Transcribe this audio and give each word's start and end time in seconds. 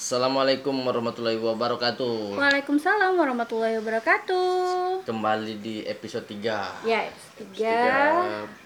Assalamualaikum 0.00 0.72
warahmatullahi 0.80 1.36
wabarakatuh. 1.36 2.32
Waalaikumsalam 2.40 3.20
warahmatullahi 3.20 3.76
wabarakatuh. 3.84 5.04
Kembali 5.04 5.60
di 5.60 5.84
episode 5.84 6.24
3. 6.24 6.88
Ya, 6.88 7.04
episode 7.04 7.36
tiga. 7.44 7.76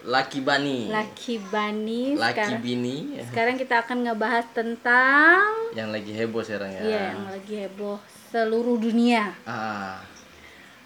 Laki 0.06 0.46
Bani. 0.46 0.94
Laki 0.94 1.42
Bani. 1.50 2.14
Laki 2.14 2.38
Sekarang, 2.38 2.62
Bini 2.62 3.18
sekarang 3.18 3.54
kita 3.58 3.82
akan 3.82 4.06
ngebahas 4.06 4.46
tentang 4.54 5.74
yang 5.74 5.90
lagi 5.90 6.14
heboh 6.14 6.38
sekarang 6.38 6.70
ya. 6.70 6.82
Iya, 6.86 7.02
yang 7.18 7.26
lagi 7.26 7.54
heboh 7.66 7.98
seluruh 8.30 8.78
dunia 8.78 9.34
Ah, 9.42 9.98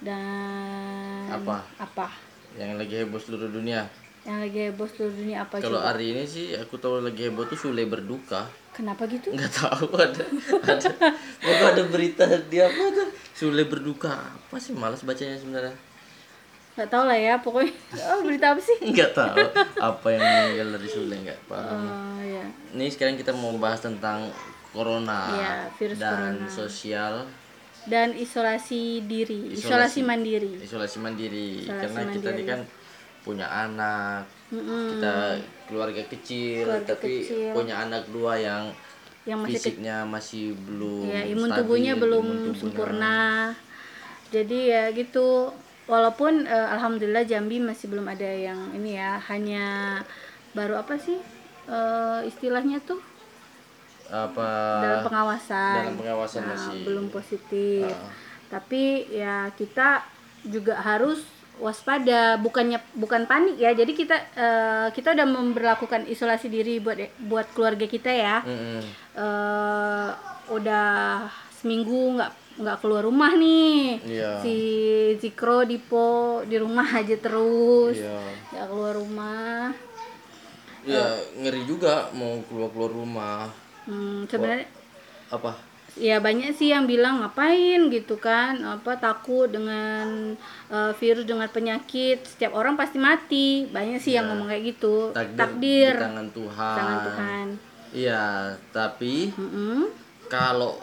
dan 0.01 1.29
Apa? 1.29 1.61
Apa? 1.77 2.09
yang 2.57 2.81
lagi 2.81 3.05
heboh 3.05 3.21
seluruh 3.21 3.53
dunia. 3.53 3.85
Yang 4.29 4.39
lagi 4.45 4.59
heboh 4.63 4.85
seluruh 4.87 5.15
dunia 5.17 5.39
apa 5.41 5.55
Kalau 5.57 5.81
coba? 5.81 5.89
hari 5.89 6.13
ini 6.13 6.23
sih 6.23 6.53
aku 6.53 6.77
tahu 6.77 7.01
lagi 7.01 7.25
heboh 7.25 7.49
tuh 7.49 7.57
Sule 7.57 7.81
berduka. 7.83 8.45
Kenapa 8.71 9.09
gitu? 9.09 9.33
Nggak 9.33 9.53
tahu 9.57 9.89
ada 10.05 10.25
ada 10.63 10.91
pokoknya 11.41 11.65
ada 11.67 11.83
berita 11.89 12.25
dia 12.47 12.69
apa 12.69 12.83
ada 12.87 13.05
Sule 13.33 13.65
berduka. 13.65 14.13
Apa 14.21 14.61
sih 14.61 14.77
malas 14.77 15.01
bacanya 15.01 15.33
sebenarnya. 15.35 15.73
Gak 16.77 16.87
tau 16.87 17.09
lah 17.09 17.17
ya, 17.17 17.35
pokoknya 17.41 17.73
oh, 18.13 18.21
berita 18.23 18.53
apa 18.53 18.61
sih? 18.61 18.77
Nggak 18.85 19.11
tahu 19.11 19.37
apa 19.81 20.07
yang 20.13 20.23
meninggal 20.23 20.69
dari 20.77 20.89
Sule 20.89 21.15
nggak 21.19 21.41
paham. 21.49 21.81
Oh 21.81 22.21
ya, 22.21 22.45
Ini 22.71 22.85
sekarang 22.87 23.17
kita 23.17 23.33
mau 23.33 23.51
bahas 23.57 23.81
tentang 23.81 24.29
corona 24.69 25.25
Iya, 25.33 25.53
virus 25.75 25.97
dan 25.97 26.37
corona. 26.37 26.53
sosial 26.53 27.15
dan 27.89 28.13
isolasi 28.13 29.01
diri, 29.01 29.57
Isolasi. 29.57 29.65
isolasi, 29.65 30.01
mandiri. 30.05 30.53
isolasi 30.61 30.99
mandiri 31.01 31.65
Isolasi 31.65 31.73
karena 31.73 32.01
kita 32.13 32.29
ini 32.29 32.37
mandiri. 32.37 32.45
kan 32.45 32.61
punya 33.29 33.45
anak 33.45 34.25
Mm-mm. 34.49 34.97
kita 34.97 35.37
keluarga 35.69 36.01
kecil 36.09 36.65
Keluarga 36.65 36.89
tapi 36.89 37.13
kecil. 37.21 37.53
punya 37.53 37.75
anak 37.79 38.09
dua 38.09 38.41
yang 38.41 38.65
Yang 39.23 39.39
masih 39.45 39.53
fisiknya 39.61 39.97
masih 40.09 40.45
belum 40.59 41.05
ya 41.07 41.21
imun 41.29 41.45
stabil, 41.47 41.59
tubuhnya 41.61 41.93
belum 41.95 42.25
imun 42.25 42.39
tubuhnya. 42.41 42.57
sempurna 42.57 43.19
jadi 44.29 44.59
ya 44.67 44.83
gitu 44.93 45.53
walaupun 45.85 46.45
eh, 46.45 46.69
alhamdulillah 46.71 47.25
Jambi 47.25 47.61
masih 47.61 47.89
belum 47.89 48.07
ada 48.07 48.25
yang 48.25 48.73
ini 48.73 48.97
ya 48.97 49.21
hanya 49.29 49.67
baru 50.51 50.81
apa 50.81 50.97
sih 50.97 51.21
eh, 51.69 52.21
istilahnya 52.25 52.81
tuh 52.81 53.01
apa 54.09 54.49
dalam 54.81 55.01
pengawasan 55.05 55.75
dalam 55.77 55.97
pengawasan 55.99 56.41
Nah, 56.41 56.49
masih 56.57 56.77
belum 56.83 57.07
positif 57.13 57.85
Ah. 57.87 58.09
tapi 58.49 59.05
ya 59.13 59.53
kita 59.53 60.01
juga 60.49 60.81
harus 60.81 61.21
waspada 61.59 62.39
bukannya 62.41 62.79
bukan 62.95 63.27
panik 63.27 63.59
ya. 63.59 63.75
Jadi 63.75 63.93
kita 63.95 64.17
eh, 64.35 64.87
kita 64.95 65.15
udah 65.15 65.27
memperlakukan 65.27 66.07
isolasi 66.09 66.49
diri 66.51 66.79
buat 66.79 66.99
buat 67.29 67.47
keluarga 67.53 67.87
kita 67.87 68.11
ya. 68.11 68.37
Mm-mm. 68.47 68.81
eh 69.19 70.09
udah 70.49 70.89
seminggu 71.53 72.17
nggak 72.17 72.33
nggak 72.59 72.77
keluar 72.83 73.03
rumah 73.07 73.33
nih. 73.37 74.01
Iya. 74.03 74.33
si 74.43 74.57
Zikro 75.21 75.63
Dipo 75.69 76.43
di 76.47 76.57
rumah 76.59 76.87
aja 77.01 77.15
terus. 77.19 77.99
Iya. 77.99 78.19
nggak 78.55 78.67
keluar 78.67 78.95
rumah. 78.97 79.75
Ya 80.89 81.21
ngeri 81.37 81.69
juga 81.69 82.09
mau 82.17 82.41
keluar 82.49 82.71
keluar 82.73 82.93
rumah. 82.95 83.51
Hmm, 83.85 84.25
sebenarnya 84.29 84.69
apa 85.29 85.68
ya 85.99 86.23
banyak 86.23 86.55
sih 86.55 86.71
yang 86.71 86.87
bilang 86.87 87.21
ngapain? 87.21 87.91
gitu 87.91 88.17
kan. 88.17 88.57
Apa 88.63 88.97
takut 88.97 89.51
dengan 89.51 90.35
eh, 90.71 90.93
virus 90.97 91.27
dengan 91.27 91.51
penyakit. 91.51 92.23
Setiap 92.25 92.55
orang 92.55 92.79
pasti 92.79 92.97
mati. 92.97 93.67
Banyak 93.69 93.99
sih 93.99 94.15
yang 94.15 94.31
ngomong 94.31 94.49
kayak 94.49 94.65
gitu. 94.75 95.11
Takdir, 95.13 95.37
takdir. 95.37 95.95
di 95.99 96.05
tangan 96.07 96.29
Tuhan. 96.31 96.77
Tangan 96.79 96.99
Tuhan. 97.05 97.47
Iya 97.89 98.53
tapi 98.69 99.33
Mm-mm. 99.33 99.89
kalau 100.29 100.77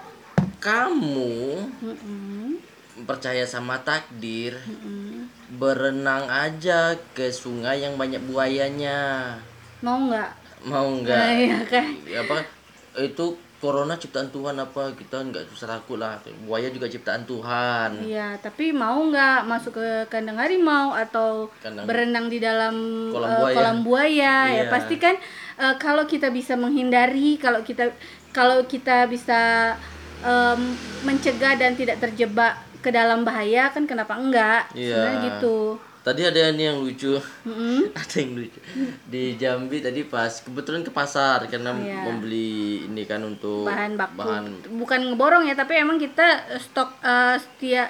kamu 0.57 1.61
Mm-mm. 1.85 2.57
percaya 3.05 3.45
sama 3.45 3.77
takdir 3.85 4.57
Mm-mm. 4.65 5.29
berenang 5.61 6.25
aja 6.25 6.97
ke 7.13 7.29
sungai 7.29 7.85
yang 7.85 7.93
banyak 7.93 8.21
buayanya. 8.25 9.37
Mau 9.85 10.09
nggak? 10.09 10.31
Mau 10.65 10.89
nah, 10.89 10.97
nggak 11.05 11.25
iya 11.37 11.59
kan. 11.69 11.87
Ya, 12.09 12.25
apa 12.25 12.41
itu 12.97 13.37
corona 13.57 13.95
ciptaan 13.95 14.27
Tuhan 14.27 14.55
apa 14.55 14.93
kita 14.93 15.17
nggak 15.21 15.47
usah 15.49 15.67
takut 15.71 15.95
lah 15.95 16.17
buaya 16.41 16.67
juga 16.67 16.85
ciptaan 16.85 17.23
Tuhan 17.23 18.03
Iya, 18.03 18.35
tapi 18.37 18.69
mau 18.69 18.99
nggak 19.01 19.43
masuk 19.43 19.75
ke 19.75 19.87
kandang 20.07 20.35
harimau 20.35 20.91
atau 20.91 21.47
Kandang- 21.57 21.85
berenang 21.85 22.27
di 22.27 22.37
dalam 22.37 22.75
Kolam 23.09 23.25
eh, 23.25 23.37
buaya. 23.37 23.55
kolam 23.55 23.77
buaya 23.81 24.35
ya 24.49 24.55
Iya. 24.59 24.63
pasti 24.67 24.95
kan 24.97 25.15
eh, 25.55 25.75
kalau 25.77 26.03
kita 26.03 26.29
bisa 26.29 26.53
menghindari, 26.53 27.37
kalau 27.37 27.61
kita 27.61 27.95
kalau 28.29 28.63
kita 28.63 29.07
bisa 29.07 29.71
em, 30.19 30.61
mencegah 31.01 31.55
dan 31.55 31.73
tidak 31.73 31.97
terjebak 31.97 32.59
ke 32.85 32.91
dalam 32.91 33.21
bahaya 33.21 33.67
kan 33.67 33.83
kenapa 33.83 34.13
enggak? 34.15 34.69
Iya. 34.71 34.93
Sebenarnya 34.93 35.21
gitu. 35.33 35.57
tadi 35.99 36.21
ada 36.21 36.53
ini 36.53 36.63
yang 36.63 36.77
lucu 36.77 37.17
Mm-mm. 37.17 37.89
ada 37.97 38.15
yang 38.15 38.31
lucu 38.35 38.61
di 39.03 39.33
Jambi 39.35 39.81
tadi 39.81 40.05
pas 40.05 40.29
kebetulan 40.37 40.79
ke 40.79 40.91
pasar 40.91 41.41
karena 41.45 41.73
Iya. 41.73 42.05
membeli 42.05 42.53
ini 42.85 43.03
kan 43.03 43.25
untuk 43.25 43.65
bahan 43.65 43.97
baku 43.97 44.13
bahan 44.15 44.45
bukan 44.75 44.99
ngeborong 45.03 45.43
ya 45.43 45.57
tapi 45.57 45.73
emang 45.75 45.97
kita 45.97 46.21
eh, 46.47 46.61
stok 46.61 47.01
eh, 47.01 47.35
setia 47.35 47.89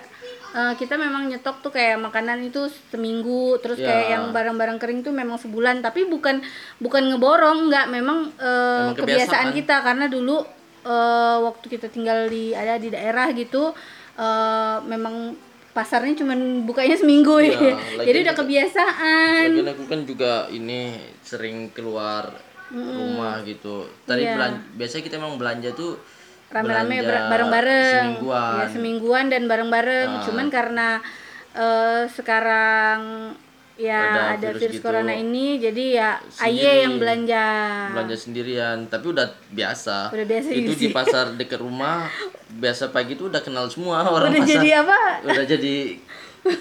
eh, 0.49 0.73
kita 0.73 0.95
memang 0.95 1.27
nyetok 1.27 1.59
tuh 1.59 1.75
kayak 1.75 1.99
makanan 1.99 2.39
itu 2.41 2.71
seminggu 2.87 3.59
terus 3.59 3.75
Ya. 3.75 3.91
kayak 3.91 4.07
yang 4.09 4.23
barang-barang 4.31 4.79
kering 4.79 5.03
tuh 5.03 5.11
memang 5.11 5.35
sebulan 5.35 5.83
tapi 5.83 6.07
bukan 6.07 6.39
bukan 6.79 7.03
ngeborong 7.11 7.67
nggak 7.67 7.85
memang 7.89 8.31
Memang 8.31 8.39
eh, 8.39 8.95
kebiasaan. 8.95 8.95
kebiasaan 8.95 9.47
kita 9.51 9.75
karena 9.83 10.07
dulu 10.07 10.39
eh, 10.85 11.37
waktu 11.43 11.65
kita 11.69 11.91
tinggal 11.91 12.31
di 12.31 12.55
ada 12.55 12.79
di 12.79 12.87
daerah 12.87 13.27
gitu 13.33 13.75
eh, 14.15 14.77
memang 14.85 15.35
pasarnya 15.71 16.15
cuman 16.15 16.39
bukanya 16.63 16.95
seminggu 16.95 17.35
Ya, 17.37 17.51
ya, 17.51 17.75
jadi 18.07 18.17
udah 18.23 18.35
kebiasaan 18.37 19.47
Lagian 19.51 19.69
aku 19.69 19.83
kan 19.85 19.99
juga 20.03 20.47
ini 20.49 20.95
sering 21.19 21.69
keluar 21.69 22.31
rumah 22.71 23.43
gitu. 23.43 23.85
Tadi 24.03 24.23
Iya. 24.23 24.33
belan- 24.33 24.63
biasanya 24.73 25.03
kita 25.03 25.15
emang 25.15 25.35
belanja 25.35 25.69
tuh 25.71 25.99
rame-rame 26.47 26.97
belanja 26.97 27.29
bareng-bareng 27.29 27.95
semingguan. 28.09 28.55
ya 28.55 28.65
semingguan 28.69 29.25
dan 29.27 29.43
bareng-bareng 29.45 30.09
Ah. 30.11 30.23
cuman 30.23 30.47
karena 30.49 30.87
eh, 31.53 32.03
sekarang 32.09 32.99
ya 33.75 33.99
Ada 33.99 34.21
ada, 34.33 34.47
virus 34.49 34.61
virus, 34.61 34.73
gitu. 34.73 34.83
corona 34.83 35.11
ini 35.11 35.45
jadi 35.57 35.83
ya 35.93 36.09
aye 36.39 36.83
yang 36.83 36.95
belanja. 36.95 37.43
Belanja 37.91 38.15
sendirian 38.15 38.77
tapi 38.87 39.05
udah 39.11 39.27
biasa. 39.49 40.09
Udah 40.09 40.25
biasa 40.25 40.47
itu 40.49 40.59
gitu 40.63 40.71
di 40.73 40.87
sih. 40.87 40.91
pasar 40.91 41.35
dekat 41.35 41.59
rumah 41.59 42.07
biasa 42.49 42.89
pagi 42.89 43.13
tuh 43.13 43.27
udah 43.27 43.39
kenal 43.39 43.67
semua 43.67 44.01
orang 44.01 44.31
udah 44.31 44.41
pasar. 44.41 44.51
jadi 44.55 44.69
apa? 44.79 44.99
Udah 45.23 45.43
jadi 45.45 45.75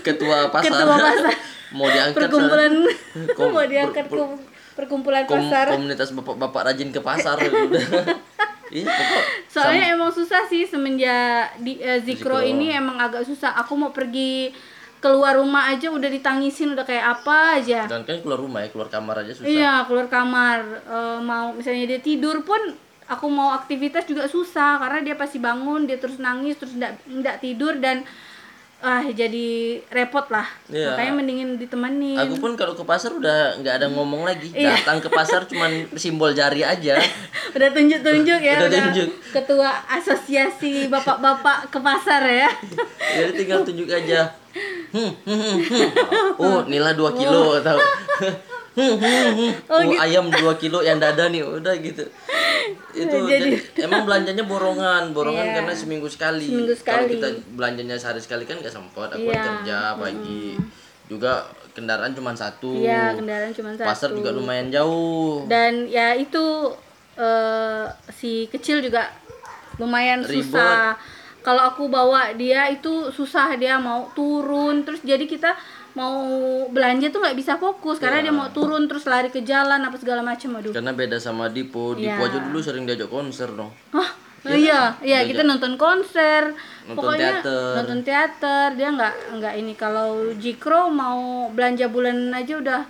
ketua 0.00 0.38
pasar. 0.54 0.74
Ketua 0.74 0.96
pasar. 0.96 1.34
mau 1.76 1.86
diangkat 1.86 2.18
perkumpulan. 2.20 2.72
Kom- 3.38 3.52
mau 3.52 3.64
diangkat 3.64 4.04
per- 4.06 4.18
ke 4.18 4.24
perkumpulan 4.74 5.22
kom- 5.24 5.38
pasar. 5.40 5.66
komunitas 5.70 6.10
bapak-bapak 6.10 6.60
rajin 6.66 6.90
ke 6.90 6.98
pasar. 6.98 7.38
Udah 7.38 7.82
iya 8.74 8.90
pokok 8.90 9.22
soalnya 9.46 9.94
emang 9.94 10.10
susah 10.10 10.42
sih 10.44 10.66
semenjak 10.66 11.54
di 11.60 11.78
eh, 11.78 12.02
Zikro. 12.02 12.42
Zikro. 12.42 12.42
ini 12.42 12.74
emang 12.74 12.98
agak 12.98 13.22
susah. 13.22 13.54
Aku 13.56 13.78
mau 13.78 13.94
pergi 13.94 14.50
keluar 15.04 15.36
rumah 15.36 15.68
aja 15.68 15.92
udah 15.92 16.08
ditangisin 16.08 16.72
udah 16.72 16.88
kayak 16.88 17.20
apa 17.20 17.60
aja 17.60 17.84
dan 17.84 18.08
kan 18.08 18.24
keluar 18.24 18.40
rumah 18.40 18.64
ya 18.64 18.72
keluar 18.72 18.88
kamar 18.88 19.20
aja 19.20 19.36
susah 19.36 19.44
Iya, 19.44 19.74
keluar 19.84 20.08
kamar. 20.08 20.58
Eh, 20.88 21.18
mau 21.20 21.52
misalnya 21.52 21.84
dia 21.84 22.00
tidur 22.00 22.40
pun 22.40 22.56
aku 23.04 23.28
mau 23.28 23.52
aktivitas 23.52 24.08
juga 24.08 24.24
susah 24.24 24.80
karena 24.80 25.04
dia 25.04 25.12
pasti 25.20 25.36
bangun, 25.36 25.84
dia 25.84 26.00
terus 26.00 26.16
nangis, 26.16 26.56
terus 26.56 26.72
enggak 27.04 27.36
tidur 27.44 27.76
dan 27.76 28.00
ah 28.84 29.00
jadi 29.08 29.80
repot 29.88 30.28
lah. 30.28 30.44
Iya. 30.68 30.92
Makanya 30.92 31.12
mendingin 31.16 31.48
ditemenin. 31.56 32.20
Aku 32.20 32.36
pun 32.36 32.52
kalau 32.52 32.76
ke 32.76 32.84
pasar 32.84 33.16
udah 33.16 33.56
nggak 33.64 33.80
ada 33.80 33.86
ngomong 33.88 34.28
lagi. 34.28 34.52
Iya. 34.52 34.76
Datang 34.84 35.00
ke 35.00 35.08
pasar 35.08 35.46
cuman 35.50 35.88
simbol 35.96 36.36
jari 36.36 36.60
aja. 36.60 37.00
udah 37.56 37.68
tunjuk-tunjuk 37.72 38.40
ya, 38.44 38.60
Udah 38.60 38.68
tunjuk. 38.68 39.08
ketua 39.32 39.72
asosiasi 39.88 40.92
bapak-bapak 40.92 41.72
ke 41.72 41.78
pasar 41.80 42.28
ya. 42.28 42.50
Jadi 43.16 43.32
tinggal 43.40 43.64
tunjuk 43.64 43.88
aja. 43.88 44.36
Hmm, 44.94 45.10
hmm, 45.26 45.40
hmm, 45.40 45.58
hmm. 45.66 45.88
Oh, 46.38 46.62
nilai 46.68 46.94
2 46.94 47.18
kilo 47.18 47.58
tahu. 47.64 47.80
Hmm, 47.80 48.30
hmm. 48.30 48.53
Oh, 48.76 48.98
Oh, 49.70 49.82
ayam 49.96 50.26
2 50.26 50.34
kilo 50.56 50.80
yang 50.80 50.98
dada 50.98 51.26
nih, 51.26 51.40
udah 51.40 51.74
gitu. 51.78 52.02
Itu 52.90 53.16
jadi, 53.22 53.54
emang 53.80 54.02
belanjanya 54.02 54.42
borongan, 54.42 55.10
borongan 55.10 55.44
Iya. 55.44 55.54
karena 55.56 55.72
seminggu 55.72 56.06
sekali. 56.06 56.42
Seminggu 56.44 56.74
Kalau 56.76 57.06
sekali. 57.06 57.12
kita 57.14 57.28
belanjanya 57.52 57.94
sehari 57.94 58.18
sekali 58.18 58.42
kan 58.42 58.58
nggak 58.58 58.72
sempat. 58.72 59.08
Aku 59.10 59.24
Iya. 59.24 59.42
kerja 59.60 59.78
pagi. 59.94 60.58
Juga 61.04 61.44
kendaraan 61.70 62.12
cuma 62.12 62.32
satu. 62.32 62.74
Iya, 62.76 63.14
kendaraan 63.14 63.52
cuma 63.52 63.70
satu. 63.72 63.86
Pasar 63.86 64.10
juga 64.10 64.30
lumayan 64.30 64.68
jauh. 64.68 65.46
dan 65.46 65.86
ya 65.86 66.12
itu 66.12 66.74
eh, 67.14 67.86
si 68.10 68.46
kecil 68.48 68.82
juga 68.82 69.06
lumayan 69.76 70.22
Ribet. 70.22 70.50
susah 70.50 70.98
kalau 71.40 71.62
aku 71.68 71.86
bawa 71.86 72.32
dia 72.32 72.66
itu 72.68 72.90
susah 73.08 73.54
dia 73.54 73.76
mau 73.76 74.10
turun 74.12 74.82
terus 74.82 74.98
jadi 75.00 75.22
kita 75.22 75.54
mau 75.94 76.14
belanja 76.68 77.06
tuh 77.08 77.18
nggak 77.18 77.34
bisa 77.34 77.54
fokus 77.54 77.96
karena 77.96 78.18
Iya. 78.18 78.24
dia 78.24 78.34
mau 78.34 78.50
turun 78.50 78.84
terus 78.84 79.04
lari 79.04 79.28
ke 79.28 79.40
jalan 79.40 79.78
apa 79.78 79.94
segala 79.94 80.20
macam 80.20 80.58
aduh 80.58 80.70
Karena 80.70 80.90
beda 80.90 81.16
sama 81.16 81.46
Dipo. 81.46 81.94
Dipo 81.94 82.18
Iya. 82.18 82.28
aja 82.28 82.38
dulu 82.40 82.58
sering 82.58 82.82
diajak 82.82 83.06
konser 83.08 83.46
dong. 83.48 83.70
Hah? 83.90 84.10
Oh, 84.44 84.52
iya, 84.52 84.92
iya 85.00 85.22
Diajak. 85.22 85.28
kita 85.30 85.42
nonton 85.46 85.72
konser, 85.74 86.52
Nonton 86.84 86.94
pokoknya 86.94 87.40
teater. 87.40 87.72
nonton 87.74 88.00
teater. 88.02 88.68
Dia 88.74 88.88
nggak 88.90 89.14
nggak 89.34 89.54
ini 89.56 89.72
kalau 89.72 90.10
Jikro 90.34 90.92
mau 90.92 91.18
belanja 91.48 91.86
bulanan 91.86 92.28
aja 92.30 92.54
udah 92.54 92.82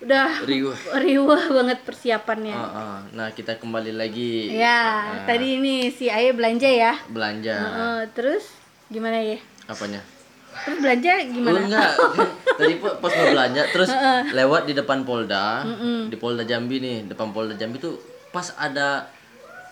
udah 0.00 0.26
riuh 0.42 0.72
riuh 0.96 1.28
banget 1.28 1.84
persiapannya. 1.84 2.56
Ah, 2.56 2.72
ah. 2.74 2.98
nah 3.12 3.28
kita 3.28 3.54
kembali 3.54 3.92
lagi 3.92 4.48
Ya, 4.50 4.80
Ah. 5.14 5.28
tadi 5.28 5.60
ini 5.60 5.92
si 5.92 6.08
Aye 6.08 6.32
belanja 6.32 6.66
ya. 6.66 6.96
belanja 7.06 7.52
Heeh, 7.54 7.98
terus 8.10 8.48
gimana 8.88 9.20
ya? 9.20 9.38
apanya 9.66 10.00
Terus 10.50 10.78
belanja 10.78 11.10
Oh, 11.10 11.32
gimana? 11.32 11.58
enggak 11.62 11.90
tadi 12.60 12.72
pas 12.76 13.12
mau 13.12 13.26
belanja 13.28 13.62
terus 13.70 13.90
lewat 14.30 14.62
di 14.64 14.74
depan 14.74 14.98
Polda 15.02 15.64
di 16.06 16.16
Polda 16.16 16.44
Jambi 16.44 16.76
nih 16.78 17.08
depan 17.08 17.30
Polda 17.30 17.54
Jambi 17.54 17.80
tuh 17.80 17.96
pas 18.28 18.52
ada 18.54 19.08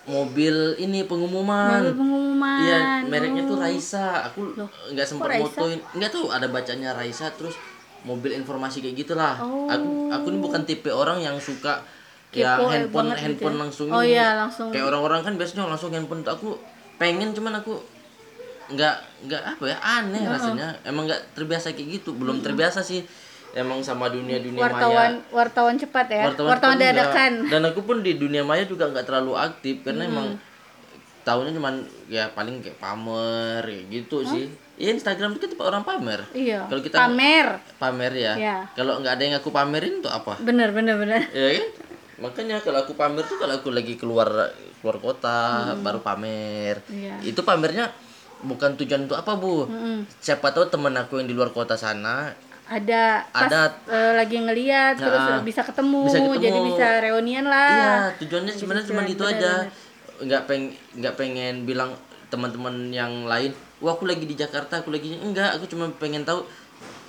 mobil 0.05 0.51
ini 0.77 1.05
pengumuman 1.05 1.85
Mobil 1.85 1.93
pengumuman. 1.93 2.57
Iya, 2.59 2.77
mereknya 3.05 3.43
tuh 3.45 3.55
Raisa. 3.55 4.25
Aku 4.25 4.55
nggak 4.89 5.05
sempat 5.05 5.37
motoin. 5.37 5.77
Nggak 5.93 6.09
tahu 6.09 6.33
ada 6.33 6.49
bacanya 6.49 6.97
Raisa 6.97 7.29
terus 7.29 7.53
mobil 8.01 8.33
informasi 8.33 8.81
kayak 8.81 8.95
gitulah. 8.97 9.37
Oh. 9.37 9.67
Aku 9.67 10.09
aku 10.09 10.25
ini 10.31 10.39
bukan 10.39 10.63
tipe 10.65 10.89
orang 10.89 11.21
yang 11.21 11.37
suka 11.37 11.83
Kepo 12.29 12.41
ya 12.41 12.61
eh, 12.61 12.69
handphone 12.79 13.09
gitu 13.09 13.21
handphone 13.21 13.55
ya. 13.55 13.61
langsung 13.61 13.87
Oh 13.89 14.01
iya, 14.01 14.27
langsung. 14.37 14.69
Kayak 14.69 14.85
orang-orang 14.87 15.21
kan 15.21 15.33
biasanya 15.35 15.65
langsung 15.65 15.89
handphone 15.89 16.21
tuh 16.21 16.33
aku 16.33 16.49
pengen 16.97 17.33
cuman 17.33 17.57
aku 17.57 17.77
nggak 18.69 18.95
nggak 19.25 19.41
apa 19.57 19.63
ya 19.65 19.77
aneh 19.81 20.23
rasanya. 20.25 20.67
Emang 20.85 21.09
nggak 21.09 21.33
terbiasa 21.33 21.73
kayak 21.73 22.01
gitu. 22.01 22.13
Belum 22.13 22.39
terbiasa 22.39 22.85
sih 22.85 23.01
emang 23.57 23.81
sama 23.81 24.13
dunia 24.13 24.37
dunia 24.37 24.61
wartawan 24.61 25.25
maya 25.25 25.33
wartawan 25.33 25.75
cepat 25.77 26.07
ya. 26.13 26.23
Wartawan, 26.29 26.49
wartawan, 26.53 26.77
dadakan. 26.77 27.31
dan 27.49 27.61
aku 27.65 27.81
pun 27.81 28.05
di 28.05 28.13
dunia 28.13 28.45
maya 28.45 28.65
juga 28.69 28.89
nggak 28.89 29.05
terlalu 29.09 29.33
aktif 29.33 29.81
karena 29.81 30.05
emang 30.05 30.37
tahunnya 31.25 31.53
cuman 31.57 31.75
ya 32.09 32.29
paling 32.33 32.61
kayak 32.61 32.77
pamer 32.77 33.61
kayak 33.65 33.85
gitu 33.89 34.25
sih. 34.25 34.45
Ya 34.79 34.95
Instagram 34.95 35.35
itu 35.35 35.43
kan 35.43 35.49
tempat 35.51 35.67
orang 35.75 35.83
pamer. 35.83 36.19
Iya. 36.31 36.63
kalau 36.71 36.81
kita 36.81 36.95
Pamer. 36.95 37.47
pamer 37.75 38.13
ya. 38.15 38.33
Iya. 38.39 38.57
kalau 38.77 39.01
nggak 39.03 39.13
ada 39.19 39.23
yang 39.27 39.35
aku 39.41 39.49
pamerin 39.51 39.99
tuh 39.99 40.11
apa? 40.13 40.39
Bener 40.39 40.71
bener 40.71 40.95
bener. 40.95 41.27
ya 41.35 41.59
kan? 41.59 41.67
Makanya 42.19 42.63
kalau 42.63 42.83
aku 42.83 42.95
pamer 42.95 43.23
tuh 43.27 43.35
kalau 43.41 43.59
aku 43.59 43.75
lagi 43.75 43.99
keluar 43.99 44.29
keluar 44.79 44.97
kota 45.03 45.73
baru 45.83 45.99
pamer. 45.99 46.79
Iya. 46.87 47.17
itu 47.25 47.41
pamernya 47.43 47.91
bukan 48.41 48.75
tujuan 48.75 49.03
untuk 49.03 49.15
apa 49.15 49.33
bu 49.33 49.65
Mm-mm. 49.65 50.07
siapa 50.17 50.49
tahu 50.49 50.67
temen 50.67 50.93
aku 50.93 51.19
yang 51.19 51.27
di 51.27 51.33
luar 51.33 51.49
kota 51.49 51.73
sana 51.73 52.31
Ada 52.65 53.25
pas 53.27 53.49
Ada. 53.49 53.63
eh, 53.85 54.13
lagi 54.13 54.37
ngeliat 54.37 54.93
terus 54.95 55.17
Nah, 55.19 55.41
bisa 55.41 55.61
ketemu, 55.61 56.05
bisa 56.05 56.21
ketemu. 56.21 56.37
jadi 56.37 56.59
bisa 56.63 56.87
reunian 57.01 57.43
lah. 57.43 57.73
Iya, 57.73 57.93
tujuannya 58.21 58.53
sebenarnya 58.53 58.85
cuma 58.85 59.01
itu 59.03 59.23
aja. 59.23 59.65
Nggak 60.19 60.41
peng 60.45 60.63
nggak 60.93 61.13
pengen 61.15 61.65
bilang 61.65 61.97
teman-teman 62.29 62.93
yang 62.93 63.25
lain, 63.25 63.49
"Wah, 63.79 63.91
aku 63.91 64.05
lagi 64.05 64.21
di 64.23 64.37
Jakarta, 64.37 64.79
aku 64.79 64.93
lagi 64.93 65.17
enggak, 65.17 65.57
aku 65.57 65.65
cuma 65.65 65.89
pengen 65.91 66.21
tahu 66.21 66.45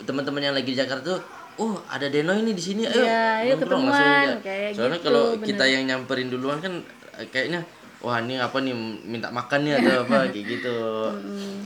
teman-teman 0.00 0.40
yang 0.42 0.56
lagi 0.56 0.64
di 0.66 0.78
Jakarta 0.78 1.04
tuh 1.12 1.22
Oh, 1.58 1.76
ada 1.84 2.08
Deno 2.08 2.32
ini 2.32 2.50
di 2.50 2.62
sini. 2.62 2.88
Ayo, 2.88 3.04
Iya, 3.04 3.20
ayo 3.44 3.52
nongkrong." 3.52 3.84
ketemuan, 3.84 4.00
aja. 4.00 4.36
kayak 4.40 4.70
Soalnya 4.72 4.96
gitu, 4.96 5.06
kalau 5.06 5.24
bener. 5.30 5.44
kita 5.44 5.64
yang 5.68 5.82
nyamperin 5.84 6.28
duluan 6.32 6.58
kan 6.58 6.72
eh, 7.14 7.28
kayaknya 7.28 7.60
wah 8.00 8.16
ini 8.20 8.40
apa 8.40 8.56
nih 8.64 8.72
minta 9.04 9.28
makan 9.28 9.60
nih 9.68 9.74
atau 9.80 10.08
apa 10.08 10.32
kayak 10.32 10.44
gitu. 10.48 10.76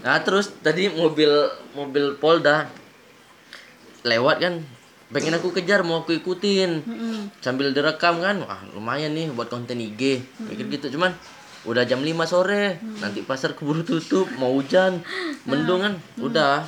Nah, 0.02 0.19
terus 0.26 0.50
tadi 0.60 0.90
mobil 0.90 1.31
mobil 1.78 2.19
Polda 2.19 2.66
lewat 4.02 4.36
kan 4.42 4.54
pengen 5.14 5.38
aku 5.38 5.54
kejar 5.54 5.86
mau 5.86 6.02
aku 6.02 6.19
ikutin. 6.19 6.82
Sambil 7.38 7.70
direkam 7.70 8.19
kan 8.19 8.42
wah 8.42 8.60
lumayan 8.75 9.14
nih 9.14 9.31
buat 9.31 9.46
konten 9.46 9.78
IG 9.78 10.26
kayak 10.50 10.66
gitu 10.75 10.98
cuman 10.98 11.14
udah 11.64 11.88
jam 11.88 12.04
5 12.04 12.12
sore 12.28 12.76
nanti 13.00 13.25
pasar 13.25 13.56
keburu 13.56 13.81
tutup 13.81 14.28
mau 14.36 14.52
hujan 14.52 15.00
mendung 15.48 15.86
kan 15.86 15.94
udah. 16.19 16.66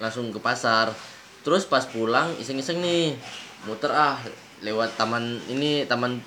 Langsung 0.00 0.28
ke 0.32 0.40
pasar. 0.40 0.92
Terus 1.40 1.64
pas 1.64 1.88
pulang 1.88 2.36
iseng-iseng 2.36 2.84
nih 2.84 3.16
muter 3.64 3.88
ah 3.92 4.20
lewat 4.60 4.96
taman 5.00 5.40
ini 5.48 5.88
taman 5.88 6.20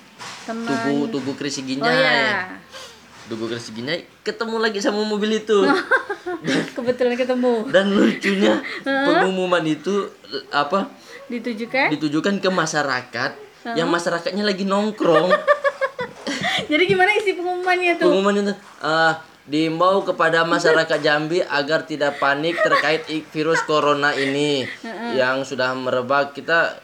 Teman. 0.44 0.68
tugu 0.68 0.96
tugu 1.10 1.32
Kris 1.34 1.56
Oh 1.56 1.64
Ginyai 1.64 1.96
iya. 1.96 2.60
tugu 3.26 3.48
Kris 3.48 3.68
Ginyai 3.68 4.04
ketemu 4.20 4.56
lagi 4.58 4.78
sama 4.78 5.00
mobil 5.02 5.34
itu 5.34 5.64
Kebetulan 6.76 7.14
ketemu. 7.14 7.68
dan 7.68 7.88
lucunya 7.88 8.60
pengumuman 9.06 9.64
itu 9.64 10.08
apa 10.50 10.92
Ditujukan. 11.24 11.88
ditujukan 11.90 12.34
ke 12.38 12.48
masyarakat 12.48 13.30
yang 13.72 13.88
masyarakatnya 13.88 14.44
lagi 14.44 14.64
nongkrong 14.64 15.32
Jadi 16.64 16.82
gimana 16.86 17.10
isi 17.12 17.32
pengumumannya 17.32 17.96
tuh? 17.96 18.08
pengumuman 18.08 18.34
itu 18.38 18.52
eh, 18.80 19.12
diimbau 19.44 20.00
kepada 20.02 20.44
masyarakat 20.44 20.98
Jambi 21.00 21.40
agar 21.40 21.84
tidak 21.84 22.16
panik 22.16 22.56
terkait 22.58 23.04
virus 23.28 23.60
corona 23.62 24.12
ini 24.12 24.64
yang 25.12 25.44
sudah 25.44 25.72
merebak 25.72 26.32
kita 26.32 26.80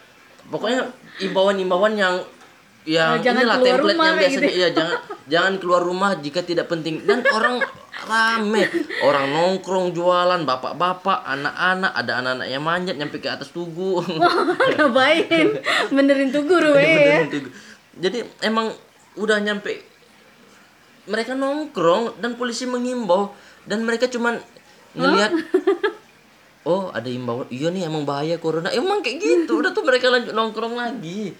pokoknya 0.46 0.88
imbauan-imbauan 1.20 1.94
yang 1.94 2.20
yang 2.88 3.20
Oh, 3.20 3.20
jangan 3.20 3.44
inilah 3.44 3.58
template 3.60 3.82
rumah 3.92 4.06
yang 4.08 4.16
biasanya 4.16 4.48
gitu. 4.48 4.56
iya 4.56 4.68
jangan 4.72 4.96
jangan 5.28 5.52
keluar 5.60 5.82
rumah 5.84 6.10
jika 6.16 6.40
tidak 6.40 6.66
penting. 6.72 7.04
Dan 7.04 7.20
orang 7.28 7.60
rame. 8.08 8.62
Orang 9.04 9.26
nongkrong 9.36 9.92
jualan 9.92 10.40
bapak-bapak 10.48 11.18
anak-anak 11.28 11.92
ada 11.92 12.12
anak-anak 12.24 12.46
yang 12.48 12.62
manjat 12.64 12.96
nyampe 12.96 13.20
ke 13.20 13.28
atas 13.28 13.52
tugu. 13.52 14.00
Ngapain? 14.72 15.60
Benerin 15.92 16.32
tuh 16.32 16.44
guru 16.48 16.72
ya. 16.72 17.20
Beneran 17.20 17.28
tugu. 17.28 17.48
jadi 18.00 18.24
emang 18.40 18.72
udah 19.20 19.36
nyampe 19.44 19.84
mereka 21.04 21.36
nongkrong 21.36 22.16
dan 22.16 22.40
polisi 22.40 22.64
mengimbau. 22.64 23.36
Dan 23.68 23.84
mereka 23.84 24.08
cuman 24.08 24.40
ngelihat 24.96 25.36
oh 26.64 26.88
ada 26.96 27.12
imbauan. 27.12 27.44
Iya 27.52 27.68
nih 27.68 27.84
emang 27.92 28.08
bahaya 28.08 28.40
corona. 28.40 28.72
Emang 28.72 29.04
kayak 29.04 29.20
gitu. 29.20 29.60
Udah 29.60 29.76
tuh 29.76 29.84
mereka 29.84 30.08
lanjut 30.08 30.32
nongkrong 30.32 30.80
lagi 30.80 31.36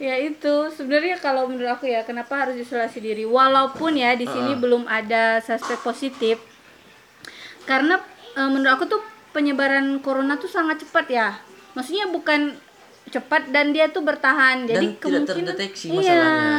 Ya 0.00 0.16
itu. 0.16 0.54
Sebenarnya 0.72 1.20
kalau 1.20 1.44
menurut 1.46 1.76
aku 1.76 1.84
ya 1.86 2.00
kenapa 2.02 2.48
harus 2.48 2.56
isolasi 2.56 3.04
diri? 3.04 3.28
Walaupun 3.28 4.00
ya 4.00 4.16
di 4.16 4.24
sini 4.24 4.56
belum 4.56 4.88
ada 4.88 5.44
suspek 5.44 5.76
positif. 5.84 6.40
Karena 7.68 8.00
e, 8.32 8.40
menurut 8.48 8.80
aku 8.80 8.84
tuh 8.88 9.02
penyebaran 9.36 10.00
corona 10.00 10.40
tuh 10.40 10.48
sangat 10.48 10.80
cepat 10.80 11.06
ya. 11.12 11.28
Maksudnya 11.76 12.08
bukan 12.08 12.56
cepat 13.12 13.52
dan 13.52 13.76
dia 13.76 13.92
tuh 13.92 14.00
bertahan. 14.00 14.64
Jadi 14.64 14.96
tidak 14.96 15.04
kemungkinan 15.04 15.52
terdeteksi 15.52 15.86
iya. 15.92 15.96
masalahnya. 16.00 16.56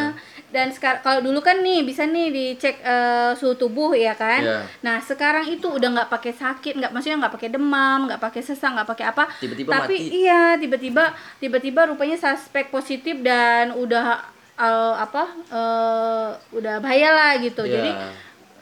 Dan 0.51 0.68
sekarang 0.69 1.00
kalau 1.00 1.19
dulu 1.21 1.39
kan 1.39 1.57
nih 1.57 1.81
bisa 1.81 2.03
nih 2.03 2.27
dicek 2.27 2.77
eh, 2.77 3.31
suhu 3.33 3.56
tubuh 3.56 3.92
ya 3.92 4.12
kan 4.13 4.39
Iya. 4.39 4.59
nah 4.81 5.00
sekarang 5.00 5.47
itu 5.47 5.66
udah 5.66 5.90
nggak 5.90 6.09
pakai 6.09 6.33
sakit 6.33 6.73
nggak 6.76 6.92
maksudnya 6.92 7.18
nggak 7.19 7.33
pakai 7.33 7.49
demam 7.49 7.99
nggak 8.06 8.19
pakai 8.19 8.42
sesak 8.42 8.71
nggak 8.71 8.85
pakai 8.85 9.06
apa 9.07 9.23
Tiba-tiba 9.37 9.69
tapi 9.73 9.95
mati. 9.97 10.11
iya 10.18 10.42
tiba-tiba 10.56 11.04
tiba-tiba 11.37 11.81
rupanya 11.87 12.16
suspek 12.16 12.68
positif 12.68 13.19
dan 13.19 13.71
udah 13.73 14.19
eh, 14.56 14.95
apa 14.97 15.23
eh, 15.47 16.28
udah 16.52 16.76
bahaya 16.78 17.09
lah 17.09 17.31
gitu 17.37 17.64
Iya. 17.64 17.73
jadi 17.73 17.92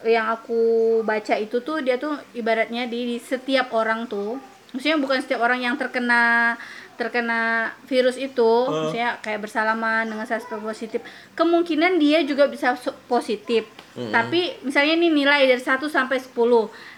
yang 0.05 0.31
aku 0.31 0.61
baca 1.03 1.35
itu 1.35 1.59
tuh 1.59 1.81
dia 1.81 1.97
tuh 1.97 2.15
ibaratnya 2.31 2.85
di, 2.85 3.03
di 3.05 3.17
setiap 3.19 3.73
orang 3.73 4.05
tuh 4.05 4.39
maksudnya 4.69 4.95
bukan 4.95 5.19
setiap 5.19 5.41
orang 5.41 5.59
yang 5.59 5.75
terkena 5.75 6.55
terkena 6.99 7.71
virus 7.87 8.19
itu 8.19 8.67
maksudnya 8.67 9.15
kayak 9.23 9.47
bersalaman 9.47 10.11
dengan 10.11 10.27
suspek 10.27 10.59
positif 10.59 10.99
kemungkinan 11.39 11.95
dia 11.95 12.19
juga 12.27 12.51
bisa 12.51 12.75
positif. 13.07 13.63
Tapi 13.95 14.59
misalnya 14.67 14.93
ini 14.99 15.07
nilai 15.11 15.47
dari 15.47 15.59
1 15.63 15.79
sampai 15.87 16.19
10 16.19 16.35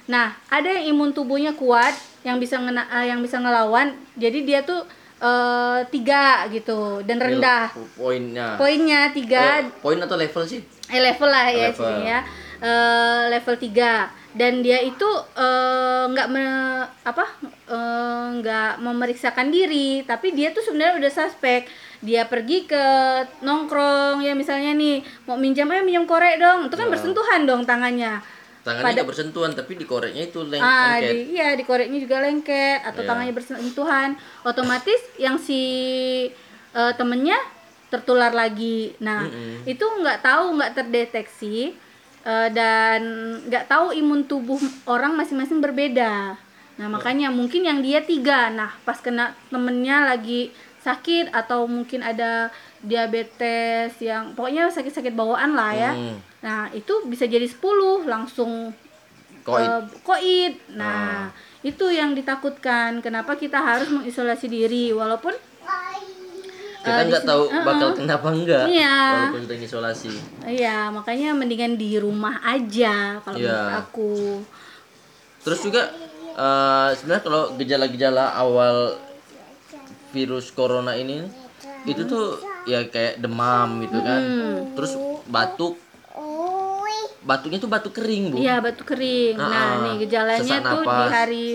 nah 0.10 0.34
ada 0.50 0.66
yang 0.66 0.98
imun 0.98 1.14
tubuhnya 1.14 1.54
kuat 1.54 1.94
yang 2.26 2.42
bisa 2.42 2.58
ngena, 2.58 2.90
eh, 2.90 3.14
yang 3.14 3.22
bisa 3.22 3.38
ngelawan 3.38 3.94
jadi 4.18 4.40
dia 4.42 4.60
tuh 4.66 4.82
eh, 5.22 5.80
tiga 5.94 6.50
gitu 6.50 7.06
dan 7.06 7.22
rendah. 7.22 7.70
poinnya. 7.94 8.58
Poinnya 8.58 9.14
tiga. 9.14 9.62
Eh, 9.62 9.70
poin 9.86 10.02
atau 10.02 10.18
level 10.18 10.44
sih? 10.50 10.66
Eh 10.90 10.98
level 10.98 11.30
lah 11.30 11.46
ya 11.54 11.70
Level. 11.70 11.86
sini 11.86 12.10
ya 12.10 12.20
Eh, 12.62 13.24
level 13.28 13.58
3 13.58 14.06
dan 14.32 14.62
dia 14.62 14.78
itu 14.80 15.10
eh, 15.34 16.04
nggak 16.08 16.28
me- 16.30 16.86
apa 17.02 17.26
eh, 17.68 18.26
nggak 18.38 18.72
memeriksakan 18.80 19.50
diri 19.50 20.06
tapi 20.06 20.30
dia 20.30 20.50
tuh 20.50 20.62
sebenarnya 20.62 20.96
udah 20.96 21.12
suspek 21.12 21.66
dia 22.00 22.22
pergi 22.24 22.64
ke 22.64 22.86
nongkrong 23.42 24.22
ya 24.22 24.32
misalnya 24.32 24.72
nih 24.72 25.02
mau 25.26 25.36
minjam 25.36 25.66
ayo 25.68 25.82
minjam 25.82 26.06
korek 26.06 26.38
dong 26.38 26.66
itu 26.66 26.76
kan 26.76 26.86
Ya. 26.86 26.92
bersentuhan 26.92 27.42
dong 27.44 27.62
tangannya 27.64 28.22
tangannya 28.62 28.86
Pada- 28.94 29.10
bersentuhan 29.10 29.52
tapi 29.52 29.74
di 29.74 29.84
koreknya 29.84 30.24
itu 30.24 30.40
leng 30.44 30.62
ah 30.62 30.96
lengket. 30.96 31.10
di, 31.10 31.18
iya 31.34 31.48
di 31.54 31.64
koreknya 31.64 31.98
juga 32.00 32.22
lengket 32.22 32.80
atau 32.84 33.02
Iya. 33.02 33.10
tangannya 33.10 33.34
bersentuhan 33.34 34.10
otomatis 34.44 35.02
yang 35.18 35.36
si 35.36 35.62
eh, 36.72 36.94
temennya 36.94 37.42
tertular 37.90 38.30
lagi 38.32 38.94
nah 38.98 39.26
Mm-mm. 39.26 39.66
itu 39.66 39.82
nggak 39.82 40.22
tahu 40.22 40.56
nggak 40.56 40.72
terdeteksi 40.74 41.74
eh, 42.26 42.50
dan 42.54 43.02
nggak 43.48 43.68
tahu 43.68 43.94
imun 43.96 44.26
tubuh 44.26 44.60
orang 44.90 45.16
masing-masing 45.18 45.60
berbeda 45.60 46.38
nah 46.80 46.88
makanya 46.88 47.30
mungkin 47.30 47.68
yang 47.68 47.84
dia 47.84 48.02
tiga 48.02 48.50
nah 48.50 48.74
pas 48.88 48.98
kena 48.98 49.38
temennya 49.54 50.08
lagi 50.08 50.50
sakit 50.82 51.30
atau 51.30 51.70
mungkin 51.70 52.02
ada 52.02 52.50
diabetes 52.82 53.94
yang 54.02 54.34
pokoknya 54.34 54.74
sakit-sakit 54.74 55.14
bawaan 55.14 55.54
lah 55.54 55.72
ya. 55.78 55.92
Hmm. 55.94 56.18
Nah, 56.42 56.62
itu 56.74 57.06
bisa 57.06 57.30
jadi 57.30 57.46
10 57.46 58.10
langsung 58.10 58.74
Koid. 59.46 59.62
eh, 59.62 59.82
koid. 60.02 60.54
Ah. 60.74 60.78
Nah, 60.78 61.22
itu 61.62 61.86
yang 61.94 62.18
ditakutkan. 62.18 63.06
Kenapa 63.06 63.38
kita 63.38 63.62
harus 63.62 63.94
mengisolasi 63.94 64.50
diri 64.50 64.90
walaupun 64.90 65.34
kita 66.82 66.98
Eh, 66.98 67.08
nggak 67.08 67.24
tahu 67.24 67.44
uh-uh. 67.46 67.64
bakal 67.64 67.90
kenapa 67.94 68.28
enggak 68.30 68.66
Iya. 68.66 68.98
walaupun 69.30 69.42
kita 69.46 69.54
isolasi 69.60 70.10
Iya, 70.44 70.90
makanya 70.90 71.30
mendingan 71.32 71.74
di 71.76 71.96
rumah 71.96 72.42
aja 72.42 73.22
kalau 73.22 73.38
Iya. 73.38 73.54
menurut 73.54 73.78
aku. 73.80 74.14
terus 75.42 75.60
juga 75.62 75.90
eh, 76.32 76.90
sebenarnya 76.96 77.24
kalau 77.24 77.42
gejala-gejala 77.56 78.34
awal 78.34 78.98
virus 80.10 80.50
corona 80.50 80.94
ini 80.94 81.22
itu 81.84 82.02
tuh 82.04 82.38
ya 82.64 82.86
kayak 82.86 83.18
demam 83.18 83.82
gitu 83.82 83.98
kan 84.00 84.22
Hmm. 84.22 84.58
terus 84.74 84.94
batuk 85.26 85.78
batuknya 87.22 87.58
tuh 87.58 87.70
batuk 87.70 87.94
kering 87.94 88.34
bu 88.34 88.38
Iya, 88.38 88.58
batuk 88.60 88.86
kering. 88.88 89.38
Nah, 89.38 89.46
Ah, 89.46 89.72
nih 89.84 89.96
gejalanya 90.02 90.42
sesak 90.42 90.66
tuh 90.66 90.82
di 90.82 91.06
hari 91.08 91.48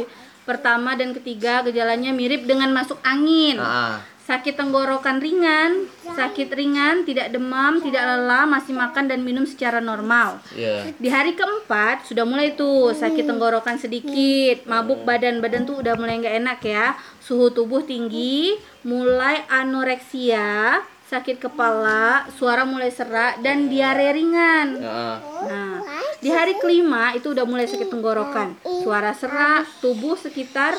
pertama 0.47 0.95
dan 0.95 1.11
ketiga 1.11 1.59
gejalanya 1.61 2.15
mirip 2.15 2.47
dengan 2.47 2.71
masuk 2.71 3.03
angin. 3.03 3.59
Ah, 3.59 3.67
ah. 3.67 3.95
Sakit 4.27 4.59
tenggorokan 4.59 5.23
ringan, 5.23 5.87
sakit 6.03 6.51
ringan, 6.51 7.07
tidak 7.07 7.31
demam, 7.31 7.79
tidak 7.79 8.03
lelah, 8.03 8.43
masih 8.43 8.75
makan 8.75 9.07
dan 9.07 9.23
minum 9.23 9.47
secara 9.47 9.79
normal. 9.79 10.43
Iya. 10.51 10.91
Di 10.99 11.07
hari 11.07 11.39
keempat 11.39 12.11
sudah 12.11 12.27
mulai 12.27 12.59
tuh 12.59 12.91
sakit 12.91 13.23
tenggorokan 13.23 13.79
sedikit, 13.79 14.67
mabuk 14.67 15.07
badan 15.07 15.39
badan 15.39 15.63
tuh 15.63 15.79
udah 15.79 15.95
mulai 15.95 16.19
nggak 16.19 16.37
enak 16.43 16.59
ya, 16.67 16.99
suhu 17.23 17.55
tubuh 17.55 17.87
tinggi, 17.87 18.59
mulai 18.83 19.47
anoreksia, 19.47 20.83
sakit 21.07 21.39
kepala, 21.39 22.27
suara 22.35 22.67
mulai 22.67 22.91
serak 22.91 23.39
dan 23.39 23.71
diare 23.71 24.11
ringan. 24.11 24.83
Ah, 24.83 25.17
Nah, 25.47 25.79
di 26.19 26.27
hari 26.27 26.59
kelima 26.59 27.15
itu 27.15 27.31
udah 27.31 27.47
mulai 27.47 27.71
sakit 27.71 27.87
tenggorokan, 27.87 28.59
suara 28.83 29.15
serak, 29.15 29.63
tubuh 29.79 30.19
sekitar 30.19 30.75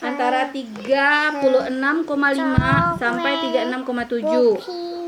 antara 0.00 0.50
36,5 0.50 1.70
sampai 2.98 3.32
36,7. 3.46 4.58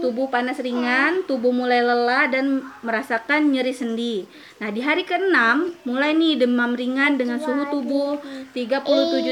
Tubuh 0.00 0.30
panas 0.30 0.56
ringan, 0.56 1.26
tubuh 1.26 1.50
mulai 1.50 1.82
lelah 1.82 2.30
dan 2.30 2.62
merasakan 2.80 3.52
nyeri 3.52 3.74
sendi. 3.74 4.24
Nah, 4.60 4.68
di 4.68 4.84
hari 4.84 5.08
keenam 5.08 5.72
mulai 5.82 6.12
nih 6.12 6.36
demam 6.36 6.76
ringan 6.76 7.16
dengan 7.16 7.40
suhu 7.40 7.64
tubuh 7.72 8.20
37 8.52 8.84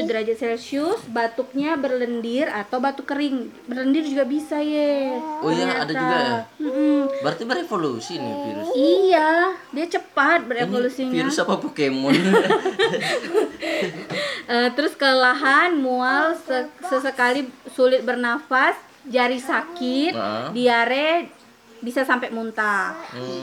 derajat 0.03 0.33
Celcius, 0.35 1.05
batuknya 1.05 1.77
berlendir 1.77 2.49
atau 2.49 2.81
batuk 2.81 3.05
kering. 3.05 3.53
Berlendir 3.63 4.01
juga 4.01 4.25
bisa 4.25 4.57
ya. 4.57 5.21
Oh 5.39 5.53
iya, 5.53 5.85
ada 5.85 5.93
juga 5.93 6.17
ya? 6.17 6.37
Mm-mm. 6.57 7.01
berarti 7.19 7.43
berevolusi 7.43 8.13
nih 8.15 8.35
virus 8.41 8.67
Iya, 8.71 9.31
dia 9.69 9.85
cepat 9.87 10.39
Ini 10.39 10.49
berevolusinya. 10.49 11.13
virus 11.13 11.37
apa 11.37 11.55
Pokemon 11.55 12.15
Eh, 14.49 14.69
terus 14.73 14.97
kelelahan, 14.97 15.77
mual, 15.77 16.33
se- 16.35 16.73
sesekali 16.81 17.45
sulit 17.69 18.01
bernafas, 18.01 18.73
jari 19.05 19.37
sakit, 19.37 20.17
diare, 20.51 21.29
bisa 21.79 22.03
sampai 22.03 22.31
muntah. 22.31 22.95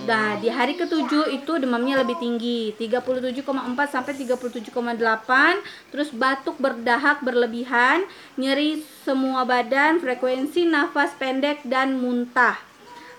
Nah, 0.05 0.37
di 0.41 0.53
hari 0.53 0.77
ketujuh 0.77 1.33
itu 1.33 1.53
demamnya 1.57 2.01
lebih 2.05 2.17
tinggi, 2.21 2.77
37,4 2.77 3.89
sampai 3.89 4.13
37,8, 4.13 5.61
terus 5.93 6.09
batuk 6.13 6.57
berdahak 6.61 7.25
berlebihan, 7.25 8.05
nyeri 8.37 8.85
semua 9.05 9.49
badan, 9.49 9.99
frekuensi 10.01 10.69
nafas 10.69 11.17
pendek 11.17 11.65
dan 11.65 11.97
muntah. 11.97 12.61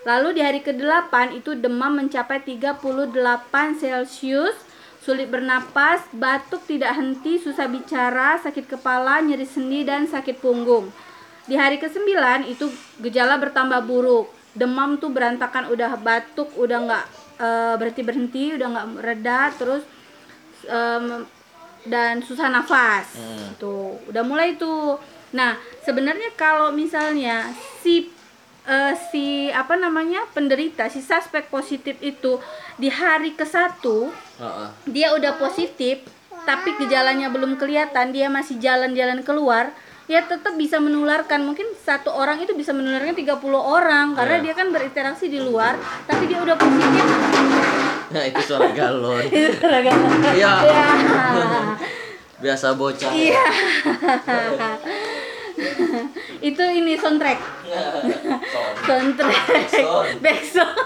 Lalu 0.06 0.38
di 0.38 0.42
hari 0.42 0.60
ke-8 0.62 1.36
itu 1.36 1.58
demam 1.58 1.98
mencapai 1.98 2.40
38 2.40 2.80
Celcius, 3.76 4.56
sulit 5.02 5.26
bernapas, 5.26 6.06
batuk 6.14 6.62
tidak 6.64 6.94
henti, 6.94 7.42
susah 7.42 7.66
bicara, 7.66 8.38
sakit 8.38 8.70
kepala, 8.70 9.18
nyeri 9.20 9.44
sendi 9.44 9.82
dan 9.82 10.06
sakit 10.06 10.38
punggung. 10.38 10.88
Di 11.48 11.56
hari 11.56 11.80
ke-9 11.80 12.12
itu 12.46 12.68
gejala 13.00 13.40
bertambah 13.40 13.82
buruk. 13.88 14.37
Demam 14.58 14.98
tuh 14.98 15.14
berantakan, 15.14 15.70
udah 15.70 15.94
batuk, 16.02 16.50
udah 16.58 16.78
nggak 16.82 17.04
eh, 17.38 17.74
berhenti 17.78 18.02
berhenti, 18.02 18.44
udah 18.58 18.66
nggak 18.66 18.86
reda, 18.98 19.40
terus 19.54 19.82
em, 20.66 21.22
dan 21.86 22.18
susah 22.20 22.50
nafas. 22.50 23.14
Tuh, 23.62 24.02
udah 24.10 24.22
mulai 24.26 24.58
tuh. 24.58 24.98
Nah, 25.30 25.54
sebenarnya 25.86 26.34
kalau 26.34 26.74
misalnya 26.74 27.54
si 27.80 28.10
eh, 28.68 28.94
si 29.08 29.48
apa 29.48 29.80
namanya 29.80 30.28
penderita 30.36 30.90
si 30.92 31.00
suspek 31.00 31.48
positif 31.48 31.96
itu 32.04 32.36
di 32.76 32.92
hari 32.92 33.32
ke 33.32 33.48
satu 33.48 34.12
Heeh. 34.36 34.68
dia 34.92 35.16
udah 35.16 35.40
positif 35.40 36.04
tapi 36.44 36.76
gejalanya 36.80 37.32
belum 37.32 37.56
kelihatan 37.56 38.12
dia 38.12 38.28
masih 38.28 38.60
jalan-jalan 38.60 39.24
keluar 39.24 39.72
ya 40.08 40.24
tetap 40.24 40.56
bisa 40.56 40.76
menularkan 40.78 41.44
mungkin 41.44 41.68
satu 41.76 42.08
orang 42.10 42.40
itu 42.40 42.52
bisa 42.52 42.72
menularkan 42.72 43.12
30 43.12 43.28
orang 43.54 44.16
karena 44.16 44.36
Iya. 44.36 44.42
dia 44.42 44.54
kan 44.54 44.68
berinteraksi 44.68 45.28
di 45.28 45.36
luar 45.38 45.76
tapi 46.02 46.24
dia 46.24 46.40
udah 46.40 46.56
positif 46.56 47.04
Nah, 48.08 48.24
itu 48.24 48.40
suara 48.40 48.72
galon. 48.72 49.20
itu 49.28 49.52
gara-gara 49.54 50.32
Iya. 50.32 50.52
ya 50.64 50.84
Biasa 52.40 52.72
bocah. 52.72 53.10
iya 53.10 53.42
itu 56.40 56.62
ini 56.62 56.94
soundtrack 56.94 57.38
soundtrack 58.86 59.42
Backsound. 60.22 60.78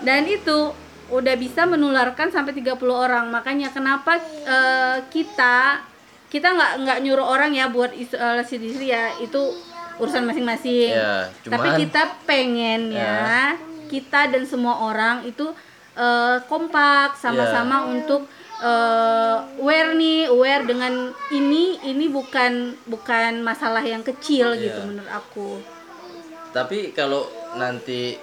dan 0.00 0.26
itu 0.26 0.74
udah 1.08 1.34
bisa 1.34 1.64
menularkan 1.64 2.28
sampai 2.28 2.50
30 2.52 2.74
orang 2.90 3.26
makanya 3.28 3.70
kenapa 3.70 4.18
eh, 4.42 4.98
kita 5.06 5.86
kita 6.30 6.48
nggak 6.48 6.72
nggak 6.80 6.98
nyuruh 7.02 7.26
orang 7.26 7.50
ya 7.50 7.66
buat 7.66 7.90
isolasi 7.92 8.56
diri 8.56 8.88
ya. 8.88 9.18
Itu 9.18 9.52
urusan 9.98 10.24
masing-masing. 10.24 10.90
Ya, 10.90 11.28
tapi 11.42 11.68
cuman- 11.68 11.78
kita 11.78 12.02
pengen 12.24 12.80
ya 12.90 13.58
kita 13.86 14.30
dan 14.30 14.46
semua 14.46 14.78
orang 14.80 15.26
itu 15.26 15.50
eh, 15.92 16.38
kompak 16.46 17.18
sama-sama 17.18 17.84
untuk 17.84 18.24
eh, 18.62 19.36
aware 19.58 19.92
nih 19.92 20.28
aware 20.28 20.62
dengan 20.62 20.92
ini 21.30 21.76
ini 21.82 22.06
bukan 22.06 22.78
bukan 22.86 23.42
masalah 23.42 23.82
yang 23.82 24.00
kecil 24.00 24.54
gitu 24.54 24.76
Iya. 24.76 24.86
menurut 24.86 25.10
aku. 25.10 25.58
Tapi 26.50 26.90
kalau 26.90 27.26
nanti 27.52 28.14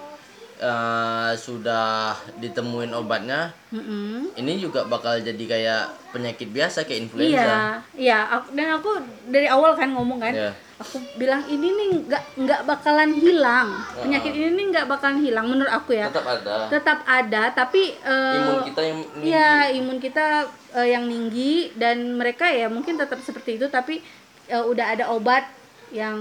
eh, 0.57 1.31
sudah 1.33 2.11
ditemuin 2.35 2.89
obatnya, 2.91 3.53
Mm-mm. 3.69 4.33
ini 4.33 4.57
juga 4.57 4.83
bakal 4.83 5.17
jadi 5.17 5.39
kayak 5.39 5.83
penyakit 6.09 6.49
biasa 6.49 6.81
kayak 6.81 6.97
Iya, 6.97 7.03
influenza. 7.03 7.53
iya. 7.93 8.19
Aku, 8.31 8.47
dan 8.51 8.67
aku 8.73 8.91
dari 9.27 9.45
awal 9.45 9.73
kan 9.73 9.89
ngomong 9.91 10.17
kan, 10.17 10.33
Iya. 10.33 10.51
aku 10.77 10.97
bilang 11.15 11.45
ini 11.45 11.67
nih 11.69 11.89
nggak 12.03 12.23
nggak 12.37 12.61
bakalan 12.63 13.13
hilang. 13.13 13.69
Penyakit 13.95 14.31
ini 14.31 14.49
nih 14.51 14.65
nggak 14.71 14.87
bakalan 14.87 15.19
hilang 15.19 15.45
menurut 15.45 15.69
aku 15.69 15.93
ya. 15.93 16.09
Tetap 16.09 16.25
ada. 16.27 16.55
Tetap 16.67 16.99
ada, 17.03 17.43
tapi 17.51 17.81
eh, 17.95 18.35
Imun 18.35 18.61
kita 18.65 18.81
yang 18.81 18.99
tinggi. 19.03 19.25
Iya, 19.29 19.51
imun 19.73 19.97
kita 19.99 20.25
eh, 20.73 20.87
yang 20.89 21.05
tinggi 21.05 21.53
dan 21.73 21.97
mereka 22.13 22.49
ya 22.49 22.65
mungkin 22.65 22.97
tetap 22.97 23.21
seperti 23.21 23.55
itu, 23.55 23.69
tapi 23.69 24.01
eh, 24.47 24.63
udah 24.63 24.85
ada 24.91 25.05
obat 25.13 25.45
yang 25.87 26.17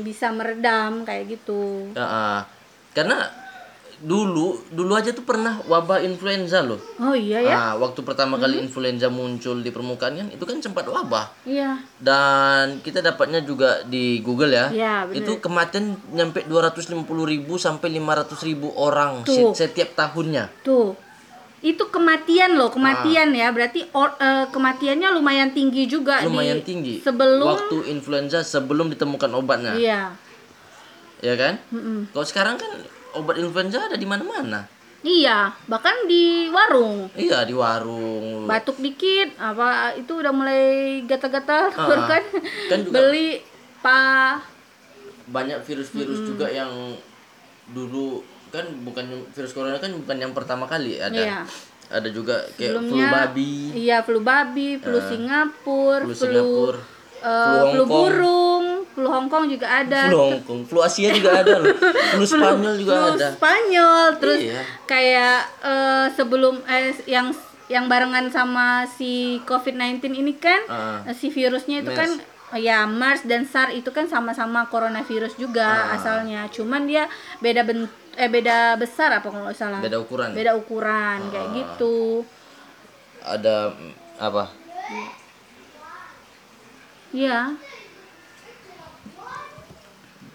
bisa 0.00 0.30
meredam 0.30 1.02
kayak 1.02 1.34
gitu. 1.34 1.90
Ah. 1.94 2.46
karena 2.94 3.26
dulu 4.04 4.60
dulu 4.68 4.92
aja 4.92 5.10
tuh 5.10 5.22
pernah 5.22 5.64
wabah 5.64 5.98
influenza 5.98 6.60
loh. 6.60 6.76
Oh 6.98 7.12
iya 7.12 7.40
ya, 7.40 7.56
Ah, 7.56 7.72
waktu 7.74 8.00
pertama 8.00 8.36
kali 8.36 8.54
Hmm. 8.54 8.64
influenza 8.64 9.08
muncul 9.08 9.58
di 9.58 9.68
permukaan 9.68 10.14
kan 10.14 10.28
itu 10.28 10.44
kan 10.44 10.60
sempat 10.60 10.84
wabah. 10.84 11.32
iya. 11.42 11.80
Dan 11.96 12.78
kita 12.78 13.00
dapatnya 13.00 13.40
juga 13.40 13.80
di 13.82 14.20
Google 14.20 14.52
ya. 14.52 14.66
Iya, 14.68 14.94
bener. 15.06 15.18
itu 15.18 15.32
kematian 15.38 15.84
nyampe 16.10 16.44
250.000 16.44 16.92
ribu 17.24 17.56
sampai 17.56 17.88
500.000 17.90 18.44
orang 18.70 19.24
Tuh. 19.24 19.50
se- 19.50 19.64
setiap 19.64 19.92
tahunnya. 19.94 20.52
Tuh. 20.60 20.92
Itu 21.58 21.88
kematian 21.88 22.54
loh, 22.54 22.68
kematian 22.68 23.32
ya. 23.32 23.48
Berarti 23.48 23.88
or- 23.90 24.12
eh, 24.14 24.44
kematiannya 24.46 25.08
lumayan 25.10 25.48
tinggi 25.50 25.88
juga 25.88 26.20
Lumayan 26.20 26.60
di 26.60 26.66
tinggi. 26.66 26.94
Sebelum 27.00 27.40
waktu 27.42 27.88
influenza 27.88 28.44
sebelum 28.44 28.92
ditemukan 28.92 29.32
obatnya. 29.32 29.72
Iya. 29.72 30.12
Ya 31.18 31.34
kan? 31.34 31.56
Mm-mm. 31.72 32.12
Kalau 32.12 32.26
sekarang 32.26 32.60
kan 32.60 32.68
obat 33.14 33.36
influenza 33.36 33.78
ada 33.80 33.94
di 33.94 34.04
mana-mana. 34.04 34.66
Iya, 35.00 35.52
bahkan 35.64 36.08
di 36.08 36.48
warung. 36.48 37.12
Iya, 37.12 37.44
di 37.44 37.52
warung. 37.52 38.48
Batuk 38.48 38.78
dikit 38.78 39.36
apa 39.36 39.92
itu 39.92 40.16
udah 40.16 40.32
mulai 40.32 40.64
gatal-gatal 41.04 41.68
Ah, 41.70 42.08
kan. 42.10 42.24
kan 42.68 42.78
juga- 42.80 43.04
Beli 43.04 43.44
pa 43.78 44.40
banyak 45.26 45.60
virus-virus 45.60 46.24
juga 46.24 46.48
yang 46.48 46.72
dulu 47.66 48.20
kan 48.48 48.64
bukan 48.80 49.04
virus 49.28 49.52
corona 49.52 49.76
kan 49.76 49.92
bukan 49.94 50.16
yang 50.16 50.32
pertama 50.32 50.64
kali 50.64 50.96
ada. 50.96 51.12
Iya. 51.12 51.40
Ada 51.84 52.08
juga 52.08 52.40
kayak 52.56 52.72
flu 52.72 52.80
sebelumnya 52.88 53.08
babi, 53.12 53.52
Iya, 53.76 53.96
flu 54.00 54.18
babi, 54.18 54.80
flu 54.80 54.98
Singapura, 55.04 56.00
flu 56.00 56.08
flu 56.08 56.16
Singapura, 56.16 56.80
eh, 57.20 57.44
flu 57.44 57.60
flu 57.70 57.84
burung, 57.84 58.66
flu 58.94 59.06
Hong 59.06 59.26
Kong 59.26 59.44
juga 59.46 59.66
ada 59.76 60.06
Flu 60.06 60.18
Hongkong, 60.30 60.60
flu 60.64 60.78
Asia 60.80 61.10
juga 61.10 61.30
ada 61.36 61.58
loh. 61.58 61.74
Flu 62.14 62.24
Spanyol 62.24 62.74
juga 62.76 62.92
flu 62.92 63.06
ada. 63.12 63.28
Spanyol 63.32 64.06
terus 64.16 64.38
Iya. 64.40 64.60
kayak 64.84 65.36
eh, 65.60 66.06
sebelum 66.12 66.54
eh, 66.64 66.82
yang 67.06 67.34
yang 67.66 67.84
barengan 67.84 68.28
sama 68.28 68.66
si 68.86 69.12
COVID-19 69.42 69.98
ini 70.12 70.32
kan 70.34 70.62
eh, 71.02 71.12
si 71.12 71.26
virusnya 71.28 71.80
itu 71.80 71.88
MERS. 71.88 71.98
kan 71.98 72.10
eh, 72.52 72.62
ya 72.62 72.84
MERS 72.84 73.24
dan 73.24 73.42
SARS 73.42 73.74
itu 73.74 73.88
kan 73.88 74.06
sama-sama 74.06 74.66
coronavirus 74.66 75.34
juga 75.34 75.66
Ah. 75.84 75.94
asalnya 75.94 76.46
cuman 76.48 76.84
dia 76.84 77.10
beda 77.38 77.62
ben 77.62 77.84
eh 78.14 78.28
beda 78.28 78.76
besar 78.76 79.10
apa 79.12 79.26
kalau 79.26 79.42
nggak 79.42 79.56
salah 79.56 79.80
Beda 79.80 79.98
ukuran. 79.98 80.30
beda 80.30 80.54
ukuran 80.54 81.18
kayak 81.28 81.44
Ah. 81.44 81.54
gitu 81.56 82.22
Ada 83.20 83.56
mm, 83.70 83.92
apa? 84.20 84.44
Iya 87.10 87.54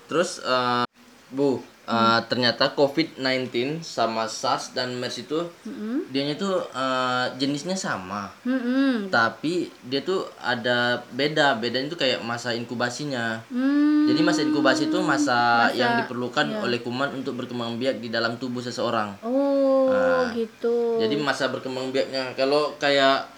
Terus 0.09 0.41
eh, 0.41 0.83
Bu, 1.29 1.61
eh, 1.85 2.19
ternyata 2.25 2.73
COVID-19 2.73 3.53
sama 3.79 4.25
SARS 4.25 4.73
dan 4.73 4.97
MERS 4.97 5.21
itu 5.21 5.45
Mm-mm. 5.63 6.09
dianya 6.09 6.33
tuh 6.33 6.65
eh, 6.65 7.25
jenisnya 7.37 7.77
sama. 7.77 8.33
Mm-mm. 8.41 9.07
Tapi 9.07 9.69
dia 9.85 10.01
tuh 10.01 10.25
ada 10.35 11.05
beda. 11.07 11.53
Bedanya 11.55 11.87
tuh 11.87 12.01
kayak 12.01 12.19
masa 12.21 12.51
inkubasinya. 12.51 13.45
Hmm. 13.47 14.09
Jadi 14.09 14.25
masa 14.25 14.41
inkubasi 14.41 14.89
itu 14.89 14.97
masa, 14.99 15.69
Masa- 15.69 15.77
yang 15.77 16.01
diperlukan 16.01 16.49
iya. 16.49 16.57
oleh 16.59 16.81
kuman 16.81 17.13
untuk 17.13 17.37
berkembang 17.37 17.77
biak 17.77 18.01
di 18.01 18.09
dalam 18.09 18.41
tubuh 18.41 18.57
seseorang. 18.59 19.13
Oh, 19.21 19.93
Ah. 19.93 20.33
gitu. 20.33 20.97
Jadi 20.97 21.13
masa 21.15 21.53
berkembang 21.53 21.93
biaknya 21.93 22.33
kalau 22.33 22.73
kayak 22.81 23.29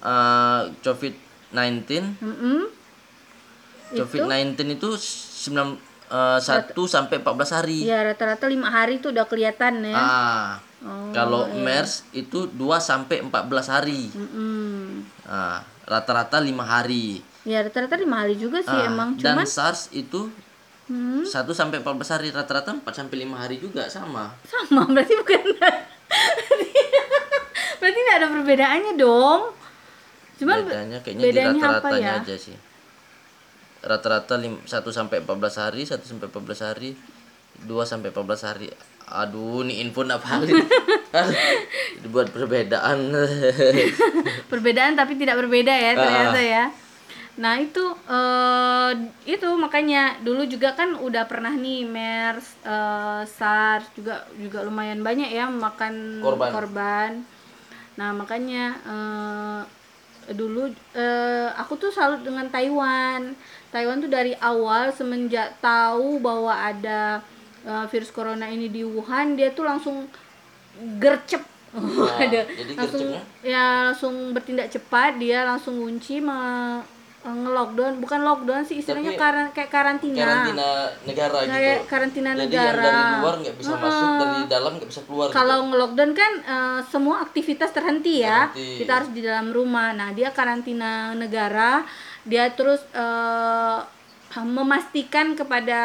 eh, 0.00 0.60
COVID-19, 0.80 2.14
Mm-mm. 2.22 2.70
COVID-19 3.90 4.54
itu 4.70 4.88
9 4.94 5.89
1 6.10 6.74
sampai 6.84 7.16
14 7.18 7.54
hari. 7.54 7.78
Ya 7.84 8.02
rata-rata 8.02 8.44
lima 8.44 8.66
hari 8.66 8.98
tuh 8.98 9.10
udah 9.10 9.24
kelihatan 9.24 9.86
ya. 9.86 9.94
Ah. 9.94 10.48
Oh, 10.80 11.12
kalau 11.12 11.44
MERS 11.52 12.08
itu 12.10 12.48
2 12.48 12.56
sampai 12.80 13.20
14 13.20 13.30
hari. 13.68 14.08
Ah, 15.24 15.60
rata-rata 15.84 16.36
5 16.36 16.50
hari. 16.60 17.20
Ya 17.42 17.60
rata-rata 17.60 17.94
lima 17.94 18.20
hari 18.20 18.34
juga 18.34 18.60
sih 18.60 18.68
Ah, 18.70 18.88
emang. 18.88 19.14
dan 19.16 19.36
Cuman 19.36 19.46
SARS 19.46 19.88
itu 19.90 20.28
hmm, 20.86 21.24
1 21.24 21.30
sampai 21.50 21.78
14 21.78 21.86
hari 22.10 22.28
rata-rata 22.30 22.72
4 22.74 22.84
sampai 22.90 23.16
5 23.22 23.36
hari 23.36 23.56
juga 23.56 23.86
sama. 23.86 24.32
sama 24.44 24.88
berarti 24.92 25.14
bukan. 25.14 25.40
berarti 27.76 27.98
nggak 27.98 28.18
ada 28.18 28.28
perbedaannya 28.30 28.92
dong. 28.96 29.40
Cuman 30.36 30.56
be- 30.58 30.64
bedanya 30.66 30.98
kayaknya 31.00 31.22
bedanya 31.22 31.52
di 31.52 31.60
rata-ratanya 31.60 32.00
ya? 32.00 32.22
aja 32.24 32.36
sih. 32.36 32.56
Rata-rata 33.80 34.36
1 34.36 34.64
sampai 34.92 35.24
14 35.24 35.56
hari, 35.56 35.82
1 35.88 36.04
sampai 36.04 36.28
14 36.28 36.60
hari, 36.68 36.90
2 37.64 37.88
sampai 37.88 38.12
14 38.12 38.44
hari. 38.44 38.68
Aduh, 39.10 39.66
ini 39.66 39.82
info. 39.82 40.06
Aduh, 40.06 40.54
Dibuat 42.04 42.30
perbedaan. 42.30 43.10
perbedaan 44.52 44.94
tapi 44.94 45.18
tidak 45.18 45.40
berbeda 45.40 45.72
ya 45.72 45.92
ternyata 45.96 46.38
Ah. 46.38 46.44
ya. 46.44 46.64
Nah 47.40 47.56
itu 47.56 47.80
eh, 48.04 48.92
itu 49.24 49.48
makanya 49.56 50.20
dulu 50.20 50.44
juga 50.44 50.76
kan 50.76 50.92
udah 50.94 51.24
pernah 51.24 51.50
nih 51.50 51.88
MERS, 51.88 52.60
eh, 52.62 53.22
SARS 53.24 53.90
juga 53.96 54.28
juga 54.36 54.60
lumayan 54.60 55.00
banyak 55.00 55.30
ya 55.32 55.48
makan 55.48 56.20
Korban. 56.52 57.12
Nah 57.96 58.10
makanya 58.12 58.64
eh, 58.84 59.60
dulu 60.30 60.68
eh, 60.94 61.48
aku 61.56 61.80
tuh 61.80 61.90
salut 61.90 62.20
dengan 62.20 62.46
Taiwan. 62.46 63.32
Taiwan 63.70 63.98
tuh 63.98 64.08
dari 64.08 64.34
awal 64.36 64.90
semenjak 64.90 65.58
tahu 65.58 66.18
bahwa 66.18 66.50
ada 66.50 67.22
eh, 67.62 67.84
virus 67.86 68.10
corona 68.10 68.46
ini 68.46 68.66
di 68.66 68.82
Wuhan 68.82 69.34
dia 69.34 69.50
tuh 69.50 69.62
langsung 69.62 70.10
gercep. 70.96 71.42
Ada 72.18 72.50
jadi 72.50 72.72
langsung 72.74 73.06
gercepnya? 73.08 73.22
ya 73.46 73.64
langsung 73.86 74.14
bertindak 74.30 74.68
cepat 74.68 75.16
dia 75.16 75.46
langsung 75.46 75.78
kunci 75.78 76.18
me- 76.18 76.82
nge-lockdown 77.20 78.00
bukan 78.00 78.24
lockdown 78.24 78.64
sih 78.64 78.80
istilahnya 78.80 79.12
Tapi 79.12 79.20
karan 79.20 79.46
kayak 79.52 79.68
karantina, 79.68 80.18
Karantina 80.18 80.68
negara 81.04 81.36
kayak 81.38 81.52
gitu. 81.76 81.84
karantina 81.86 82.30
Jadi 82.32 82.40
negara 82.42 82.80
yang 82.80 82.80
dari 82.80 83.20
luar 83.20 83.34
nggak 83.36 83.54
bisa 83.54 83.70
Heeh. 83.70 83.82
masuk, 83.84 84.08
dari 84.16 84.40
dalam 84.48 84.72
nggak 84.72 84.88
bisa 84.88 85.00
keluar. 85.04 85.26
gitu. 85.26 85.36
kalau 85.36 85.58
nge-lockdown 85.62 86.12
kan 86.12 86.32
eh, 86.42 86.80
semua 86.88 87.16
aktivitas 87.20 87.70
terhenti 87.70 88.14
ya 88.18 88.48
Terhenti. 88.48 88.80
kita 88.80 88.92
harus 88.96 89.10
di 89.12 89.20
dalam 89.20 89.46
rumah 89.48 89.92
nah 89.92 90.10
dia 90.10 90.32
karantina 90.32 90.90
negara 91.14 91.84
dia 92.22 92.48
terus 92.50 92.80
eh, 92.92 93.78
memastikan 94.38 95.34
kepada 95.34 95.80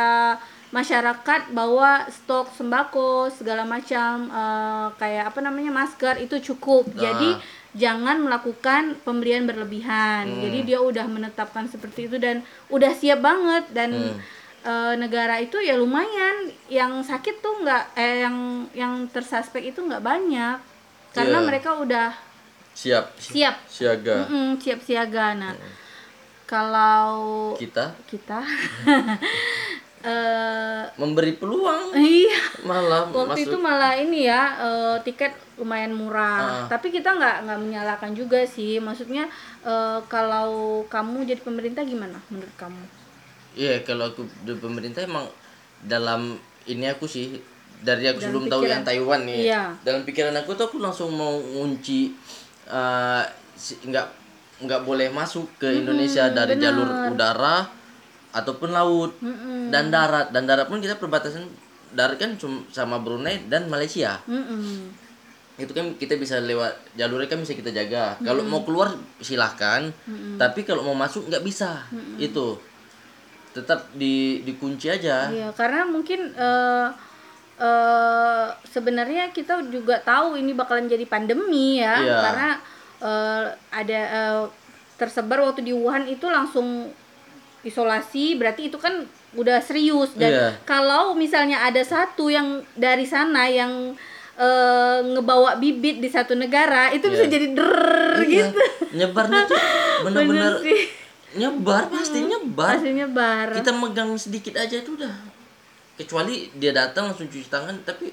masyarakat 0.70 1.50
bahwa 1.50 2.04
stok 2.08 2.52
sembako 2.52 3.10
segala 3.30 3.64
macam 3.64 4.28
eh, 4.28 4.88
kayak 4.96 5.32
apa 5.32 5.40
namanya 5.42 5.72
masker 5.74 6.20
itu 6.20 6.42
cukup 6.46 6.84
Nah. 6.88 7.00
jadi 7.02 7.30
jangan 7.76 8.22
melakukan 8.22 8.96
pembelian 9.02 9.44
berlebihan 9.44 10.24
Hmm. 10.26 10.42
jadi 10.42 10.60
dia 10.66 10.80
udah 10.82 11.06
menetapkan 11.06 11.66
seperti 11.66 12.08
itu 12.08 12.18
dan 12.18 12.40
udah 12.68 12.92
siap 12.92 13.20
banget 13.20 13.68
dan 13.72 13.92
Hmm. 13.92 14.20
eh, 14.64 14.94
negara 14.96 15.38
itu 15.38 15.60
ya 15.60 15.76
lumayan 15.76 16.36
yang 16.68 17.00
sakit 17.02 17.38
tuh 17.38 17.62
nggak 17.62 17.84
eh 17.96 18.16
yang 18.22 18.38
yang 18.74 18.94
tersuspek 19.08 19.62
itu 19.66 19.80
nggak 19.80 20.02
banyak 20.02 20.58
karena 21.12 21.38
Iya. 21.38 21.46
mereka 21.46 21.70
udah 21.78 22.10
siap, 22.74 23.16
siap 23.16 23.56
siaga. 23.66 24.28
Mm-mm, 24.28 24.60
siap 24.60 24.80
siaga 24.82 25.32
nah 25.34 25.54
kalau 26.46 27.10
Kita 27.56 27.94
kita 28.06 28.40
eh 30.06 30.84
memberi 30.96 31.34
peluang 31.34 31.90
iya 31.92 32.38
malah 32.62 33.10
waktu 33.10 33.26
masuk 33.26 33.42
itu 33.44 33.58
malah 33.58 33.98
ini 33.98 34.30
ya 34.30 34.54
eh, 34.56 34.96
tiket 35.02 35.34
lumayan 35.56 35.92
murah 35.92 36.38
Ah. 36.38 36.66
tapi 36.70 36.94
kita 36.94 37.10
nggak 37.10 37.36
nggak 37.42 37.60
menyalahkan 37.60 38.12
juga 38.14 38.46
sih 38.46 38.78
maksudnya 38.78 39.26
eh, 39.62 40.00
kalau 40.06 40.50
kamu 40.86 41.26
jadi 41.26 41.42
pemerintah 41.42 41.82
gimana 41.82 42.22
menurut 42.30 42.54
kamu 42.56 42.86
Iya, 43.56 43.82
kalau 43.82 44.12
aku 44.12 44.28
di 44.44 44.52
pemerintah 44.54 45.00
emang 45.02 45.32
dalam 45.82 46.36
ini 46.66 46.86
aku 46.86 47.08
sih 47.08 47.40
dari 47.80 48.04
aku 48.04 48.20
Dalam 48.20 48.28
sebelum 48.36 48.44
tahu 48.46 48.62
pikiran. 48.62 48.74
yang 48.74 48.84
Taiwan 48.84 49.22
nih. 49.24 49.40
Iya. 49.48 49.64
Dalam 49.80 50.02
pikiran 50.04 50.36
aku 50.36 50.52
tuh 50.54 50.68
aku 50.68 50.78
langsung 50.78 51.08
mau 51.10 51.32
ngunci 51.32 52.12
eh, 52.68 53.24
si- 53.56 53.80
nggak 54.58 54.82
boleh 54.82 55.08
masuk 55.10 55.52
ke 55.58 55.68
Indonesia 55.76 56.28
dari 56.30 56.56
benar. 56.56 56.64
jalur 56.64 56.88
udara 57.10 57.58
ataupun 58.32 58.70
laut 58.70 59.12
Mm-mm. 59.20 59.68
dan 59.68 59.88
darat. 59.88 60.30
Dan 60.30 60.44
darat 60.44 60.66
pun 60.66 60.80
kita 60.80 60.96
perbatasan 60.96 61.44
darat 61.92 62.16
kan 62.16 62.36
cuma 62.36 62.64
sama 62.70 62.98
Brunei 62.98 63.44
dan 63.46 63.68
Malaysia. 63.68 64.20
Mm-mm. 64.26 65.04
itu 65.56 65.72
kan 65.72 65.96
kita 65.96 66.16
bisa 66.16 66.36
lewat 66.38 66.68
jalurnya 66.94 67.28
kan 67.28 67.40
bisa 67.40 67.52
kita 67.52 67.72
jaga. 67.72 68.20
Kalau 68.20 68.44
mau 68.44 68.62
keluar 68.62 68.92
silahkan. 69.20 69.88
Tapi 70.36 70.64
kalau 70.64 70.84
mau 70.84 70.92
masuk 70.94 71.26
nggak 71.26 71.44
bisa. 71.44 71.88
Itu. 72.16 72.60
Tetap 73.52 73.88
di 73.92 74.44
dikunci 74.44 74.92
aja. 74.92 75.32
Iya, 75.32 75.56
karena 75.56 75.88
mungkin 75.88 76.28
eh 76.32 76.88
eh, 77.56 78.48
sebenarnya 78.68 79.32
kita 79.32 79.64
juga 79.72 79.96
tahu 80.02 80.36
ini 80.36 80.52
bakalan 80.52 80.92
jadi 80.92 81.08
pandemi 81.08 81.80
ya, 81.80 82.04
Iya. 82.04 82.18
karena 82.20 82.50
eh, 82.98 83.46
ada 83.70 84.00
eh, 84.08 84.44
tersebar 84.96 85.42
waktu 85.42 85.62
di 85.62 85.72
Wuhan 85.72 86.06
itu 86.06 86.24
langsung 86.26 86.88
isolasi, 87.62 88.36
berarti 88.36 88.70
itu 88.70 88.78
kan 88.78 89.04
udah 89.34 89.60
serius 89.60 90.14
dan 90.14 90.32
Iya. 90.32 90.48
kalau 90.64 91.12
misalnya 91.14 91.60
ada 91.62 91.82
satu 91.82 92.28
yang 92.28 92.48
dari 92.74 93.04
sana 93.04 93.46
yang 93.46 93.92
eh, 94.34 95.00
ngebawa 95.06 95.56
bibit 95.58 95.98
di 95.98 96.08
satu 96.08 96.34
negara 96.34 96.92
itu 96.92 97.04
bisa 97.06 97.24
Iya. 97.24 97.34
jadi 97.34 97.48
der 97.52 97.76
Iya, 98.18 98.28
gitu. 98.48 98.60
nyebarnya 98.94 99.42
tuh 99.46 99.60
bener-bener 100.04 100.54
sih. 100.60 100.82
nyebar 101.36 101.88
pasti 101.88 102.20
nyebar 102.22 102.76
Hasilnya 102.76 103.08
bar. 103.10 103.48
kita 103.54 103.72
megang 103.72 104.12
sedikit 104.16 104.56
aja 104.56 104.76
itu 104.78 104.92
udah 104.94 105.12
kecuali 105.94 106.48
dia 106.54 106.72
datang 106.72 107.08
langsung 107.08 107.28
cuci 107.28 107.48
tangan 107.48 107.76
tapi 107.82 108.12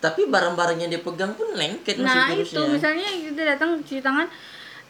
tapi 0.00 0.26
barang-barangnya 0.26 0.88
dia 0.88 1.00
pegang 1.04 1.36
pun 1.36 1.52
lengket 1.52 2.00
masih 2.00 2.08
Nah 2.08 2.26
itu 2.32 2.56
virusnya 2.56 2.66
misalnya 2.72 3.08
kita 3.30 3.42
datang 3.44 3.68
cuci 3.84 4.00
tangan 4.00 4.26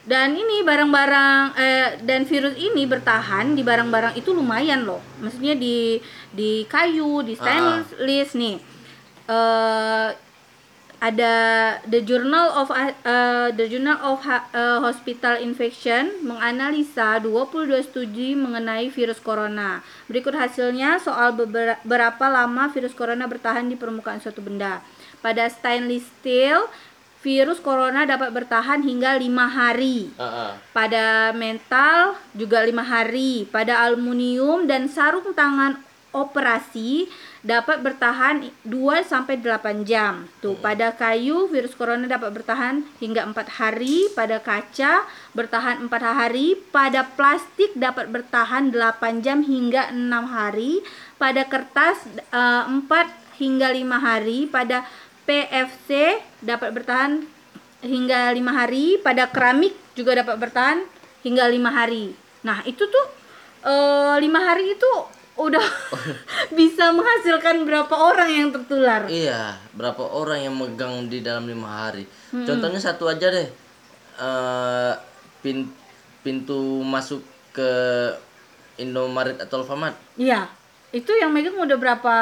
dan 0.00 0.32
ini 0.32 0.64
barang-barang 0.64 1.60
eh, 1.60 1.88
dan 2.00 2.24
virus 2.24 2.56
ini 2.56 2.88
bertahan 2.88 3.52
di 3.52 3.60
barang-barang 3.60 4.16
itu 4.16 4.32
lumayan 4.32 4.88
loh. 4.88 5.02
Maksudnya 5.20 5.52
di 5.58 6.00
di 6.32 6.64
kayu, 6.64 7.20
di 7.20 7.36
stainless 7.36 8.32
nih. 8.32 8.56
Eh 9.28 10.08
ada 11.00 11.34
The 11.88 12.04
Journal 12.04 12.52
of 12.60 12.68
eh, 12.76 12.92
The 13.56 13.66
Journal 13.72 13.98
of 14.04 14.20
eh, 14.28 14.78
Hospital 14.84 15.40
Infection 15.40 16.12
menganalisa 16.20 17.16
22 17.24 17.72
studi 17.88 18.36
mengenai 18.36 18.92
virus 18.92 19.16
corona. 19.16 19.80
Berikut 20.12 20.36
hasilnya 20.36 21.00
soal 21.00 21.32
beber- 21.32 21.80
berapa 21.88 22.24
lama 22.28 22.68
virus 22.68 22.92
corona 22.92 23.24
bertahan 23.24 23.72
di 23.72 23.80
permukaan 23.80 24.20
suatu 24.20 24.44
benda. 24.44 24.84
Pada 25.20 25.48
stainless 25.52 26.04
steel 26.20 26.64
virus 27.20 27.60
corona 27.60 28.08
dapat 28.08 28.32
bertahan 28.32 28.80
hingga 28.80 29.20
lima 29.20 29.44
hari. 29.44 30.08
Ah, 30.16 30.24
ah. 30.24 30.52
Pada 30.72 31.36
mental 31.36 32.16
juga 32.32 32.64
lima 32.64 32.80
hari. 32.80 33.44
Pada 33.52 33.84
aluminium 33.84 34.64
dan 34.64 34.88
sarung 34.88 35.36
tangan 35.36 35.80
operasi 36.10 37.06
dapat 37.40 37.80
bertahan 37.80 38.52
2 38.66 39.06
sampai 39.06 39.40
8 39.40 39.86
jam. 39.86 40.28
Tuh, 40.44 40.58
pada 40.58 40.92
kayu 40.92 41.48
virus 41.48 41.72
corona 41.72 42.04
dapat 42.04 42.34
bertahan 42.34 42.84
hingga 43.00 43.24
4 43.24 43.58
hari, 43.62 44.10
pada 44.12 44.42
kaca 44.42 45.06
bertahan 45.32 45.86
4 45.86 46.20
hari, 46.20 46.58
pada 46.74 47.06
plastik 47.16 47.72
dapat 47.78 48.12
bertahan 48.12 48.74
8 48.74 49.24
jam 49.24 49.40
hingga 49.40 49.88
6 49.94 50.10
hari, 50.28 50.84
pada 51.16 51.46
kertas 51.48 52.04
eh, 52.34 52.64
4 52.66 53.40
hingga 53.40 53.72
5 53.72 53.96
hari, 53.96 54.38
pada 54.52 54.84
PVC 55.30 56.18
dapat 56.42 56.74
bertahan 56.74 57.22
hingga 57.80 58.34
5 58.34 58.42
hari, 58.50 58.98
pada 58.98 59.30
keramik 59.30 59.78
juga 59.94 60.18
dapat 60.18 60.36
bertahan 60.36 60.82
hingga 61.22 61.46
5 61.46 61.70
hari. 61.70 62.10
Nah, 62.42 62.66
itu 62.66 62.82
tuh 62.82 63.06
eh, 63.62 64.16
5 64.18 64.26
hari 64.42 64.74
itu 64.74 64.92
udah 65.38 65.62
bisa 66.58 66.90
menghasilkan 66.90 67.62
berapa 67.62 67.94
orang 67.94 68.28
yang 68.28 68.48
tertular. 68.50 69.06
Iya, 69.06 69.54
berapa 69.72 70.02
orang 70.02 70.42
yang 70.42 70.54
megang 70.58 71.06
di 71.06 71.22
dalam 71.22 71.46
lima 71.46 71.86
hari? 71.86 72.04
Contohnya 72.34 72.82
satu 72.82 73.06
aja 73.06 73.30
deh, 73.30 73.46
eh 74.18 74.92
pin- 75.40 75.70
pintu 76.20 76.82
masuk 76.82 77.22
ke 77.54 77.70
Indomaret 78.76 79.38
atau 79.38 79.62
Alfamart. 79.62 79.94
Iya. 80.18 80.50
Itu 80.90 81.14
yang 81.14 81.30
megang 81.30 81.54
udah 81.54 81.78
berapa 81.78 82.14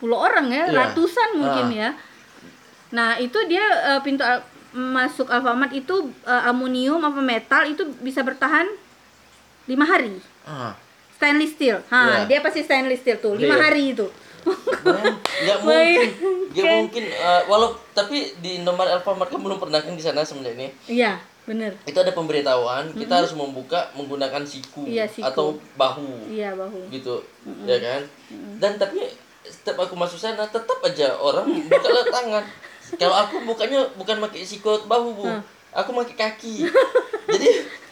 puluh 0.00 0.16
orang 0.16 0.48
ya, 0.48 0.64
Iya. 0.66 0.74
ratusan 0.90 1.36
mungkin 1.36 1.68
Ah. 1.70 1.76
ya. 1.76 1.90
Nah, 2.94 3.18
itu 3.18 3.36
dia 3.44 3.64
eh, 3.88 4.00
pintu 4.00 4.22
al- 4.22 4.46
masuk 4.72 5.26
Alfamart 5.28 5.70
itu 5.70 5.94
eh, 6.22 6.42
aluminium 6.44 6.98
apa 7.00 7.18
metal 7.18 7.62
itu 7.64 7.82
bisa 8.00 8.22
bertahan 8.22 8.66
lima 9.66 9.82
hari. 9.82 10.18
Ah, 10.42 10.78
Stainless 11.12 11.52
steel. 11.52 11.78
Ha, 11.88 11.98
Iya. 12.20 12.20
dia 12.28 12.38
pasti 12.40 12.60
stainless 12.60 13.00
steel 13.00 13.18
tuh, 13.18 13.34
lima 13.34 13.54
Iya. 13.54 13.62
hari 13.64 13.82
itu. 13.92 14.06
bayang- 14.84 15.16
nggak 15.40 15.58
mungkin, 15.58 16.08
nggak 16.52 16.66
mungkin. 16.76 17.04
eh, 17.08 17.42
walau 17.46 17.72
tapi 17.90 18.28
di 18.38 18.60
Indomaret 18.60 18.92
Alfamart 18.94 19.26
kan 19.26 19.40
belum 19.40 19.56
pernah 19.56 19.80
kan 19.80 19.90
di 19.90 20.04
sana 20.04 20.20
sebenarnya 20.20 20.52
ini. 20.54 20.68
Iya, 20.92 21.16
bener. 21.44 21.72
Itu 21.82 21.96
ada 21.96 22.12
pemberitahuan, 22.12 22.92
kita 22.92 23.14
harus 23.16 23.32
membuka 23.32 23.88
menggunakan 23.94 24.44
siku, 24.44 24.84
Iya, 24.84 25.08
siku. 25.08 25.24
atau 25.24 25.46
bahu. 25.74 26.28
Iya, 26.28 26.52
bahu. 26.52 26.92
gitu 26.92 27.24
ya 27.64 27.76
kan 27.78 28.00
dan 28.54 28.76
tapi 28.76 29.00
setiap 29.42 29.76
aku 29.78 29.92
masuk 29.94 30.16
sana 30.16 30.44
tetap 30.46 30.76
aja 30.82 31.12
orang 31.14 31.44
buka 31.62 31.88
tangan 32.10 32.44
kalau 32.94 33.16
aku 33.16 33.36
bukanya 33.42 33.86
bukan 33.94 34.16
pakai 34.20 34.42
sikut 34.42 34.84
bahu 34.84 35.08
bu. 35.14 35.26
Aku 35.72 35.90
pakai 35.92 36.14
kaki. 36.14 36.54
Jadi 37.28 37.48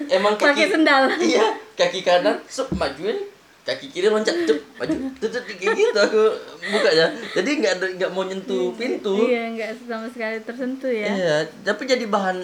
emang 0.09 0.35
kaki 0.35 0.49
Pakai 0.55 0.67
sendal. 0.69 1.03
iya 1.19 1.47
kaki 1.73 2.01
kanan 2.01 2.39
sup 2.47 2.69
majuin 2.73 3.17
kaki 3.63 3.89
kiri 3.89 4.07
loncat 4.07 4.35
cep 4.45 4.59
maju. 4.75 4.95
Tutut 5.17 5.43
kayak 5.43 5.73
gitu 5.73 5.95
aku 5.97 6.23
bukanya 6.69 7.07
jadi 7.33 7.51
nggak 7.57 7.75
nggak 7.97 8.11
mau 8.11 8.23
nyentuh 8.23 8.75
pintu. 8.75 9.25
Iya, 9.25 9.55
nggak 9.55 9.69
sama 9.83 10.07
sekali 10.09 10.43
tersentuh 10.43 10.91
ya. 10.91 11.07
iya 11.09 11.37
tapi 11.63 11.87
jadi 11.87 12.05
bahan 12.05 12.43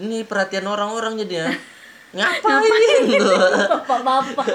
ini 0.00 0.22
perhatian 0.22 0.64
orang-orang 0.64 1.18
jadi 1.20 1.34
ya. 1.36 1.48
Ngapain 2.16 3.02
tuh 3.06 3.38
bapak-bapak. 3.86 4.46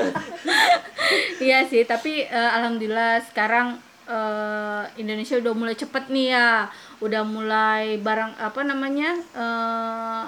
Iya 1.38 1.67
sih 1.67 1.84
tapi 1.84 2.23
eh, 2.23 2.51
alhamdulillah 2.51 3.23
sekarang 3.25 3.75
eh, 4.08 4.84
Indonesia 4.97 5.38
udah 5.38 5.54
mulai 5.54 5.75
cepet 5.75 6.08
nih 6.10 6.28
ya 6.32 6.67
udah 6.98 7.24
mulai 7.24 7.98
barang 7.98 8.38
apa 8.38 8.62
namanya 8.62 9.12
eh, 9.34 10.24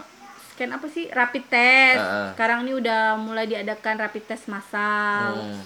scan 0.50 0.74
apa 0.74 0.88
sih 0.88 1.08
rapid 1.10 1.44
test 1.48 2.02
ah. 2.02 2.34
sekarang 2.34 2.66
ini 2.66 2.76
udah 2.76 3.16
mulai 3.16 3.46
diadakan 3.46 4.00
rapid 4.00 4.24
test 4.26 4.48
massal 4.48 5.38
Hmm. 5.38 5.62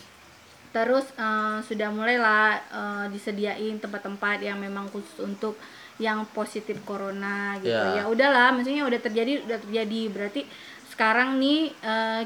terus 0.72 1.08
eh, 1.16 1.58
sudah 1.62 1.90
mulailah 1.90 2.48
eh, 2.60 3.06
disediain 3.10 3.78
tempat-tempat 3.78 4.40
yang 4.40 4.58
memang 4.58 4.88
khusus 4.88 5.20
untuk 5.20 5.56
yang 5.98 6.26
positif 6.28 6.82
corona 6.82 7.56
gitu 7.58 7.72
Ya. 7.72 8.02
ya 8.02 8.04
udahlah 8.06 8.50
maksudnya 8.52 8.84
udah 8.84 8.98
terjadi 8.98 9.46
udah 9.46 9.60
terjadi 9.62 10.02
berarti 10.10 10.42
sekarang 10.92 11.38
nih 11.38 11.72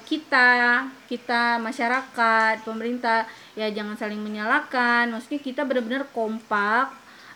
kita 0.04 0.50
kita 1.06 1.62
masyarakat 1.62 2.66
pemerintah 2.66 3.24
ya 3.54 3.70
jangan 3.70 3.94
saling 3.96 4.18
menyalahkan 4.20 5.08
maksudnya 5.08 5.38
kita 5.40 5.62
benar-benar 5.64 6.10
kompak 6.10 6.90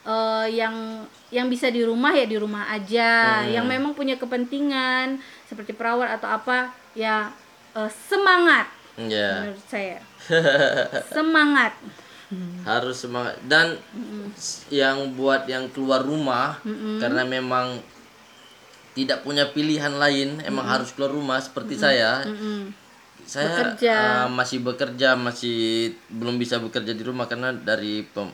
eh, 0.09 0.47
yang 0.51 1.05
yang 1.29 1.45
bisa 1.45 1.69
di 1.69 1.81
rumah 1.81 2.09
ya 2.11 2.25
di 2.25 2.35
rumah 2.35 2.65
aja. 2.67 3.45
Hmm. 3.45 3.53
yang 3.53 3.65
memang 3.65 3.93
punya 3.93 4.17
kepentingan 4.17 5.17
seperti 5.45 5.71
perawat 5.71 6.17
atau 6.17 6.29
apa 6.31 6.57
ya 6.93 7.29
eh, 7.73 7.91
semangat. 8.03 8.65
Ya. 8.97 9.45
Menurut 9.45 9.63
saya. 9.65 10.01
Semangat. 11.09 11.71
Harus 12.61 12.99
semangat. 12.99 13.39
Dan 13.41 13.79
s- 14.33 14.67
yang 14.69 15.15
buat 15.15 15.45
yang 15.45 15.65
keluar 15.67 16.03
rumah 16.03 16.59
karena 16.99 17.23
memang 17.23 17.79
tidak 18.91 19.23
punya 19.23 19.47
pilihan 19.47 19.95
lain 19.95 20.43
emang 20.43 20.65
harus 20.67 20.91
keluar 20.91 21.09
rumah 21.09 21.39
seperti 21.39 21.73
saya. 21.75 22.21
Mm-mm. 22.23 22.75
saya 23.21 23.45
Bekerja. 23.71 23.95
uh, 23.95 24.27
masih 24.27 24.57
bekerja 24.59 25.13
masih 25.13 25.57
belum 26.09 26.35
bisa 26.35 26.57
bekerja 26.57 26.91
di 26.91 27.01
rumah 27.01 27.23
karena 27.23 27.53
dari 27.53 28.01
pem- 28.03 28.33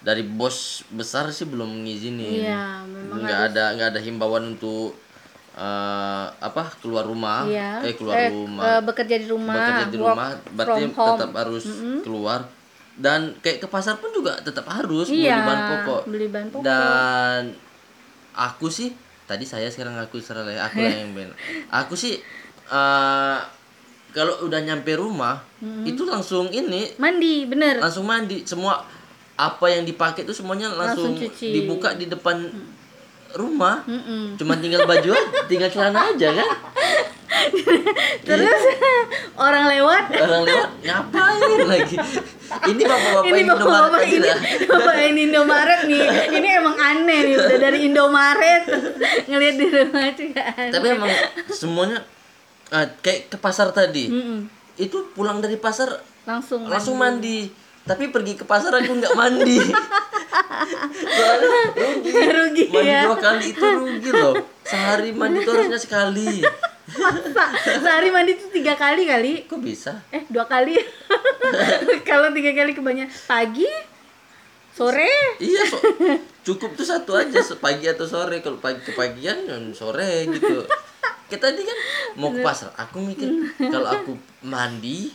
dari 0.00 0.22
bos 0.22 0.56
besar 0.88 1.28
sih 1.28 1.44
belum 1.44 1.68
mengizini 1.76 2.40
Iya, 2.42 2.82
memang 2.82 3.20
nggak 3.20 3.40
ada 3.48 3.64
nggak 3.74 3.88
ada 3.90 4.00
himbauan 4.00 4.54
untuk 4.54 4.96
uh, 5.52 6.26
apa 6.32 6.72
keluar 6.78 7.04
rumah. 7.04 7.44
Iya. 7.44 7.84
eh 7.84 7.92
keluar 7.92 8.16
Eh, 8.18 8.28
rumah. 8.28 8.64
eh, 8.66 8.80
bekerja 8.80 9.16
di 9.16 9.26
rumah, 9.26 9.54
bekerja 9.54 9.84
di 9.86 9.96
work 9.96 10.08
rumah 10.10 10.28
berarti 10.50 10.82
tetap 10.88 11.30
harus 11.34 11.64
keluar. 12.00 12.40
Dan 12.96 13.20
kayak 13.38 13.60
ke 13.60 13.68
pasar 13.68 13.96
pun 13.96 14.08
juga 14.10 14.36
tetap 14.38 14.64
harus 14.66 15.08
Iya, 15.08 15.36
beli 15.36 15.42
bahan 15.42 15.60
pokok. 15.66 16.02
beli 16.06 16.26
bahan 16.28 16.48
pokok. 16.50 16.64
dan 16.64 17.42
aku 18.30 18.66
sih 18.68 18.92
tadi 19.24 19.44
saya 19.44 19.68
sekarang 19.68 19.96
aku 19.96 20.16
ya 20.18 20.64
aku 20.64 20.78
lah 20.78 20.92
yang 20.92 21.12
ben 21.16 21.30
aku 21.68 21.94
sih 21.94 22.18
eh 22.66 23.38
kalau 24.10 24.42
udah 24.42 24.58
nyampe 24.58 24.90
rumah 24.92 25.38
itu 25.84 26.02
langsung 26.02 26.50
ini. 26.50 26.90
Mandi, 26.96 27.46
bener. 27.46 27.78
langsung 27.78 28.04
mandi 28.04 28.42
semua 28.42 28.82
apa 29.40 29.66
yang 29.68 29.82
dipakai 29.82 30.22
itu 30.22 30.36
semuanya 30.36 30.68
langsung, 30.68 31.16
Langsung 31.16 31.32
cuci. 31.32 31.48
dibuka 31.56 31.96
di 31.96 32.04
depan 32.04 32.36
rumah. 33.32 33.86
Mm-mm. 33.86 34.34
cuma 34.36 34.58
tinggal 34.58 34.84
baju 34.84 35.14
tinggal 35.50 35.70
celana 35.70 36.12
aja 36.12 36.28
kan? 36.34 36.48
Terus 38.20 38.62
orang 39.38 39.70
lewat. 39.70 40.04
Orang 40.18 40.42
lewat 40.44 40.68
ngapain 40.82 41.60
lagi? 41.64 41.96
Ini 42.50 42.82
bapak-bapak 42.82 43.30
ini 43.30 43.42
bapak-bapak 43.46 44.02
ini 44.04 44.28
bapak 44.66 44.96
ini 45.06 45.20
Indomaret 45.30 45.80
nih. 45.86 46.04
Ini 46.34 46.48
emang 46.58 46.76
aneh 46.76 47.18
nih 47.22 47.34
udah 47.38 47.58
dari 47.62 47.78
Indomaret. 47.86 48.62
Ngelihat 49.30 49.54
di 49.56 49.66
rumah 49.70 50.10
juga 50.12 50.42
aneh. 50.50 50.72
tapi 50.74 50.86
emang 50.90 51.10
semuanya 51.48 51.98
ah, 52.68 52.86
kayak 52.98 53.30
ke 53.30 53.36
pasar 53.38 53.70
tadi. 53.70 54.10
Mm-mm. 54.10 54.40
itu 54.74 54.96
pulang 55.14 55.38
dari 55.38 55.54
pasar 55.54 56.02
langsung 56.24 56.66
langsung 56.66 56.96
mandi 56.96 57.46
tapi 57.88 58.12
pergi 58.12 58.36
ke 58.36 58.44
pasar 58.44 58.76
aku 58.76 58.92
nggak 58.92 59.14
mandi. 59.16 59.58
Soalnya 61.16 61.48
rugi. 61.48 62.12
Rugi, 62.12 62.64
mandi 62.68 62.90
ya. 62.92 63.02
dua 63.08 63.16
kali 63.16 63.44
itu 63.50 63.66
rugi 63.66 64.10
loh. 64.12 64.34
Sehari 64.62 65.10
mandi 65.16 65.40
itu 65.42 65.50
harusnya 65.50 65.80
sekali. 65.80 66.44
Masa? 66.90 67.44
sehari 67.80 68.10
mandi 68.10 68.36
tuh 68.36 68.50
tiga 68.52 68.74
kali 68.76 69.08
kali? 69.08 69.32
Kok 69.48 69.60
bisa? 69.62 70.04
Eh 70.12 70.28
dua 70.28 70.44
kali. 70.44 70.76
Kalau 72.08 72.30
tiga 72.36 72.52
kali 72.52 72.76
kebanyakan 72.76 73.10
pagi 73.24 73.70
sore. 74.76 75.10
Iya 75.40 75.62
so, 75.66 75.78
cukup 76.46 76.76
tuh 76.78 76.86
satu 76.86 77.16
aja 77.16 77.40
pagi 77.58 77.88
atau 77.88 78.04
sore. 78.04 78.44
Kalau 78.44 78.60
pagi 78.60 78.84
kepagian 78.84 79.48
ya 79.48 79.56
sore 79.72 80.28
gitu. 80.28 80.68
Kita 81.30 81.46
tadi 81.46 81.62
kan 81.62 81.78
mau 82.18 82.34
ke 82.34 82.42
pasar 82.42 82.74
aku 82.74 83.06
mikir 83.06 83.54
kalau 83.70 83.86
aku 83.86 84.18
mandi 84.42 85.14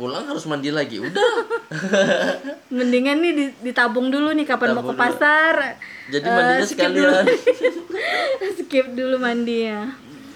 pulang 0.00 0.24
harus 0.24 0.48
mandi 0.48 0.72
lagi 0.72 0.96
udah. 0.96 1.32
Mendingan 2.72 3.20
nih 3.20 3.32
di- 3.32 3.56
ditabung 3.62 4.08
dulu 4.08 4.32
nih 4.32 4.44
kapan 4.44 4.72
mau 4.72 4.80
ke 4.80 4.86
Tabung 4.86 4.96
dulu. 4.96 5.02
pasar. 5.02 5.54
Jadi 6.08 6.26
mandinya 6.26 6.64
skip 6.64 6.80
dulu. 6.88 7.12
sekalian. 7.12 7.24
Skip 8.58 8.86
dulu 8.90 9.16
mandi 9.18 9.58
ya 9.66 9.82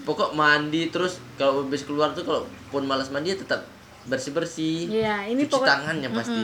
pokok 0.05 0.37
mandi 0.37 0.85
terus 0.87 1.17
kalau 1.33 1.65
habis 1.65 1.81
keluar 1.81 2.13
tuh 2.13 2.21
kalau 2.21 2.41
pun 2.69 2.85
malas 2.85 3.09
mandi 3.09 3.33
ya 3.33 3.41
tetap 3.41 3.65
bersih 4.05 4.31
bersih 4.31 4.85
Iya, 4.93 5.25
ini 5.25 5.41
cuci 5.41 5.49
pokok- 5.49 5.65
tangannya 5.65 6.09
pasti. 6.13 6.43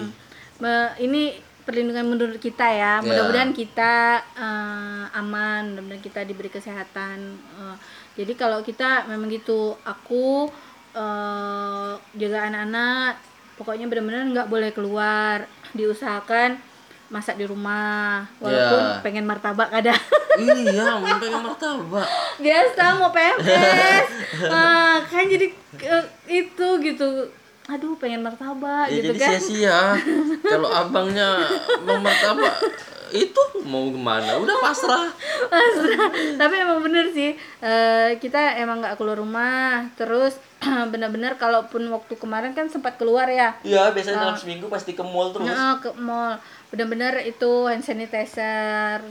Me- 0.58 0.98
ini 0.98 1.38
perlindungan 1.62 2.08
menurut 2.08 2.42
kita 2.42 2.66
ya. 2.66 2.98
Ya. 2.98 3.06
mudah-mudahan 3.06 3.54
kita 3.54 4.18
eh, 4.34 5.06
aman 5.14 5.62
mudah-mudahan 5.72 6.02
kita 6.02 6.26
diberi 6.26 6.50
kesehatan. 6.50 7.22
Eh, 7.38 7.76
jadi 8.18 8.34
kalau 8.34 8.66
kita 8.66 9.06
memang 9.06 9.30
gitu 9.30 9.78
aku 9.86 10.50
eh, 10.94 11.92
jaga 12.16 12.40
anak-anak 12.46 13.14
pokoknya 13.56 13.86
benar-benar 13.86 14.24
nggak 14.28 14.48
boleh 14.48 14.72
keluar. 14.72 15.38
Diusahakan 15.72 16.60
masak 17.08 17.36
di 17.36 17.44
rumah 17.44 18.24
walaupun 18.38 18.80
Ya. 18.80 19.00
pengen 19.02 19.24
martabak 19.24 19.68
ada 19.70 19.92
iya 20.40 20.96
mau 20.96 21.16
pengen 21.18 21.44
martabak. 21.44 22.08
Biasa 22.38 22.84
mau 22.96 23.12
PMS 23.12 24.08
Ah, 24.48 25.04
kan 25.04 25.24
jadi 25.26 25.52
eh, 25.78 26.04
itu 26.30 26.68
gitu. 26.82 27.28
Aduh 27.68 27.96
pengen 27.96 28.20
martabak 28.22 28.88
ya 28.88 28.96
gitu 28.98 29.12
jadi 29.12 29.20
kan. 29.20 29.30
sia-sia. 29.36 29.80
Kalau 30.42 30.68
abangnya 30.68 31.44
bang 31.86 32.00
martabak 32.00 32.56
itu 33.12 33.42
mau 33.64 33.88
ke 33.88 34.00
mana 34.00 34.40
udah 34.40 34.58
pasrah 34.60 35.08
Pasrah. 35.52 36.10
tapi 36.36 36.56
emang 36.58 36.80
bener 36.80 37.12
sih 37.12 37.32
eh, 37.60 38.10
kita 38.18 38.58
emang 38.58 38.80
nggak 38.80 38.96
keluar 38.96 39.20
rumah 39.20 39.86
terus 39.94 40.40
benar-benar 40.94 41.36
kalaupun 41.36 41.84
waktu 41.90 42.14
kemarin 42.16 42.52
kan 42.52 42.68
sempat 42.68 42.96
keluar 42.96 43.28
ya 43.28 43.58
Iya, 43.62 43.92
biasanya 43.92 44.32
dalam 44.32 44.38
seminggu 44.38 44.70
pasti 44.70 44.94
ke 44.94 45.02
mall 45.02 45.34
terus. 45.34 45.46
Nah, 45.46 45.78
ke 45.78 45.92
mall 45.98 46.38
benar-benar 46.70 47.20
itu 47.22 47.66
hand 47.68 47.84
sanitizer 47.84 49.02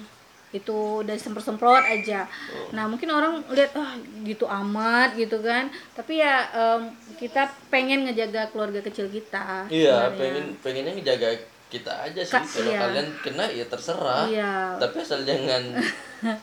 itu 0.51 1.07
udah 1.07 1.15
semprot-semprot 1.15 1.87
aja. 1.87 2.27
Nah 2.75 2.91
mungkin 2.91 3.07
orang 3.11 3.39
lihat 3.55 3.71
ah 3.79 3.95
gitu 4.27 4.51
amat 4.51 5.15
gitu 5.15 5.39
kan. 5.43 5.71
Tapi 5.95 6.19
ya 6.19 6.43
em, 6.51 6.91
kita 7.23 7.47
pengen 7.71 8.03
ngejaga 8.03 8.51
keluarga 8.51 8.83
kecil 8.83 9.07
kita. 9.07 9.71
Iya, 9.71 10.11
sebenarnya. 10.11 10.19
pengen 10.19 10.45
pengennya 10.59 10.93
ngejaga 10.99 11.29
kita 11.71 11.93
aja 12.03 12.21
sih. 12.21 12.35
Ka- 12.35 12.43
Kalau 12.45 12.67
iya. 12.69 12.81
kalian 12.83 13.09
kena 13.23 13.45
ya 13.49 13.65
terserah. 13.65 14.27
Iya. 14.27 14.53
Tapi 14.77 14.97
asal 14.99 15.23
jangan 15.23 15.63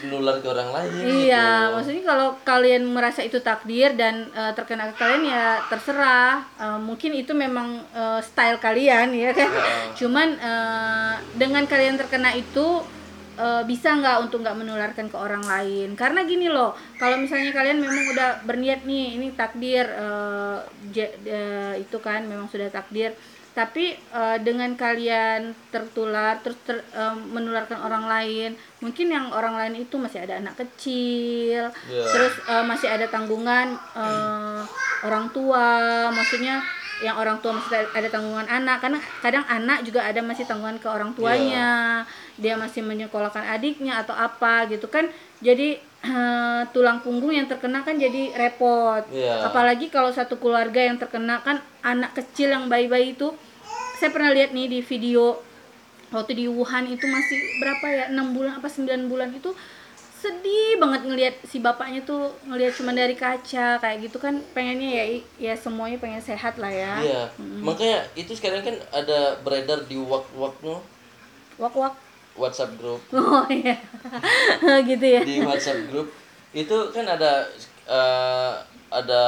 nular 0.00 0.40
ke 0.40 0.48
orang 0.48 0.72
lain 0.72 0.90
Iya, 0.96 1.44
gitu. 1.68 1.72
maksudnya 1.76 2.04
kalau 2.06 2.28
kalian 2.42 2.88
merasa 2.88 3.20
itu 3.20 3.36
takdir 3.38 3.92
dan 3.94 4.28
eh, 4.30 4.52
terkena 4.54 4.88
ke 4.88 4.96
kalian 4.96 5.24
ya 5.26 5.44
terserah. 5.66 6.40
Eh, 6.56 6.78
mungkin 6.78 7.12
itu 7.14 7.32
memang 7.34 7.68
eh, 7.90 8.20
style 8.20 8.56
kalian 8.58 9.12
ya 9.12 9.32
kan. 9.32 9.50
Cuman 9.94 10.28
eh, 10.34 11.12
dengan 11.34 11.64
kalian 11.64 11.96
terkena 11.96 12.32
itu 12.32 12.80
eh, 13.36 13.62
bisa 13.64 13.92
nggak 13.92 14.16
untuk 14.22 14.40
nggak 14.40 14.56
menularkan 14.56 15.06
ke 15.06 15.16
orang 15.16 15.44
lain? 15.44 15.92
Karena 15.92 16.24
gini 16.24 16.48
loh, 16.48 16.72
kalau 16.96 17.16
misalnya 17.16 17.52
kalian 17.52 17.76
memang 17.78 18.04
udah 18.10 18.30
berniat 18.42 18.84
nih, 18.84 19.16
ini 19.16 19.32
takdir 19.32 19.84
eh, 19.84 20.58
je- 20.90 21.16
eh, 21.22 21.74
itu 21.76 21.96
kan 21.98 22.24
memang 22.24 22.48
sudah 22.48 22.68
takdir. 22.68 23.12
Tapi 23.50 23.92
eh, 23.92 24.38
dengan 24.40 24.72
kalian 24.78 25.52
tertular 25.68 26.38
terus 26.38 26.56
ter- 26.62 26.86
eh, 26.94 27.14
menularkan 27.18 27.82
orang 27.82 28.06
lain, 28.06 28.50
mungkin 28.78 29.10
yang 29.10 29.34
orang 29.34 29.58
lain 29.58 29.74
itu 29.82 29.98
masih 29.98 30.22
ada 30.22 30.38
anak 30.38 30.54
kecil, 30.56 31.68
Iya. 31.90 32.04
terus 32.14 32.34
eh, 32.46 32.64
masih 32.64 32.88
ada 32.88 33.10
tanggungan 33.10 33.74
eh, 33.74 34.62
orang 35.02 35.28
tua, 35.34 35.68
maksudnya 36.14 36.62
yang 37.00 37.16
orang 37.16 37.40
tua 37.40 37.56
masih 37.56 37.90
ada 37.90 38.08
tanggungan 38.12 38.44
anak. 38.46 38.78
Karena 38.84 38.98
kadang 39.24 39.44
anak 39.48 39.82
juga 39.82 40.04
ada 40.04 40.20
masih 40.20 40.44
tanggungan 40.44 40.76
ke 40.78 40.88
orang 40.88 41.10
tuanya 41.16 42.04
dia 42.36 42.56
masih 42.56 42.80
menyekolahkan 42.80 43.44
adiknya 43.50 44.00
atau 44.00 44.12
apa 44.14 44.68
gitu 44.68 44.86
kan. 44.88 45.08
Jadi 45.40 45.80
eh, 46.00 46.62
tulang 46.72 47.04
punggung 47.04 47.32
yang 47.34 47.46
terkena 47.48 47.84
kan 47.84 47.96
jadi 48.00 48.32
repot. 48.36 49.04
Iya. 49.12 49.48
apalagi 49.48 49.92
kalau 49.92 50.08
satu 50.12 50.40
keluarga 50.40 50.80
yang 50.80 50.96
terkena 50.96 51.40
kan 51.44 51.60
anak 51.84 52.16
kecil 52.16 52.52
yang 52.52 52.68
bayi-bayi 52.72 53.16
itu 53.16 53.32
saya 54.00 54.10
pernah 54.12 54.32
lihat 54.32 54.56
nih 54.56 54.68
di 54.68 54.80
video 54.80 55.36
waktu 56.10 56.32
di 56.34 56.46
Wuhan 56.50 56.90
itu 56.90 57.06
masih 57.06 57.38
berapa 57.62 57.86
ya 57.86 58.04
enam 58.10 58.34
bulan 58.34 58.58
apa 58.58 58.66
9 58.66 59.12
bulan 59.12 59.30
itu 59.30 59.52
sedih 60.20 60.76
banget 60.76 61.08
ngelihat 61.08 61.34
si 61.48 61.64
bapaknya 61.64 62.04
tuh 62.04 62.28
ngelihat 62.44 62.76
cuma 62.76 62.92
dari 62.92 63.16
kaca 63.16 63.80
kayak 63.80 63.98
gitu 64.04 64.20
kan 64.20 64.36
pengennya 64.52 65.00
ya 65.00 65.04
ya 65.40 65.54
semuanya 65.56 65.96
pengen 65.96 66.20
sehat 66.20 66.60
lah 66.60 66.68
ya. 66.68 67.00
Iya. 67.00 67.22
Makanya 67.64 68.04
itu 68.12 68.36
sekarang 68.36 68.60
kan 68.60 68.76
ada 68.92 69.40
beredar 69.40 69.88
di 69.88 69.96
wak-waknya. 69.96 70.76
Wak 71.56 71.72
wak 71.72 72.09
WhatsApp 72.40 72.72
group. 72.74 73.00
oh 73.14 73.44
iya. 73.46 73.76
Gitu 74.88 75.04
ya. 75.04 75.20
Di 75.22 75.38
WhatsApp 75.40 75.86
group 75.86 76.08
itu 76.50 76.76
kan 76.90 77.04
ada 77.04 77.46
eh, 77.84 78.52
ada 78.90 79.22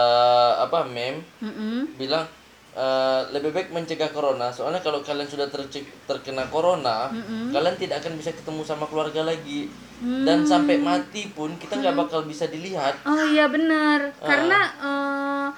apa 0.59 0.83
meme? 0.85 1.23
Mm-mm. 1.39 1.95
bilang 1.95 2.27
eh, 2.73 3.21
lebih 3.31 3.53
baik 3.53 3.69
mencegah 3.71 4.09
corona. 4.09 4.49
Soalnya 4.49 4.81
kalau 4.81 4.99
kalian 5.01 5.29
sudah 5.29 5.47
terce- 5.47 5.87
terkena 6.03 6.49
corona 6.49 7.13
kalian 7.49 7.77
tidak 7.77 8.01
akan 8.01 8.17
bisa 8.17 8.33
ketemu 8.33 8.63
sama 8.63 8.87
keluarga 8.87 9.23
lagi. 9.23 9.69
Dan 10.03 10.43
sampai 10.43 10.83
mati 10.83 11.31
pun 11.31 11.55
kita 11.55 11.79
nggak 11.79 11.95
bakal 11.95 12.25
bisa 12.25 12.51
dilihat. 12.51 12.99
Oh 13.05 13.23
iya 13.23 13.47
benar. 13.47 14.11
Karena 14.19 14.59
eh, 14.83 15.49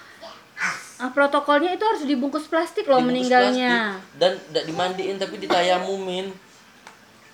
ah, 1.01 1.11
protokolnya 1.11 1.73
itu 1.73 1.81
harus 1.81 2.05
dibungkus 2.05 2.45
plastik 2.45 2.85
loh 2.85 3.01
Dibungkus 3.01 3.09
meninggalnya. 3.25 3.97
plastik. 3.97 4.21
Dan 4.21 4.33
tidak 4.45 4.65
dimandiin 4.69 5.17
tapi 5.17 5.35
ditayamumin 5.39 6.29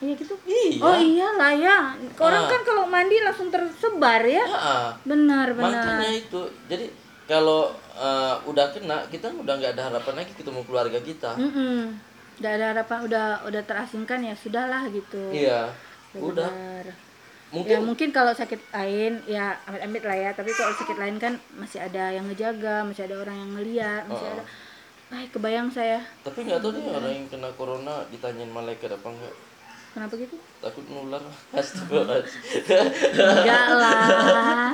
iya 0.01 0.13
gitu. 0.15 0.35
Iya. 0.43 0.81
Oh 0.81 0.97
iyalah 0.97 1.53
ya. 1.53 1.79
Orang 2.17 2.43
Ah. 2.43 2.49
kan 2.49 2.61
kalau 2.63 2.85
mandi 2.85 3.17
langsung 3.19 3.49
tersebar 3.49 4.21
ya. 4.23 4.45
Ah, 4.47 4.89
benar 5.03 5.53
benar. 5.53 5.85
Makanya 6.01 6.11
itu. 6.15 6.41
Jadi 6.67 6.87
kalau 7.25 7.69
eh, 7.95 8.35
udah 8.45 8.67
kena 8.71 9.05
kita 9.07 9.29
udah 9.31 9.55
nggak 9.55 9.73
ada 9.75 9.83
harapan 9.89 10.15
lagi 10.19 10.33
ketemu 10.33 10.61
keluarga 10.65 10.99
kita. 10.99 11.37
Mm-mm. 11.37 11.95
Udah 12.37 12.51
ada 12.51 12.67
harapan, 12.73 12.99
udah 13.05 13.25
udah 13.45 13.63
terasingkan 13.63 14.21
ya 14.23 14.35
sudahlah 14.35 14.89
gitu. 14.89 15.21
iya. 15.31 15.69
Udah 16.11 16.49
Benar. 16.49 16.87
mungkin 17.51 17.71
Ya 17.71 17.79
mungkin 17.79 18.09
kalau 18.11 18.33
sakit 18.33 18.59
lain 18.73 19.21
ya 19.27 19.55
amit-amit 19.63 20.01
lah 20.01 20.17
ya, 20.19 20.31
tapi 20.33 20.51
kalau 20.51 20.73
sakit 20.73 20.97
lain 20.97 21.19
kan 21.19 21.33
masih 21.53 21.79
ada 21.79 22.09
yang 22.09 22.25
ngejaga, 22.25 22.83
masih 22.83 23.05
ada 23.05 23.21
orang 23.21 23.37
yang 23.37 23.51
ngeliat, 23.53 24.03
masih 24.07 24.25
Oh. 24.25 24.33
ada. 24.33 24.45
Ay, 25.11 25.27
kebayang 25.27 25.67
saya. 25.69 25.99
tapi 26.23 26.47
nggak 26.47 26.59
tahu 26.59 26.71
deh 26.73 26.83
orang 26.89 27.11
yang 27.13 27.27
kena 27.27 27.51
corona 27.53 28.07
ditanyain 28.09 28.47
malaikat 28.49 28.89
apa 28.89 29.03
enggak 29.05 29.35
Kenapa 29.91 30.15
gitu? 30.15 30.37
takut 30.61 30.85
nular 30.87 31.25
Enggak 33.11 33.69
lah. 33.75 34.71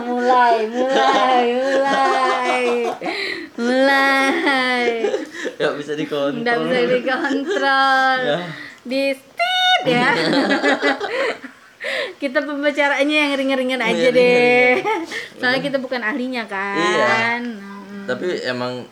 mulai, 0.00 0.56
mulai, 0.70 1.44
mulai. 1.50 2.64
Mulai. 3.58 4.84
nggak 5.58 5.74
bisa 5.76 5.92
dikontrol 5.92 6.40
Enggak 6.40 6.56
bisa 6.62 6.78
dikontrol. 6.88 8.16
Ya. 8.22 8.38
Di 8.80 9.02
stit 9.12 9.82
ya. 9.84 10.08
kita 12.16 12.38
pembicaraannya 12.40 13.16
yang 13.18 13.32
ringan-ringan 13.34 13.82
aja 13.82 14.08
Iya, 14.08 14.14
deh. 14.14 14.72
Soalnya 15.36 15.60
kita 15.60 15.76
bukan 15.76 16.00
ahlinya 16.00 16.44
kan. 16.46 16.78
Iya. 16.78 17.40
Hmm. 17.40 18.06
tapi 18.06 18.26
emang 18.42 18.88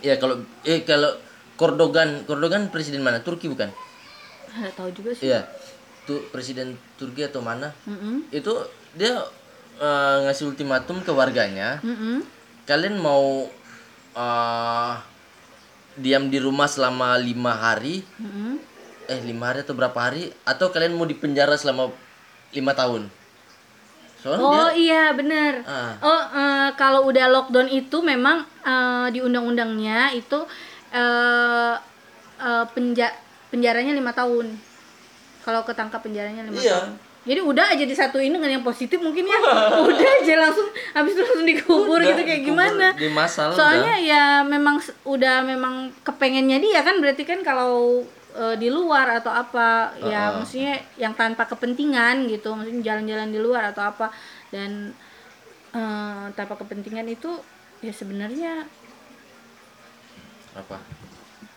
ya 0.00 0.16
kalau 0.16 0.38
eh 0.62 0.82
kalau 0.82 1.10
Kordogan 1.58 2.22
Kordogan 2.22 2.70
presiden 2.70 3.02
mana 3.02 3.18
Turki 3.18 3.50
bukan 3.50 3.68
Nggak 4.48 4.72
tahu 4.74 4.88
juga 4.90 5.10
sih. 5.12 5.26
iya 5.26 5.44
tuh 6.02 6.24
presiden 6.30 6.72
Turki 6.96 7.20
atau 7.20 7.38
mana 7.40 7.74
Mm-mm. 7.84 8.30
itu 8.30 8.48
dia 8.94 9.12
eh, 9.76 10.16
ngasih 10.24 10.48
ultimatum 10.48 11.02
ke 11.02 11.10
warganya 11.10 11.82
Mm-mm. 11.82 12.24
kalian 12.64 12.96
mau 12.96 13.44
eh, 14.14 14.94
diam 15.94 16.26
di 16.26 16.38
rumah 16.38 16.64
selama 16.64 17.18
lima 17.18 17.52
hari 17.52 18.00
Mm-mm. 18.16 18.56
eh 19.04 19.20
lima 19.20 19.50
hari 19.50 19.60
atau 19.60 19.74
berapa 19.74 19.98
hari 19.98 20.30
atau 20.42 20.70
kalian 20.70 20.94
mau 20.94 21.04
dipenjara 21.04 21.54
selama 21.54 21.90
lima 22.50 22.72
tahun 22.72 23.10
soalnya 24.16 24.42
dia 24.42 24.58
Oh 24.58 24.70
iya 24.74 25.04
bener. 25.12 25.62
Ah. 25.62 25.94
Oh 26.00 26.22
eh, 26.32 26.68
kalau 26.74 27.06
udah 27.06 27.28
lockdown 27.28 27.68
itu 27.68 28.00
memang 28.00 28.42
eh, 28.62 29.06
di 29.10 29.20
undang-undangnya 29.20 30.10
itu 30.10 30.42
eh 30.90 31.74
eh, 32.38 32.64
penja 32.70 33.08
penjaranya 33.48 33.92
lima 33.92 34.10
tahun. 34.10 34.46
Kalau 35.40 35.62
ketangkap 35.62 36.00
penjaranya 36.00 36.42
lima 36.42 36.56
Iya. 36.56 36.76
tahun. 36.78 36.90
Jadi 37.24 37.40
udah 37.42 37.66
aja 37.68 37.84
disatuin 37.84 38.30
dengan 38.30 38.48
yang 38.48 38.62
positif 38.62 38.96
mungkin 38.98 39.24
ya. 39.24 39.36
udah 39.84 40.08
aja 40.18 40.34
langsung 40.38 40.64
habis 40.90 41.12
itu 41.12 41.20
langsung 41.20 41.44
dikubur 41.44 41.98
Udah, 41.98 42.08
gitu 42.08 42.20
kayak 42.22 42.40
dikubur 42.40 42.56
gimana. 42.64 42.86
di 42.94 43.08
masal 43.10 43.52
Soalnya 43.52 43.94
ya 43.98 44.24
memang 44.42 44.80
udah 45.04 45.42
memang 45.42 45.74
kepengennya 46.02 46.56
dia 46.56 46.80
kan 46.80 46.96
berarti 46.96 47.22
kan 47.22 47.40
kalau 47.42 48.00
eh, 48.32 48.56
di 48.56 48.68
luar 48.68 49.18
atau 49.18 49.28
apa 49.28 49.92
ya 50.00 50.30
Uh-uh. 50.30 50.40
maksudnya 50.40 50.80
yang 50.96 51.12
tanpa 51.12 51.44
kepentingan 51.44 52.28
gitu 52.28 52.48
maksudnya 52.50 52.80
jalan-jalan 52.86 53.28
di 53.28 53.38
luar 53.38 53.62
atau 53.66 53.82
apa 53.84 54.08
dan 54.48 54.96
eh, 55.70 56.24
tanpa 56.32 56.54
kepentingan 56.56 57.04
itu 57.06 57.28
ya 57.78 57.92
sebenarnya 57.92 58.64
apa? 60.58 60.76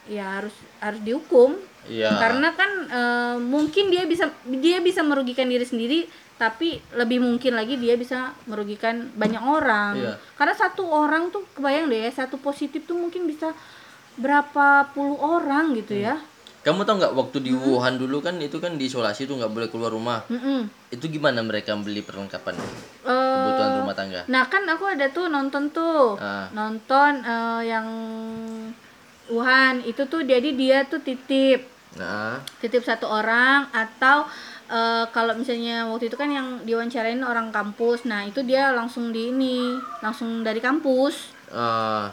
Ya 0.06 0.38
harus 0.38 0.54
harus 0.78 1.02
dihukum. 1.02 1.58
Iya. 1.86 2.14
Karena 2.14 2.54
kan 2.54 2.72
eh, 2.88 3.36
mungkin 3.38 3.90
dia 3.90 4.06
bisa 4.06 4.30
dia 4.46 4.78
bisa 4.80 5.02
merugikan 5.02 5.46
diri 5.46 5.66
sendiri 5.66 6.00
tapi 6.38 6.82
lebih 6.94 7.22
mungkin 7.22 7.54
lagi 7.54 7.78
dia 7.78 7.94
bisa 7.94 8.34
merugikan 8.46 9.14
banyak 9.14 9.42
orang. 9.42 9.94
Iya. 9.96 10.14
karena 10.34 10.54
satu 10.54 10.86
orang 10.86 11.30
tuh 11.30 11.46
kebayang 11.54 11.86
deh 11.86 12.02
ya 12.02 12.12
satu 12.12 12.38
positif 12.38 12.82
tuh 12.84 12.98
mungkin 12.98 13.26
bisa 13.26 13.54
berapa 14.18 14.90
puluh 14.92 15.18
orang 15.18 15.74
gitu 15.74 15.96
ya. 15.96 16.18
Kamu 16.62 16.82
tau 16.82 16.94
nggak 16.94 17.14
waktu 17.14 17.42
di 17.42 17.54
Wuhan 17.54 17.98
dulu 17.98 18.22
kan 18.22 18.38
itu 18.38 18.58
kan 18.58 18.78
diisolasi 18.78 19.26
tuh 19.26 19.34
nggak 19.34 19.50
boleh 19.50 19.68
keluar 19.70 19.90
rumah. 19.90 20.22
Mm-mm. 20.30 20.70
itu 20.92 21.06
gimana 21.08 21.42
mereka 21.42 21.74
beli 21.74 22.02
perlengkapan 22.02 22.54
Eh, 23.02 23.10
kebutuhan 23.10 23.72
rumah 23.80 23.96
tangga? 23.96 24.22
nah 24.28 24.44
kan 24.46 24.62
aku 24.68 24.86
ada 24.86 25.10
tuh 25.10 25.26
nonton 25.26 25.70
tuh. 25.70 26.18
Ah. 26.18 26.50
nonton 26.52 27.22
eh, 27.22 27.62
yang 27.66 27.88
Wuhan 29.32 29.80
itu 29.88 30.04
tuh 30.06 30.22
jadi 30.22 30.52
dia 30.52 30.84
tuh 30.86 31.00
titip. 31.00 31.64
Nah, 31.96 32.40
titip 32.60 32.84
satu 32.84 33.08
orang 33.08 33.68
atau 33.72 34.28
eh, 34.68 35.06
kalau 35.12 35.36
misalnya 35.36 35.88
waktu 35.88 36.12
itu 36.12 36.16
kan 36.16 36.28
yang 36.32 36.64
diwawancarain 36.68 37.20
orang 37.24 37.52
kampus. 37.52 38.04
Nah 38.08 38.28
itu 38.28 38.44
dia 38.44 38.72
langsung 38.72 39.16
di 39.16 39.32
ini 39.32 39.76
langsung 40.04 40.44
dari 40.44 40.60
kampus. 40.60 41.32
Eh, 41.52 42.06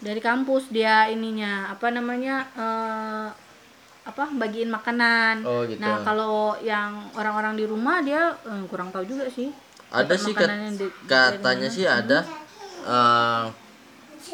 dari 0.00 0.20
kampus 0.20 0.68
dia 0.68 1.08
ininya 1.08 1.72
apa 1.72 1.88
namanya 1.88 2.48
eh, 2.56 3.28
apa 4.04 4.24
bagiin 4.36 4.68
makanan. 4.68 5.40
Oh, 5.48 5.64
gitu. 5.64 5.80
nah 5.80 6.04
kalau 6.04 6.60
yang 6.60 7.08
orang-orang 7.16 7.56
di 7.56 7.64
rumah 7.64 8.04
dia 8.04 8.36
eh, 8.44 8.64
kurang 8.68 8.92
tahu 8.92 9.04
juga 9.04 9.28
sih. 9.28 9.48
Ada 9.88 10.16
sih 10.16 10.32
kat- 10.36 10.52
di- 10.80 10.94
katanya 11.08 11.68
sih 11.68 11.84
ada 11.88 12.24
eh, 12.84 13.44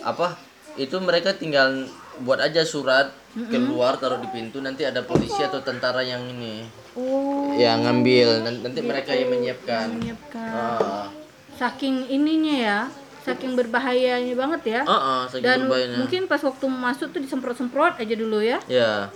apa 0.02 0.26
itu 0.74 0.98
mereka 0.98 1.34
tinggal 1.34 1.86
buat 2.20 2.38
aja 2.38 2.62
surat 2.62 3.10
keluar 3.48 3.96
taruh 3.96 4.18
di 4.18 4.28
pintu 4.28 4.58
nanti 4.58 4.82
ada 4.82 5.00
polisi 5.00 5.38
atau 5.38 5.60
tentara 5.60 6.00
yang 6.00 6.20
ini. 6.26 6.66
Oh. 6.92 7.54
Yang 7.54 7.78
ngambil 7.86 8.28
Nan- 8.42 8.62
nanti 8.62 8.80
mereka 8.82 9.10
yang 9.12 9.30
menyiapkan. 9.30 9.86
Menyiapkan. 9.94 10.50
Ah, 10.50 11.06
saking 11.54 12.08
ininya 12.08 12.56
ya 12.56 12.78
saking 13.20 13.52
berbahayanya 13.52 14.32
banget 14.32 14.62
ya. 14.66 14.80
Ah, 14.82 14.92
ah, 14.92 15.20
saking 15.24 15.44
dan 15.44 15.58
berbahayanya. 15.64 15.98
mungkin 16.00 16.22
pas 16.24 16.40
waktu 16.40 16.66
masuk 16.66 17.12
tuh 17.12 17.20
disemprot-semprot 17.20 18.00
aja 18.00 18.14
dulu 18.16 18.40
ya. 18.40 18.58
Ya. 18.66 19.12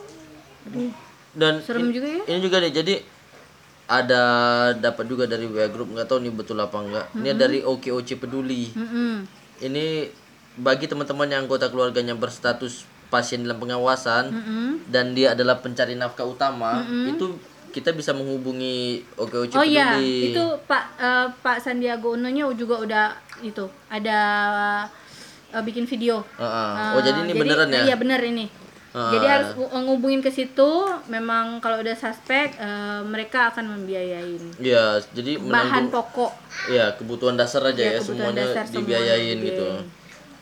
Dan 1.35 1.61
serem 1.61 1.90
in- 1.90 1.95
juga 1.95 2.09
ya. 2.09 2.23
ini 2.25 2.38
juga 2.40 2.57
nih 2.62 2.73
jadi 2.73 2.95
ada 3.85 4.23
dapat 4.73 5.05
juga 5.05 5.25
dari 5.27 5.45
WA 5.45 5.69
group 5.69 5.93
nggak 5.93 6.09
tahu 6.09 6.25
nih 6.25 6.33
betul 6.33 6.57
apa 6.57 6.79
enggak 6.79 7.07
ini 7.12 7.37
dari 7.37 7.59
OKOC 7.61 8.17
peduli. 8.17 8.73
Mm-mm. 8.73 9.29
ini 9.61 10.09
bagi 10.55 10.87
teman-teman 10.87 11.27
yang 11.27 11.45
anggota 11.45 11.67
keluarganya 11.67 12.14
berstatus 12.14 12.87
pasien 13.14 13.40
dalam 13.40 13.57
pengawasan 13.57 14.24
Mm-mm. 14.29 14.68
dan 14.90 15.14
dia 15.14 15.33
adalah 15.33 15.57
pencari 15.57 15.94
nafkah 15.94 16.27
utama 16.27 16.83
itu 17.07 17.38
kita 17.70 17.90
bisa 17.90 18.11
menghubungi 18.11 19.03
OKOC 19.14 19.55
oh 19.55 19.62
iya 19.62 19.94
peduli 19.94 20.31
itu 20.31 20.44
Pak 20.66 20.85
eh, 20.96 21.27
Pak 21.38 21.59
Sandiaga 21.59 22.07
Uno 22.09 22.27
nya 22.27 22.46
juga 22.53 22.79
udah 22.79 23.07
itu 23.40 23.62
ada 23.88 24.18
eh, 25.50 25.62
bikin 25.62 25.83
video 25.85 26.22
Ah, 26.35 26.46
ah. 26.46 26.66
Eh, 26.74 26.90
oh 26.94 27.00
jadi 27.00 27.18
ini 27.22 27.33
beneran 27.33 27.68
ya 27.68 27.83
iya 27.87 27.96
bener 27.96 28.18
ini 28.20 28.46
Ah. 28.94 29.11
jadi 29.11 29.27
harus 29.27 29.48
ngubungin 29.59 30.22
ke 30.22 30.31
situ 30.31 30.70
memang 31.11 31.59
kalau 31.59 31.83
udah 31.83 31.98
suspek 31.98 32.55
eh, 32.55 33.03
mereka 33.03 33.50
akan 33.50 33.74
membiayain 33.74 34.38
Iya, 34.55 35.03
jadi 35.11 35.42
bahan 35.42 35.90
pokok 35.90 36.31
ya 36.70 36.94
kebutuhan 36.94 37.35
dasar 37.35 37.66
aja 37.66 37.74
Ya, 37.74 37.98
ya, 37.98 37.98
kebutuhan 37.98 38.31
semuanya 38.31 38.44
dasar 38.55 38.64
semua 38.70 38.79
dibiayain 38.79 39.35
dibiayain. 39.35 39.50
gitu. 39.50 39.68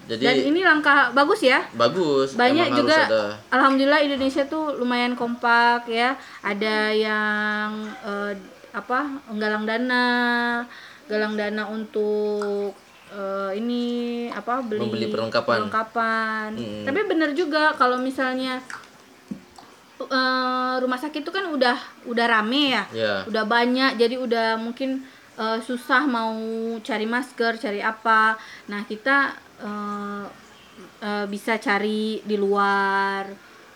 Jadi 0.04 0.18
dan 0.20 0.36
ini 0.44 0.60
langkah 0.60 1.10
bagus 1.10 1.40
ya 1.40 1.62
bagus. 1.72 2.34
banyak 2.34 2.74
juga 2.74 2.98
ada. 3.02 3.22
alhamdulillah 3.48 4.00
Indonesia 4.00 4.42
tuh 4.44 4.74
lumayan 4.74 5.12
kompak 5.12 5.86
ya 5.86 6.12
ada 6.40 6.90
yang 6.90 7.70
eh, 8.00 8.34
apa 8.70 8.98
galang 9.32 9.62
dana 9.62 10.06
galang 11.04 11.34
dana 11.34 11.62
untuk 11.66 12.74
eh, 13.08 13.50
ini 13.54 13.84
apa 14.28 14.58
beli 14.60 14.80
Membeli 14.80 15.06
perlengkapan. 15.06 15.56
perlengkapan. 15.60 16.48
Mm. 16.52 16.84
tapi 16.84 17.00
bener 17.06 17.30
juga 17.32 17.72
kalau 17.72 17.96
misalnya 17.96 18.58
eh, 20.00 20.74
rumah 20.78 20.98
sakit 20.98 21.20
itu 21.20 21.30
kan 21.30 21.46
udah 21.46 21.76
udah 22.04 22.26
rame 22.28 22.72
ya 22.72 22.82
Ya. 22.92 23.14
udah 23.24 23.44
banyak 23.44 23.94
jadi 23.96 24.16
udah 24.16 24.56
mungkin 24.56 25.04
eh, 25.34 25.58
susah 25.60 26.02
mau 26.04 26.34
cari 26.80 27.06
masker 27.06 27.54
cari 27.56 27.80
apa 27.80 28.34
nah 28.66 28.82
kita 28.82 29.36
eh, 29.62 30.24
eh, 31.02 31.26
bisa 31.30 31.58
cari 31.58 32.20
di 32.22 32.36
luar 32.36 33.26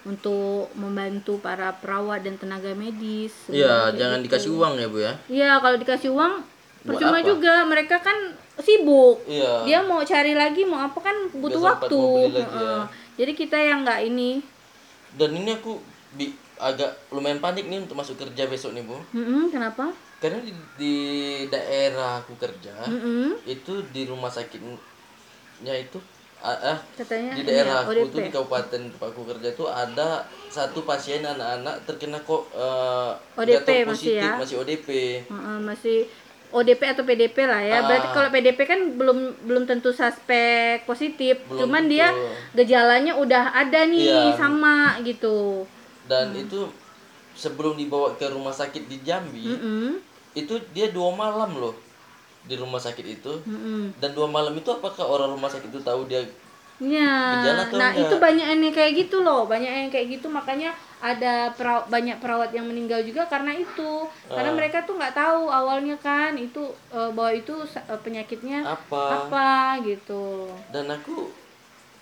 untuk 0.07 0.70
membantu 0.79 1.42
para 1.42 1.75
perawat 1.75 2.22
dan 2.22 2.38
tenaga 2.38 2.70
medis 2.79 3.35
Iya, 3.51 3.90
jangan 3.99 4.22
gitu. 4.22 4.27
dikasih 4.31 4.51
uang 4.55 4.75
ya, 4.79 4.87
Bu 4.87 4.99
ya. 5.03 5.12
Iya, 5.27 5.51
kalau 5.59 5.77
dikasih 5.83 6.11
uang 6.14 6.35
Buat 6.87 6.87
percuma 6.94 7.18
apa? 7.18 7.27
juga. 7.27 7.55
Mereka 7.66 7.96
kan 7.99 8.18
sibuk. 8.62 9.18
Iya. 9.27 9.53
Dia 9.66 9.79
mau 9.83 10.01
cari 10.07 10.33
lagi, 10.38 10.62
mau 10.62 10.79
apa 10.79 10.99
kan 11.03 11.16
butuh 11.35 11.59
sempat 11.59 11.90
waktu. 11.90 11.99
lagi, 12.31 12.55
ya. 12.62 12.77
Jadi 13.18 13.33
kita 13.35 13.59
yang 13.59 13.83
nggak 13.83 14.01
ini, 14.07 14.31
Dan 15.16 15.33
ini 15.33 15.51
aku 15.57 15.81
bi- 16.14 16.37
agak 16.61 16.92
lumayan 17.11 17.40
panik 17.40 17.66
nih 17.68 17.83
untuk 17.85 17.96
masuk 17.96 18.16
kerja 18.20 18.46
besok 18.46 18.77
nih, 18.77 18.85
Bu. 18.85 18.96
Mm-mm, 19.12 19.49
kenapa? 19.51 19.90
Karena 20.22 20.40
di, 20.40 20.53
di 20.81 20.94
daerah 21.53 22.20
aku 22.25 22.33
kerja 22.40 22.72
Mm-mm, 22.88 23.37
itu 23.44 23.85
di 23.92 24.09
rumah 24.09 24.33
sakitnya 25.57 25.75
itu 25.81 25.99
ah, 26.38 26.53
ah, 26.69 26.79
katanya 26.95 27.33
di 27.33 27.42
daerah 27.42 27.75
ya, 27.75 27.83
aku 27.83 27.90
ODP. 27.97 28.12
tuh 28.12 28.21
di 28.21 28.31
kabupaten 28.31 28.81
tempat 28.92 29.09
aku 29.09 29.23
kerja 29.27 29.49
tuh 29.53 29.66
ada 29.66 30.09
satu 30.47 30.85
pasien 30.85 31.25
anak-anak 31.25 31.88
terkena 31.88 32.21
kok 32.21 32.45
eh, 32.53 33.12
ODP 33.35 33.49
nggak 33.49 33.62
tahu 33.64 33.75
masih 33.75 33.88
positif 33.88 34.21
ya? 34.21 34.33
masih 34.37 34.57
ODP. 34.59 34.88
Heeh, 35.27 35.59
masih 35.59 35.99
ODP 36.49 36.83
atau 36.87 37.03
PDP 37.03 37.37
lah 37.42 37.59
ya. 37.59 37.79
Berarti 37.83 38.07
Ah. 38.07 38.12
kalau 38.14 38.29
PDP 38.31 38.59
kan 38.62 38.81
belum 38.95 39.19
belum 39.42 39.64
tentu 39.64 39.90
suspek 39.90 40.85
positif. 40.85 41.40
Belum 41.42 41.66
Cuman 41.66 41.83
tentu. 41.83 41.92
dia 41.97 42.07
gejalanya 42.55 43.12
udah 43.16 43.45
ada 43.53 43.81
nih 43.83 44.05
Iya. 44.07 44.37
sama 44.37 45.01
gitu. 45.03 45.64
dan 46.07 46.31
Hmm. 46.31 46.38
itu 46.38 46.61
sebelum 47.35 47.75
dibawa 47.75 48.14
ke 48.14 48.31
rumah 48.31 48.55
sakit 48.55 48.87
di 48.87 49.03
Jambi 49.03 49.42
Mm-mm, 49.42 49.99
itu 50.33 50.55
dia 50.71 50.87
dua 50.88 51.11
malam 51.11 51.51
loh 51.53 51.75
di 52.46 52.54
rumah 52.54 52.78
sakit 52.78 53.06
itu 53.06 53.32
mm-mm. 53.44 53.90
dan 54.00 54.11
dua 54.14 54.26
malam 54.30 54.54
itu 54.54 54.70
apakah 54.70 55.04
orang 55.04 55.35
rumah 55.35 55.50
sakit 55.50 55.68
itu 55.70 55.80
tahu 55.82 56.06
dia 56.11 56.22
Ya, 56.76 57.09
nah 57.72 57.72
enggak? 57.72 58.04
itu 58.04 58.14
banyak 58.20 58.46
yang 58.52 58.61
kayak 58.68 58.92
gitu 59.00 59.24
loh, 59.24 59.48
banyak 59.48 59.72
yang 59.80 59.88
kayak 59.88 60.20
gitu 60.20 60.28
makanya 60.28 60.76
ada 61.00 61.48
pera- 61.56 61.88
banyak 61.88 62.20
perawat 62.20 62.52
yang 62.52 62.68
meninggal 62.68 63.00
juga 63.00 63.24
karena 63.32 63.56
itu, 63.56 64.04
karena 64.28 64.52
Ah. 64.52 64.56
mereka 64.61 64.85
tuh 64.85 65.00
nggak 65.00 65.16
tahu 65.16 65.48
awalnya 65.48 65.96
kan 65.96 66.37
itu 66.37 66.61
eh, 66.92 67.11
bahwa 67.16 67.32
itu 67.32 67.54
eh, 67.64 68.00
penyakitnya 68.04 68.61
apa 68.61 69.24
apa 69.24 69.48
gitu. 69.88 70.52
dan 70.68 70.92
aku 70.92 71.32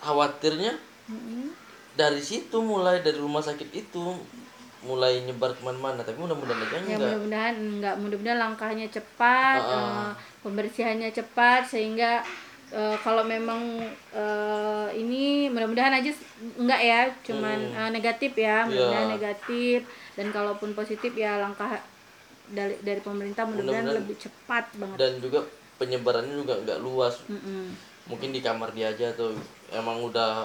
khawatirnya 0.02 0.74
Mm-mm. 1.06 1.54
dari 1.94 2.18
situ 2.18 2.58
mulai 2.58 2.98
dari 3.06 3.18
rumah 3.22 3.42
sakit 3.46 3.70
itu 3.70 4.04
mulai 4.84 5.20
nyebar 5.20 5.50
ke 5.50 5.60
mana-mana 5.60 6.00
tapi 6.00 6.16
mudah-mudahan 6.16 6.60
aja 6.60 6.76
Ya 6.76 6.78
enggak 6.78 7.00
mudah-mudahan 7.00 7.54
enggak, 7.56 7.94
mudah-mudahan 7.96 8.40
langkahnya 8.40 8.86
cepat, 8.88 9.58
Ah, 9.58 9.72
ah. 9.72 9.80
eh, 10.04 10.10
pembersihannya 10.40 11.10
cepat 11.10 11.64
sehingga 11.66 12.20
eh, 12.70 12.96
kalau 13.00 13.24
memang 13.24 13.60
eh, 14.12 14.88
ini 14.94 15.48
mudah-mudahan 15.48 15.94
aja 15.94 16.10
enggak 16.54 16.80
ya, 16.82 17.00
cuman 17.22 17.58
Hmm. 17.64 17.78
eh, 17.78 17.90
negatif 17.92 18.32
ya, 18.34 18.62
mudah-mudahan 18.62 19.06
Iya. 19.06 19.14
negatif 19.14 19.78
dan 20.12 20.26
kalaupun 20.28 20.70
positif 20.72 21.12
ya 21.14 21.38
langkah 21.38 21.80
dari 22.46 22.76
dari 22.78 23.00
pemerintah 23.00 23.42
mudah-mudahan 23.42 23.82
Mudah-mudahan. 23.82 24.04
lebih 24.04 24.16
cepat 24.20 24.64
banget. 24.74 24.96
dan 24.96 25.12
juga 25.18 25.40
penyebarannya 25.74 26.34
juga 26.36 26.54
nggak 26.60 26.78
luas 26.78 27.24
Mm-mm. 27.26 27.72
mungkin 28.04 28.30
di 28.30 28.38
kamar 28.38 28.70
dia 28.70 28.90
aja 28.90 29.10
tuh 29.12 29.32
emang 29.70 29.98
udah 30.02 30.44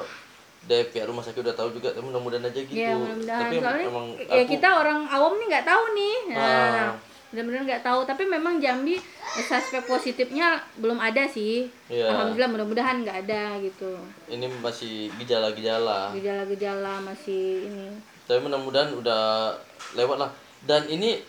dari 0.61 0.83
pihak 0.85 1.05
rumah 1.05 1.21
sakit 1.21 1.39
udah 1.39 1.53
tahu 1.53 1.69
juga 1.71 1.89
tapi 1.89 2.03
mudah-mudahan 2.03 2.45
aja 2.45 2.59
gitu 2.59 2.73
Ya 2.73 2.93
mudah-mudahan 2.93 3.41
tapi 3.41 3.55
soalnya 3.57 3.85
emang 3.85 4.05
ya 4.19 4.39
aku 4.39 4.51
kita 4.51 4.69
orang 4.75 4.99
awam 5.07 5.33
nih 5.35 5.47
nggak 5.47 5.65
tahu 5.65 5.83
nih. 5.93 6.15
Nah, 6.29 6.37
Ah. 6.37 6.89
benar-benar 7.29 7.61
nggak 7.63 7.83
tahu 7.83 7.99
tapi 8.03 8.23
memang 8.25 8.57
Jambi 8.57 8.97
eh, 8.97 9.43
suspek 9.43 9.85
positifnya 9.85 10.47
belum 10.75 10.97
ada 10.97 11.23
sih. 11.25 11.69
Iya. 11.85 12.09
Alhamdulillah 12.09 12.51
mudah-mudahan 12.51 12.95
nggak 12.99 13.17
ada 13.23 13.41
gitu. 13.59 13.93
ini 14.27 14.45
masih 14.59 15.13
gejala-gejala 15.15 16.09
Gejala-gejala 16.11 17.01
masih 17.01 17.65
ini. 17.65 17.87
tapi 18.25 18.41
mudah-mudahan 18.41 18.93
udah 18.93 19.53
lewat 19.93 20.17
lah 20.17 20.31
dan 20.63 20.85
ini 20.85 21.21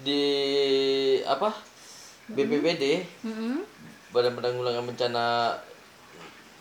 di 0.00 0.22
apa 1.22 1.50
BPBD 2.28 3.02
Mm-mm. 3.22 3.62
Badan 4.08 4.32
Penanggulangan 4.32 4.84
Bencana 4.84 5.54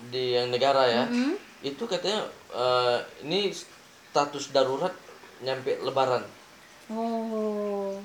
di 0.08 0.34
yang 0.34 0.50
negara 0.50 0.86
ya 0.86 1.04
Mm-mm. 1.06 1.34
Itu 1.60 1.84
katanya 1.84 2.22
eh, 2.50 2.98
ini 3.22 3.50
status 3.50 4.50
darurat 4.50 4.94
nyampe 5.40 5.78
Lebaran 5.80 6.24
Oh. 6.88 8.00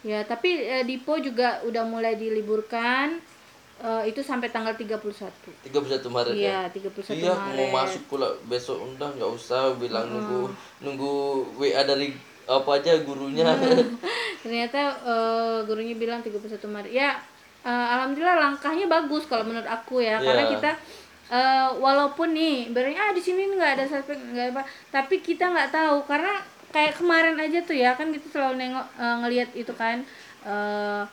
Ya, 0.00 0.22
tapi 0.22 0.62
eh, 0.62 0.86
Dipo 0.86 1.18
juga 1.18 1.58
udah 1.66 1.82
mulai 1.82 2.14
diliburkan 2.14 3.18
eh, 3.78 4.02
itu 4.06 4.22
sampai 4.22 4.46
tanggal 4.48 4.72
31. 4.72 4.94
31 5.66 5.74
Maret 6.06 6.32
Iya, 6.32 6.70
ya 6.70 6.70
31 6.70 7.18
iya 7.18 7.34
Maret. 7.34 7.56
mau 7.58 7.82
masuk 7.82 8.02
pula 8.06 8.30
besok 8.46 8.78
udah 8.78 9.10
nggak 9.10 9.32
usah 9.32 9.74
bilang 9.74 10.06
nunggu 10.06 10.54
nunggu 10.78 11.12
WA 11.58 11.82
dari 11.82 12.14
apa 12.46 12.78
aja 12.78 12.94
gurunya 13.02 13.42
Ternyata 14.42 14.80
eh, 15.02 15.58
gurunya 15.66 15.94
bilang 15.94 16.22
31 16.22 16.38
Maret. 16.64 16.92
Ya, 16.94 17.18
eh, 17.60 17.86
alhamdulillah 17.90 18.38
langkahnya 18.38 18.86
bagus 18.86 19.26
kalau 19.26 19.42
menurut 19.42 19.66
aku 19.66 19.98
ya, 19.98 20.22
karena 20.22 20.46
Iya. 20.46 20.52
kita 20.54 20.70
eh, 21.28 21.68
walaupun 21.76 22.32
nih 22.32 22.72
berarti 22.72 22.96
ah 22.96 23.10
di 23.12 23.22
sini 23.22 23.42
nggak 23.52 23.72
ada 23.78 23.84
suspek 23.84 24.16
nggak 24.16 24.46
apa, 24.56 24.62
tapi 24.92 25.20
kita 25.20 25.48
nggak 25.48 25.70
tahu 25.72 26.04
karena 26.08 26.40
kayak 26.72 26.96
kemarin 27.00 27.36
aja 27.40 27.58
tuh 27.64 27.76
ya 27.76 27.96
kan 27.96 28.12
kita 28.12 28.26
selalu 28.32 28.54
nengok 28.60 28.86
eh, 29.00 29.16
ngelihat 29.24 29.50
itu 29.56 29.72
kan 29.76 30.04
eh 30.44 31.04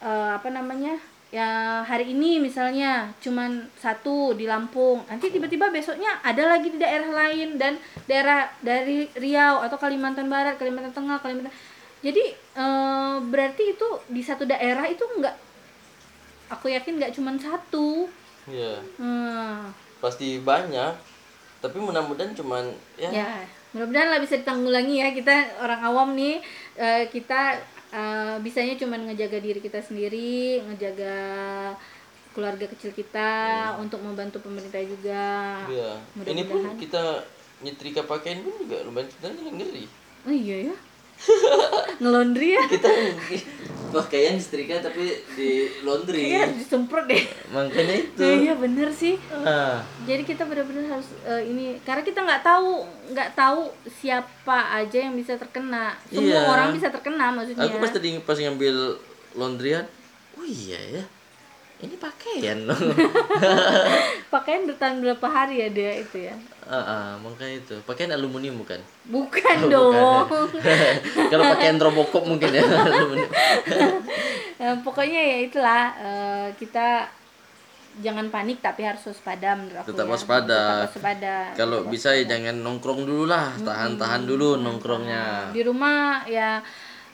eh, 0.00 0.30
apa 0.34 0.48
namanya 0.50 0.96
ya 1.30 1.82
hari 1.86 2.10
ini 2.10 2.42
misalnya 2.42 3.14
cuman 3.22 3.70
satu 3.78 4.34
di 4.34 4.50
Lampung 4.50 5.06
nanti 5.06 5.30
tiba-tiba 5.30 5.70
besoknya 5.70 6.18
ada 6.26 6.42
lagi 6.42 6.74
di 6.74 6.78
daerah 6.82 7.06
lain 7.06 7.54
dan 7.54 7.78
daerah 8.10 8.50
dari 8.58 9.06
Riau 9.14 9.62
atau 9.62 9.78
Kalimantan 9.78 10.26
Barat 10.26 10.58
Kalimantan 10.58 10.90
Tengah 10.90 11.22
Kalimantan 11.22 11.54
jadi 12.02 12.34
eh, 12.34 13.16
berarti 13.22 13.78
itu 13.78 13.88
di 14.10 14.22
satu 14.26 14.42
daerah 14.42 14.90
itu 14.90 15.06
enggak 15.06 15.38
aku 16.50 16.66
yakin 16.74 16.98
nggak 16.98 17.14
cuman 17.14 17.38
satu 17.38 18.10
Iya. 18.46 18.80
hmm, 18.96 19.68
Pasti 19.98 20.40
banyak. 20.40 20.92
Tapi 21.60 21.76
mudah-mudahan 21.76 22.32
cuman 22.32 22.64
ya, 22.96 23.10
ya 23.10 23.30
mudah-mudahan 23.70 24.08
lah 24.08 24.18
bisa 24.18 24.34
ditanggulangi 24.34 24.96
ya 24.96 25.12
kita 25.12 25.30
orang 25.60 25.80
awam 25.84 26.08
nih 26.16 26.40
eh, 26.74 27.04
kita 27.06 27.60
eh, 27.90 28.36
bisanya 28.40 28.74
cuman 28.74 29.04
ngejaga 29.06 29.38
diri 29.38 29.60
kita 29.60 29.78
sendiri 29.78 30.64
ngejaga 30.64 31.16
keluarga 32.30 32.64
kecil 32.66 32.90
kita 32.90 33.30
untuk 33.76 34.00
membantu 34.00 34.40
pemerintah 34.40 34.80
juga 34.80 35.60
Iya. 35.68 35.90
Ini 36.16 36.42
pun 36.46 36.64
kita 36.74 37.22
nyetrika 37.60 38.08
pakaian 38.08 38.40
pun 38.40 38.56
juga 38.56 38.80
lumayan 38.80 39.06
sebenarnya 39.10 39.52
ngeri. 39.52 39.84
oh 40.24 40.32
iya 40.32 40.56
ya 40.72 40.76
ngelondri 42.00 42.56
ya 42.56 42.62
Kita 42.66 42.88
pakaian 43.90 44.34
setrika 44.34 44.80
tapi 44.80 45.02
di 45.30 45.50
laundry. 45.80 46.30
Iya 46.30 46.50
disemprot 46.50 47.04
deh 47.04 47.22
Makanya 47.50 47.94
itu. 47.96 48.18
Iya, 48.18 48.34
iya 48.40 48.54
bener 48.54 48.88
sih 48.88 49.14
Ah, 49.30 49.82
jadi 50.02 50.22
kita 50.22 50.42
benar-benar 50.42 50.96
harus 50.96 51.10
eh, 51.22 51.42
ini 51.44 51.76
karena 51.80 52.00
kita 52.00 52.20
nggak 52.20 52.42
tahu 52.42 52.70
nggak 53.10 53.30
tahu 53.32 53.60
siapa 53.92 54.58
aja 54.74 54.98
yang 55.00 55.12
bisa 55.12 55.34
terkena 55.34 55.92
semua 56.06 56.24
Iya. 56.24 56.40
orang 56.46 56.68
bisa 56.70 56.88
terkena 56.88 57.30
maksudnya 57.30 57.62
aku 57.62 57.76
pas 57.76 57.90
tadi 57.90 58.18
pas 58.20 58.34
ngambil 58.34 58.96
laundryan, 59.32 59.86
oh 60.34 60.42
iya 60.42 60.78
ya. 60.92 61.04
Ini 61.80 61.96
pakaian 61.96 62.58
loh. 62.64 62.76
pakaian 64.34 64.62
bertahan 64.64 65.00
berapa 65.00 65.26
hari 65.26 65.60
ya 65.60 65.68
dia 65.68 65.92
itu 65.96 66.16
ya 66.22 66.36
Ah, 66.62 66.78
ah, 66.78 67.06
makanya 67.18 67.58
itu. 67.58 67.74
Pakaian 67.82 68.12
aluminium 68.12 68.60
bukan? 68.60 68.78
bukan 69.04 69.56
Oh, 69.66 69.68
dong 69.68 70.26
bukan. 70.46 70.76
Kalau 71.32 71.44
pakaian 71.50 71.76
Robocop 71.76 72.22
mungkin 72.22 72.52
ya 72.52 72.62
aluminium. 72.86 73.32
Ya, 74.54 74.76
pokoknya 74.78 75.20
ya 75.20 75.38
itulah 75.42 75.82
eh, 75.96 76.46
kita 76.54 77.10
jangan 77.98 78.30
panik 78.30 78.60
tapi 78.60 78.86
harus 78.86 79.02
waspada 79.02 79.58
menurut 79.58 79.82
aku 79.82 79.90
Tetap 79.90 80.06
ya. 80.06 80.12
waspada. 80.12 80.60
Tetap 80.62 80.84
waspada 80.86 81.34
Kalau 81.58 81.78
bisa 81.90 82.14
ya 82.14 82.22
jangan 82.24 82.54
nongkrong 82.56 83.02
dulu 83.02 83.26
lah, 83.26 83.50
tahan-tahan 83.56 84.22
dulu 84.22 84.54
nongkrongnya. 84.56 85.50
di 85.50 85.60
rumah 85.60 86.22
ya 86.22 86.62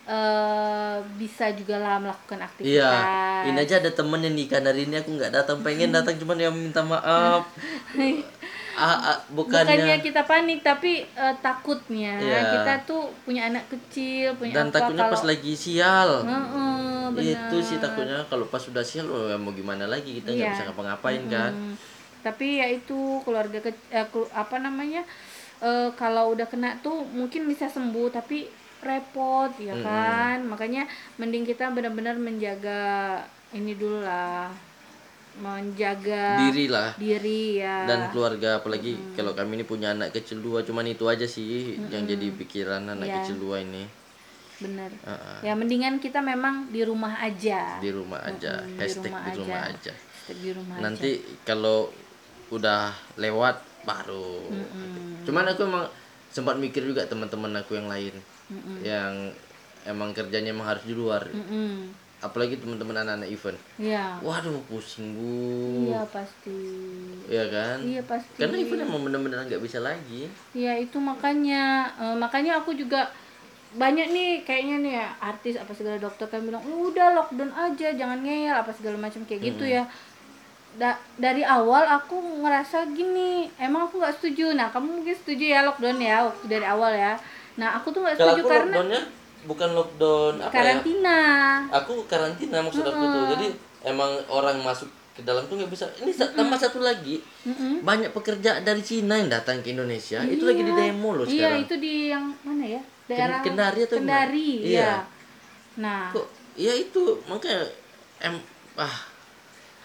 eh, 0.07 0.97
bisa 1.17 1.51
juga 1.51 1.77
lah 1.77 1.99
melakukan 1.99 2.39
aktivitas 2.41 2.79
Iya, 2.79 3.51
ini 3.51 3.59
aja 3.59 3.75
ada 3.79 3.91
temen 3.91 4.23
yang 4.23 4.33
nikah 4.33 4.59
hari 4.59 4.87
ini 4.87 4.97
aku 4.97 5.11
nggak 5.13 5.35
datang, 5.35 5.59
pengen 5.61 5.91
datang 5.91 6.15
cuman 6.15 6.39
ya 6.39 6.49
minta 6.49 6.81
maaf. 6.81 7.43
ah, 8.77 8.83
ah, 9.09 9.19
bukannya, 9.33 9.67
bukannya 9.67 9.97
kita 9.99 10.23
panik 10.23 10.61
tapi 10.61 11.03
eh, 11.03 11.35
takutnya 11.41 12.21
Iya. 12.21 12.41
kita 12.55 12.73
tuh 12.85 13.11
punya 13.25 13.49
anak 13.49 13.67
kecil 13.67 14.37
punya 14.37 14.53
dan 14.55 14.69
apa 14.69 14.77
takutnya 14.79 15.05
pas 15.07 15.17
kalau 15.17 15.31
lagi 15.33 15.53
sial. 15.53 16.11
Heeh, 16.23 17.05
benar. 17.11 17.25
Itu 17.51 17.57
sih 17.65 17.79
takutnya 17.81 18.23
kalau 18.27 18.47
pas 18.47 18.61
sudah 18.61 18.85
sial 18.85 19.09
oh, 19.09 19.27
ya 19.27 19.35
mau 19.35 19.51
gimana 19.51 19.89
lagi 19.89 20.21
kita 20.21 20.31
nggak 20.31 20.45
Iya. 20.45 20.53
bisa 20.53 20.63
ngapa-ngapain 20.69 21.23
kan. 21.27 21.51
Hmm, 21.51 21.75
tapi 22.21 22.59
ya 22.59 22.67
itu 22.69 22.99
keluarga 23.23 23.59
ke, 23.59 23.71
eh, 23.91 24.07
apa 24.31 24.57
namanya 24.61 25.03
eh, 25.59 25.89
kalau 25.97 26.31
udah 26.31 26.45
kena 26.45 26.77
tuh 26.79 27.01
mungkin 27.11 27.49
bisa 27.49 27.67
sembuh 27.67 28.13
tapi 28.13 28.45
repot 28.79 29.53
ya 29.57 29.75
kan? 29.77 30.45
Makanya 30.45 30.85
mending 31.17 31.45
kita 31.45 31.71
benar-benar 31.71 32.17
menjaga 32.17 33.23
ini 33.51 33.73
dulu 33.73 34.01
lah. 34.01 34.51
Menjaga 35.37 36.41
Diri 36.43 36.65
lah. 36.67 36.97
diri 36.97 37.61
ya. 37.61 37.85
Dan 37.85 38.09
keluarga 38.09 38.57
apalagi 38.57 38.97
kalau 39.13 39.31
kami 39.31 39.61
ini 39.61 39.65
punya 39.65 39.93
anak 39.93 40.11
kecil 40.11 40.41
dua 40.41 40.65
cuman 40.65 40.89
itu 40.89 41.05
aja 41.05 41.25
sih 41.25 41.77
yang 41.87 42.05
jadi 42.05 42.33
pikiran 42.33 42.89
anak 42.89 43.05
Iya. 43.05 43.17
kecil 43.21 43.37
dua 43.39 43.61
ini. 43.61 43.85
Bener 44.57 44.89
Ah, 45.05 45.13
ah. 45.13 45.39
ya 45.45 45.53
mendingan 45.53 46.01
kita 46.01 46.25
memang 46.25 46.73
di 46.73 46.81
rumah 46.81 47.21
aja. 47.21 47.77
Di 47.77 47.93
rumah 47.93 48.25
aja. 48.25 48.65
Di 48.65 48.81
hashtag 48.81 49.13
rumah 49.13 49.21
di 49.23 49.31
rumah 49.37 49.61
aja. 49.63 49.77
aja. 49.77 49.93
Hashtag 49.93 50.39
di 50.41 50.51
rumah 50.51 50.77
nanti 50.81 51.11
kalau 51.45 51.93
udah 52.49 52.89
lewat 53.15 53.61
baru. 53.85 54.41
Cuman 55.23 55.45
aku 55.47 55.61
emang 55.63 55.85
sempat 56.27 56.57
mikir 56.57 56.81
juga 56.83 57.05
teman-teman 57.05 57.53
aku 57.57 57.77
yang 57.77 57.87
lain 57.87 58.17
yang 58.81 59.13
emang 59.85 60.11
kerjanya 60.11 60.51
emang 60.51 60.67
harus 60.67 60.83
di 60.83 60.93
luar. 60.93 61.23
Mm-mm. 61.27 61.93
apalagi 62.17 62.57
teman-teman 62.57 62.97
anak-anak 62.97 63.29
event. 63.29 63.59
Iya. 63.77 64.17
waduh 64.25 64.57
pusing 64.67 65.13
bu. 65.13 65.93
Iya 65.93 66.03
pasti. 66.09 66.59
ya 67.29 67.45
kan? 67.47 67.79
Iya 67.85 68.03
pasti. 68.03 68.41
karena 68.41 68.57
event 68.57 68.83
emang 68.83 69.05
bener-bener 69.05 69.45
nggak 69.45 69.61
bisa 69.61 69.79
lagi. 69.79 70.27
Iya 70.51 70.81
itu 70.81 70.97
makanya. 70.97 71.93
Eh, 71.95 72.17
makanya 72.17 72.59
aku 72.59 72.73
juga 72.73 73.13
banyak 73.77 74.09
nih 74.09 74.31
kayaknya 74.43 74.77
nih 74.81 74.93
ya 74.97 75.07
artis 75.21 75.61
apa 75.61 75.77
segala 75.77 76.01
dokter 76.01 76.25
kan 76.25 76.41
bilang 76.41 76.65
"Lu 76.65 76.89
udah 76.89 77.13
lockdown 77.13 77.53
aja 77.53 77.93
jangan 77.93 78.25
ngeyel 78.25 78.57
apa 78.57 78.73
segala 78.73 78.97
macam 78.97 79.21
kayak 79.23 79.53
gitu 79.53 79.69
ya. 79.69 79.85
Da- 80.73 80.99
dari 81.17 81.45
awal 81.45 81.85
aku 81.85 82.17
ngerasa 82.41 82.91
gini 82.91 83.53
emang 83.57 83.87
aku 83.87 84.01
nggak 84.01 84.17
setuju. 84.17 84.57
Nah 84.57 84.73
kamu 84.73 85.05
mungkin 85.05 85.15
setuju 85.15 85.45
ya 85.47 85.61
lockdown 85.63 86.01
ya 86.01 86.25
waktu 86.25 86.45
dari 86.49 86.65
awal 86.65 86.97
ya 86.97 87.21
nah 87.57 87.69
aku 87.75 87.89
tuh 87.89 88.01
nggak 88.01 88.15
kalau 88.15 88.33
setuju 88.33 88.43
aku 88.43 88.51
karena 88.51 88.69
lockdownnya 88.71 89.03
bukan 89.47 89.69
lockdown 89.73 90.35
apa 90.37 90.45
ya? 90.45 90.53
Karantina. 90.53 91.21
Aku 91.73 91.93
karantina 92.05 92.59
maksud 92.61 92.83
aku 92.83 93.05
tuh. 93.07 93.25
Jadi 93.33 93.47
emang 93.85 94.11
orang 94.27 94.59
masuk 94.61 94.87
ke 95.13 95.23
dalam 95.23 95.47
tuh 95.47 95.55
nggak 95.55 95.71
bisa. 95.71 95.87
Ini 95.97 96.11
sa- 96.11 96.29
tambah 96.29 96.57
satu 96.57 96.81
lagi. 96.81 97.23
Banyak 97.81 98.11
pekerja 98.11 98.59
dari 98.61 98.83
Cina 98.83 99.15
yang 99.15 99.31
datang 99.31 99.61
ke 99.61 99.71
Indonesia. 99.71 100.19
Itu 100.21 100.45
lagi 100.45 100.61
di 100.61 100.73
demo 100.73 101.15
loh 101.15 101.25
iya 101.25 101.47
sekarang. 101.49 101.63
itu 101.63 101.75
di 101.77 101.93
yang 102.09 102.25
mana 102.43 102.65
ya? 102.67 102.83
Daerah 103.07 103.39
Kendari 103.39 103.81
atau? 103.81 103.97
Kendari 103.97 104.51
Iya. 104.67 104.83
ya 104.83 104.93
nah. 105.77 106.11
Kok 106.11 106.27
ya 106.57 106.73
itu 106.73 107.03
makanya 107.25 107.69
em 108.19 108.35
ah 108.75 108.97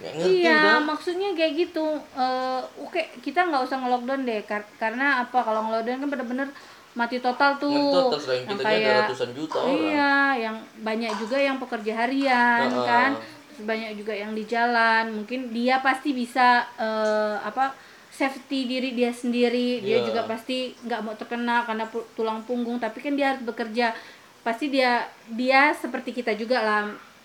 ngerti 0.01 0.41
iya 0.41 0.57
udah 0.57 0.77
maksudnya 0.81 1.29
kayak 1.31 1.53
gitu. 1.61 1.85
Eh, 2.17 2.61
oke 2.79 2.97
kita 3.21 3.45
nggak 3.45 3.61
usah 3.61 3.77
nge-lockdown 3.77 4.25
deh 4.25 4.41
kar- 4.41 4.71
karena 4.75 5.21
apa? 5.21 5.37
Kalau 5.37 5.61
nge-lockdown 5.63 6.01
kan 6.01 6.09
bener-bener 6.09 6.49
mati 6.91 7.17
total 7.19 7.55
tuh 7.55 7.71
Mati 7.71 7.95
total, 7.95 8.19
selain 8.19 8.41
yang 8.41 8.49
kita 8.51 8.63
kayak 8.67 8.97
ratusan 9.05 9.29
juta 9.31 9.57
orang. 9.57 9.75
iya 9.79 10.13
yang 10.37 10.55
banyak 10.79 11.11
juga 11.17 11.37
yang 11.39 11.57
pekerja 11.57 11.93
harian 11.97 12.67
Heeh. 12.67 12.85
kan 12.85 13.11
Terus 13.15 13.63
banyak 13.63 13.91
juga 13.95 14.13
yang 14.13 14.31
di 14.31 14.43
jalan 14.43 15.03
mungkin 15.13 15.39
dia 15.49 15.79
pasti 15.79 16.11
bisa 16.11 16.47
eh, 16.75 17.35
apa 17.39 17.71
safety 18.11 18.67
diri 18.67 18.91
dia 18.91 19.11
sendiri 19.11 19.79
dia 19.79 19.99
Iya. 19.99 20.07
juga 20.07 20.21
pasti 20.25 20.75
nggak 20.77 21.01
mau 21.01 21.15
terkena 21.15 21.63
karena 21.63 21.85
tulang 22.11 22.43
punggung 22.43 22.75
tapi 22.77 22.99
kan 22.99 23.15
dia 23.15 23.31
harus 23.31 23.43
bekerja 23.43 23.95
pasti 24.41 24.67
dia 24.67 25.05
dia 25.31 25.71
seperti 25.73 26.11
kita 26.11 26.33
juga 26.33 26.59
lah 26.59 26.81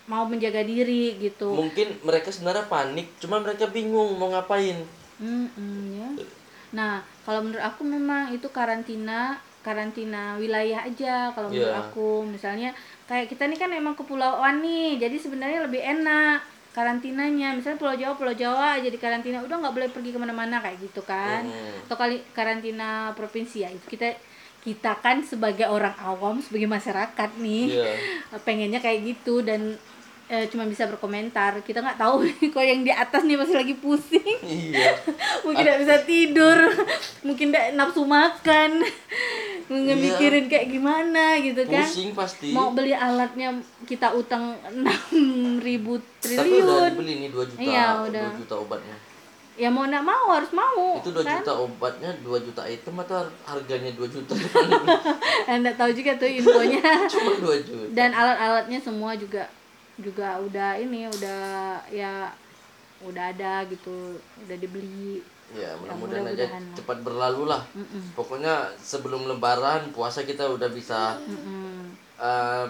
mau 0.07 0.23
menjaga 0.23 0.63
diri 0.63 1.19
gitu 1.19 1.51
mungkin 1.51 1.99
mereka 1.99 2.31
sebenarnya 2.31 2.65
panik 2.65 3.11
cuma 3.19 3.43
mereka 3.43 3.67
bingung 3.67 4.15
mau 4.15 4.31
ngapain 4.31 4.79
Mm-mm, 5.17 5.97
ya. 5.97 6.07
Nah, 6.69 6.93
kalau 7.23 7.41
menurut 7.41 7.63
aku 7.63 7.81
memang 7.81 8.29
itu 8.29 8.45
karantina 8.47 9.41
karantina 9.67 10.23
wilayah 10.35 10.79
aja 10.81 11.15
kalau 11.29 11.51
menurut 11.51 11.67
Iya. 11.69 11.83
aku 11.83 12.09
misalnya 12.25 12.71
kayak 13.03 13.27
kita 13.27 13.43
nih 13.45 13.57
kan 13.57 13.69
emang 13.69 13.93
kepulauan 13.93 14.59
nih 14.59 14.95
jadi 14.97 15.15
sebenarnya 15.15 15.59
lebih 15.61 15.83
enak 15.83 16.39
karantinanya 16.71 17.51
misalnya 17.51 17.75
Pulau 17.75 17.95
Jawa 17.95 18.13
Pulau 18.13 18.31
Jawa 18.33 18.77
aja 18.77 18.85
di 18.85 18.95
karantina 18.95 19.41
udah 19.41 19.57
nggak 19.57 19.73
boleh 19.73 19.89
pergi 19.89 20.09
ke 20.09 20.17
mana-mana 20.17 20.61
kayak 20.61 20.77
gitu 20.79 21.01
kan 21.01 21.43
Hmm. 21.43 21.83
atau 21.83 21.95
kali 21.95 22.23
karantina 22.31 22.89
provinsi 23.11 23.57
ya 23.59 23.69
itu 23.69 23.83
kita 23.85 24.15
kita 24.59 24.95
kan 24.97 25.19
sebagai 25.21 25.65
orang 25.65 25.95
awam 25.97 26.39
sebagai 26.39 26.67
masyarakat 26.67 27.29
nih 27.37 27.65
Iya. 27.73 27.91
pengennya 28.47 28.77
kayak 28.77 29.03
gitu 29.05 29.41
dan 29.41 29.75
eh, 30.27 30.45
cuma 30.47 30.63
bisa 30.63 30.83
berkomentar. 30.85 31.59
Kita 31.61 31.79
nggak 31.79 31.97
tahu 31.97 32.23
kok 32.53 32.61
yang 32.61 32.81
di 32.81 32.91
atas 32.91 33.23
nih 33.23 33.35
masih 33.35 33.55
lagi 33.55 33.73
pusing. 33.73 34.37
Iya. 34.41 34.91
Mungkin 35.47 35.63
tidak 35.63 35.79
bisa 35.81 35.95
tidur. 36.03 36.59
Mungkin 37.27 37.45
tidak 37.49 37.65
nafsu 37.73 38.03
makan. 38.03 38.83
Mungkin 39.67 39.95
Iya. 39.95 40.03
mikirin 40.05 40.45
kayak 40.47 40.67
gimana 40.69 41.23
gitu 41.37 41.61
kan. 41.65 41.83
Pusing 41.83 42.11
pasti. 42.11 42.51
Mau 42.51 42.71
beli 42.71 42.91
alatnya 42.91 43.55
kita 43.83 44.11
utang 44.11 44.55
enam 44.65 44.95
ribu 45.59 45.99
tapi 46.17 46.35
udah 46.35 46.43
triliun. 46.43 46.91
dibeli 46.93 47.13
nih 47.17 47.29
2 47.29 47.43
juta 47.45 47.59
Iya, 47.59 47.85
udah. 48.03 48.27
2 48.31 48.39
juta 48.39 48.55
obatnya. 48.57 48.97
Ya 49.57 49.73
mau 49.73 49.83
nggak 49.83 50.05
mau 50.05 50.29
harus 50.29 50.53
mau 50.53 51.01
itu 51.01 51.09
2 51.09 51.25
kan? 51.25 51.41
juta 51.41 51.53
obatnya 51.57 52.13
2 52.21 52.45
juta 52.45 52.61
item 52.63 52.93
atau 53.01 53.25
harganya 53.41 53.89
2 53.89 54.05
juta? 54.05 54.37
Anda 55.49 55.73
tahu 55.73 55.91
juga 55.91 56.13
tuh 56.13 56.29
infonya. 56.29 57.09
Cuma 57.09 57.31
2 57.33 57.65
juta. 57.65 57.85
Dan 57.89 58.13
alat-alatnya 58.13 58.79
semua 58.79 59.17
juga 59.17 59.49
juga 59.97 60.37
udah 60.41 60.77
ini 60.77 61.09
udah 61.09 61.41
ya 61.89 62.29
udah 63.01 63.23
ada 63.33 63.65
gitu 63.69 64.17
udah 64.45 64.57
dibeli 64.57 65.21
ya 65.53 65.73
mudah-mudahan 65.79 66.27
aja 66.27 66.45
mudah-mudahan 66.45 66.63
lah. 66.65 66.75
cepat 66.75 66.97
berlalu 67.05 67.43
lah 67.47 67.61
pokoknya 68.17 68.53
sebelum 68.77 69.29
lebaran 69.29 69.89
puasa 69.93 70.25
kita 70.27 70.49
udah 70.49 70.69
bisa 70.69 71.17
Mm-mm. 71.23 71.93
eh, 72.19 72.65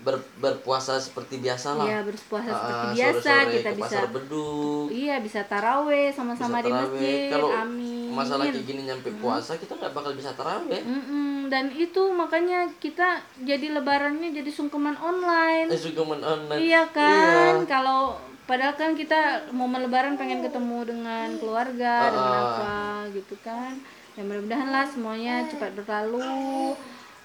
ber- 0.00 0.22
berpuasa 0.36 0.96
seperti 0.96 1.36
biasa 1.36 1.74
lah. 1.74 1.84
Iya, 1.84 1.98
berpuasa 2.02 2.46
Ah, 2.46 2.56
seperti 2.56 2.86
biasa 2.94 3.12
sore-sore 3.12 3.52
kita 3.52 3.70
bisa 3.72 3.84
pasar 3.84 4.04
beduk. 4.08 4.86
iya 4.88 5.16
bisa 5.18 5.40
taraweh 5.42 6.08
sama-sama 6.08 6.58
di 6.58 6.70
masjid. 6.70 7.28
Kalau 7.28 7.48
Amin. 7.50 8.10
masalah 8.10 8.44
kayak 8.46 8.64
gini 8.64 8.82
nyampe 8.84 9.08
puasa 9.16 9.54
kita 9.54 9.72
nggak 9.74 9.92
bakal 9.92 10.12
bisa 10.12 10.30
taraweh. 10.32 10.80
Mm-mm, 10.80 11.46
dan 11.46 11.68
itu 11.70 12.02
makanya 12.10 12.60
kita 12.76 13.08
jadi 13.40 13.72
lebarannya 13.72 14.30
jadi 14.30 14.48
sungkeman 14.48 14.96
online. 14.96 15.66
Eh 15.66 15.76
sungkeman 15.76 16.20
online. 16.20 16.60
Iya 16.60 16.82
kan? 16.90 17.64
Kalau 17.64 18.16
padahal 18.42 18.74
kan 18.74 18.92
kita 18.92 19.18
mau 19.50 19.68
lebaran 19.68 20.14
pengen 20.14 20.40
ketemu 20.40 20.84
dengan 20.84 21.28
keluarga 21.36 21.94
dengan 22.08 22.32
Ah, 22.32 22.40
ah. 22.40 22.50
apa 22.50 22.74
gitu 23.12 23.34
kan. 23.40 23.78
Ya 24.12 24.22
mudah-mudahan 24.22 24.68
lah 24.68 24.84
semuanya 24.84 25.46
cepat 25.46 25.70
berlalu. 25.72 26.74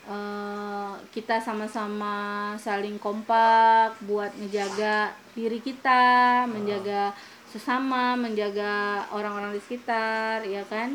Eh, 0.06 0.93
kita 1.10 1.41
sama-sama 1.41 2.14
saling 2.62 3.01
kompak 3.01 3.97
buat 4.06 4.30
menjaga 4.38 5.10
diri 5.34 5.58
kita, 5.58 6.45
menjaga 6.45 7.10
sesama, 7.49 8.14
menjaga 8.14 9.01
orang-orang 9.10 9.58
di 9.58 9.62
sekitar, 9.66 10.45
ya 10.45 10.62
kan? 10.70 10.93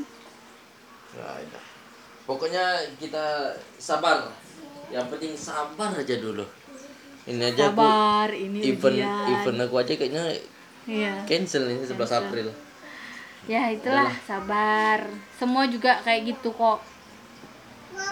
Ya, 1.11 1.27
ya. 1.43 1.61
Pokoknya 2.23 2.87
kita 3.03 3.51
sabar. 3.83 4.31
Yang 4.95 5.07
penting 5.11 5.33
sabar 5.35 5.91
aja 5.91 6.15
dulu. 6.23 6.47
Ini 7.27 7.51
aja 7.51 7.67
aku 7.67 7.83
Sabar, 7.83 8.29
ini 8.31 8.59
event 8.63 8.95
ujian. 8.95 9.27
event 9.35 9.59
aku 9.67 9.75
aja 9.83 9.93
kayaknya 9.99 10.25
Iya. 10.87 11.15
cancel 11.27 11.67
nih 11.67 11.83
11 11.83 12.11
April. 12.15 12.47
Ya 13.51 13.75
itulah 13.75 14.11
sabar. 14.23 15.03
Semua 15.35 15.67
juga 15.67 15.99
kayak 16.07 16.31
gitu 16.31 16.55
kok. 16.55 16.79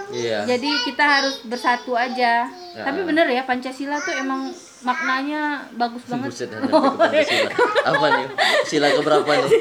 Iya. 0.08 0.38
Jadi 0.48 0.70
kita 0.88 1.04
harus 1.04 1.44
bersatu 1.44 1.92
aja. 1.92 2.48
Ya. 2.48 2.82
Tapi 2.84 3.04
bener 3.04 3.28
ya 3.28 3.44
Pancasila 3.44 4.00
tuh 4.00 4.14
emang 4.16 4.48
maknanya 4.80 5.66
bagus 5.74 6.06
banget. 6.06 6.30
Buset, 6.32 6.50
ada 6.54 6.66
Pancasila. 6.70 7.52
Apa 7.92 8.06
nih? 8.14 8.26
Sila 8.64 8.88
keberapa 8.94 9.30
nih? 9.30 9.52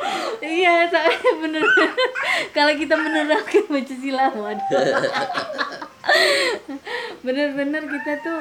iya, 0.62 0.88
soalnya 0.88 1.32
bener. 1.42 1.62
Kalau 2.56 2.72
kita 2.78 2.94
menerapkan 2.96 3.62
Pancasila, 3.68 4.26
waduh. 4.32 4.82
Bener-bener 7.20 7.82
kita 7.84 8.12
tuh 8.24 8.40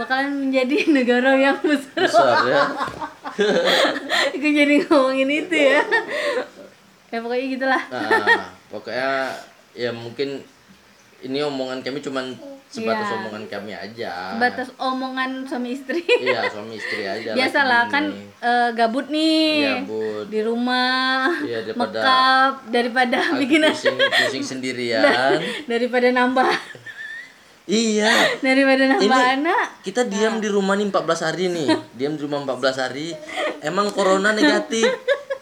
bakalan 0.00 0.48
menjadi 0.48 0.88
negara 0.88 1.36
yang 1.36 1.60
besar. 1.60 2.08
Besar 2.08 2.36
ya. 2.48 2.62
Aku 4.32 4.48
jadi 4.48 4.88
ngomongin 4.88 5.28
itu 5.28 5.56
ya. 5.56 5.82
Ya 7.12 7.18
pokoknya 7.22 7.46
gitulah. 7.46 7.82
Nah, 7.92 8.50
pokoknya 8.72 9.38
ya 9.74 9.90
mungkin 9.94 10.42
ini 11.24 11.40
omongan 11.40 11.80
kami 11.80 12.04
cuman 12.04 12.36
sebatas 12.68 13.06
Iya. 13.06 13.16
omongan 13.22 13.44
kami 13.46 13.72
aja. 13.72 14.12
Batas 14.36 14.68
omongan 14.76 15.46
suami 15.46 15.72
istri. 15.72 16.02
Iya, 16.02 16.50
suami 16.50 16.74
istri 16.76 17.06
aja. 17.06 17.30
lah 17.32 17.36
Biasalah 17.38 17.82
kan 17.88 18.04
eh, 18.42 18.70
gabut 18.74 19.06
nih. 19.08 19.62
Iya, 19.62 19.74
Bud. 19.86 20.26
Di 20.28 20.40
rumah. 20.42 21.30
Iya, 21.40 21.58
daripada- 21.64 22.02
Makeup 22.02 22.54
daripada 22.68 23.18
bikin 23.38 23.62
pusing, 23.64 23.96
pusing 23.96 24.44
sendirian. 24.44 25.02
daripada 25.70 26.10
nambah 26.10 26.50
iya. 27.64 28.10
daripada 28.46 28.82
nambah 28.90 29.06
Ini- 29.22 29.34
anak. 29.40 29.66
Kita 29.80 30.02
diam 30.04 30.42
di 30.42 30.48
rumah 30.50 30.74
nih 30.74 30.90
14 30.90 31.26
hari 31.30 31.44
nih. 31.48 31.68
Diam 31.94 32.18
di 32.18 32.22
rumah 32.26 32.42
14 32.44 32.82
hari. 32.84 33.14
Emang 33.64 33.88
corona 33.94 34.34
negatif. 34.34 34.90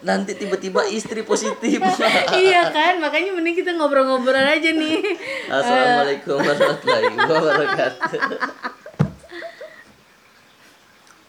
Nanti 0.03 0.35
tiba-tiba 0.35 0.83
istri 0.91 1.23
positif. 1.23 1.79
iya 2.43 2.67
kan, 2.69 2.99
makanya 2.99 3.31
mending 3.31 3.55
kita 3.55 3.71
ngobrol-ngobrol 3.71 4.35
aja 4.35 4.69
nih. 4.75 4.99
Assalamualaikum 5.47 6.43
warahmatullahi 6.43 7.15
wabarakatuh. 7.31 8.82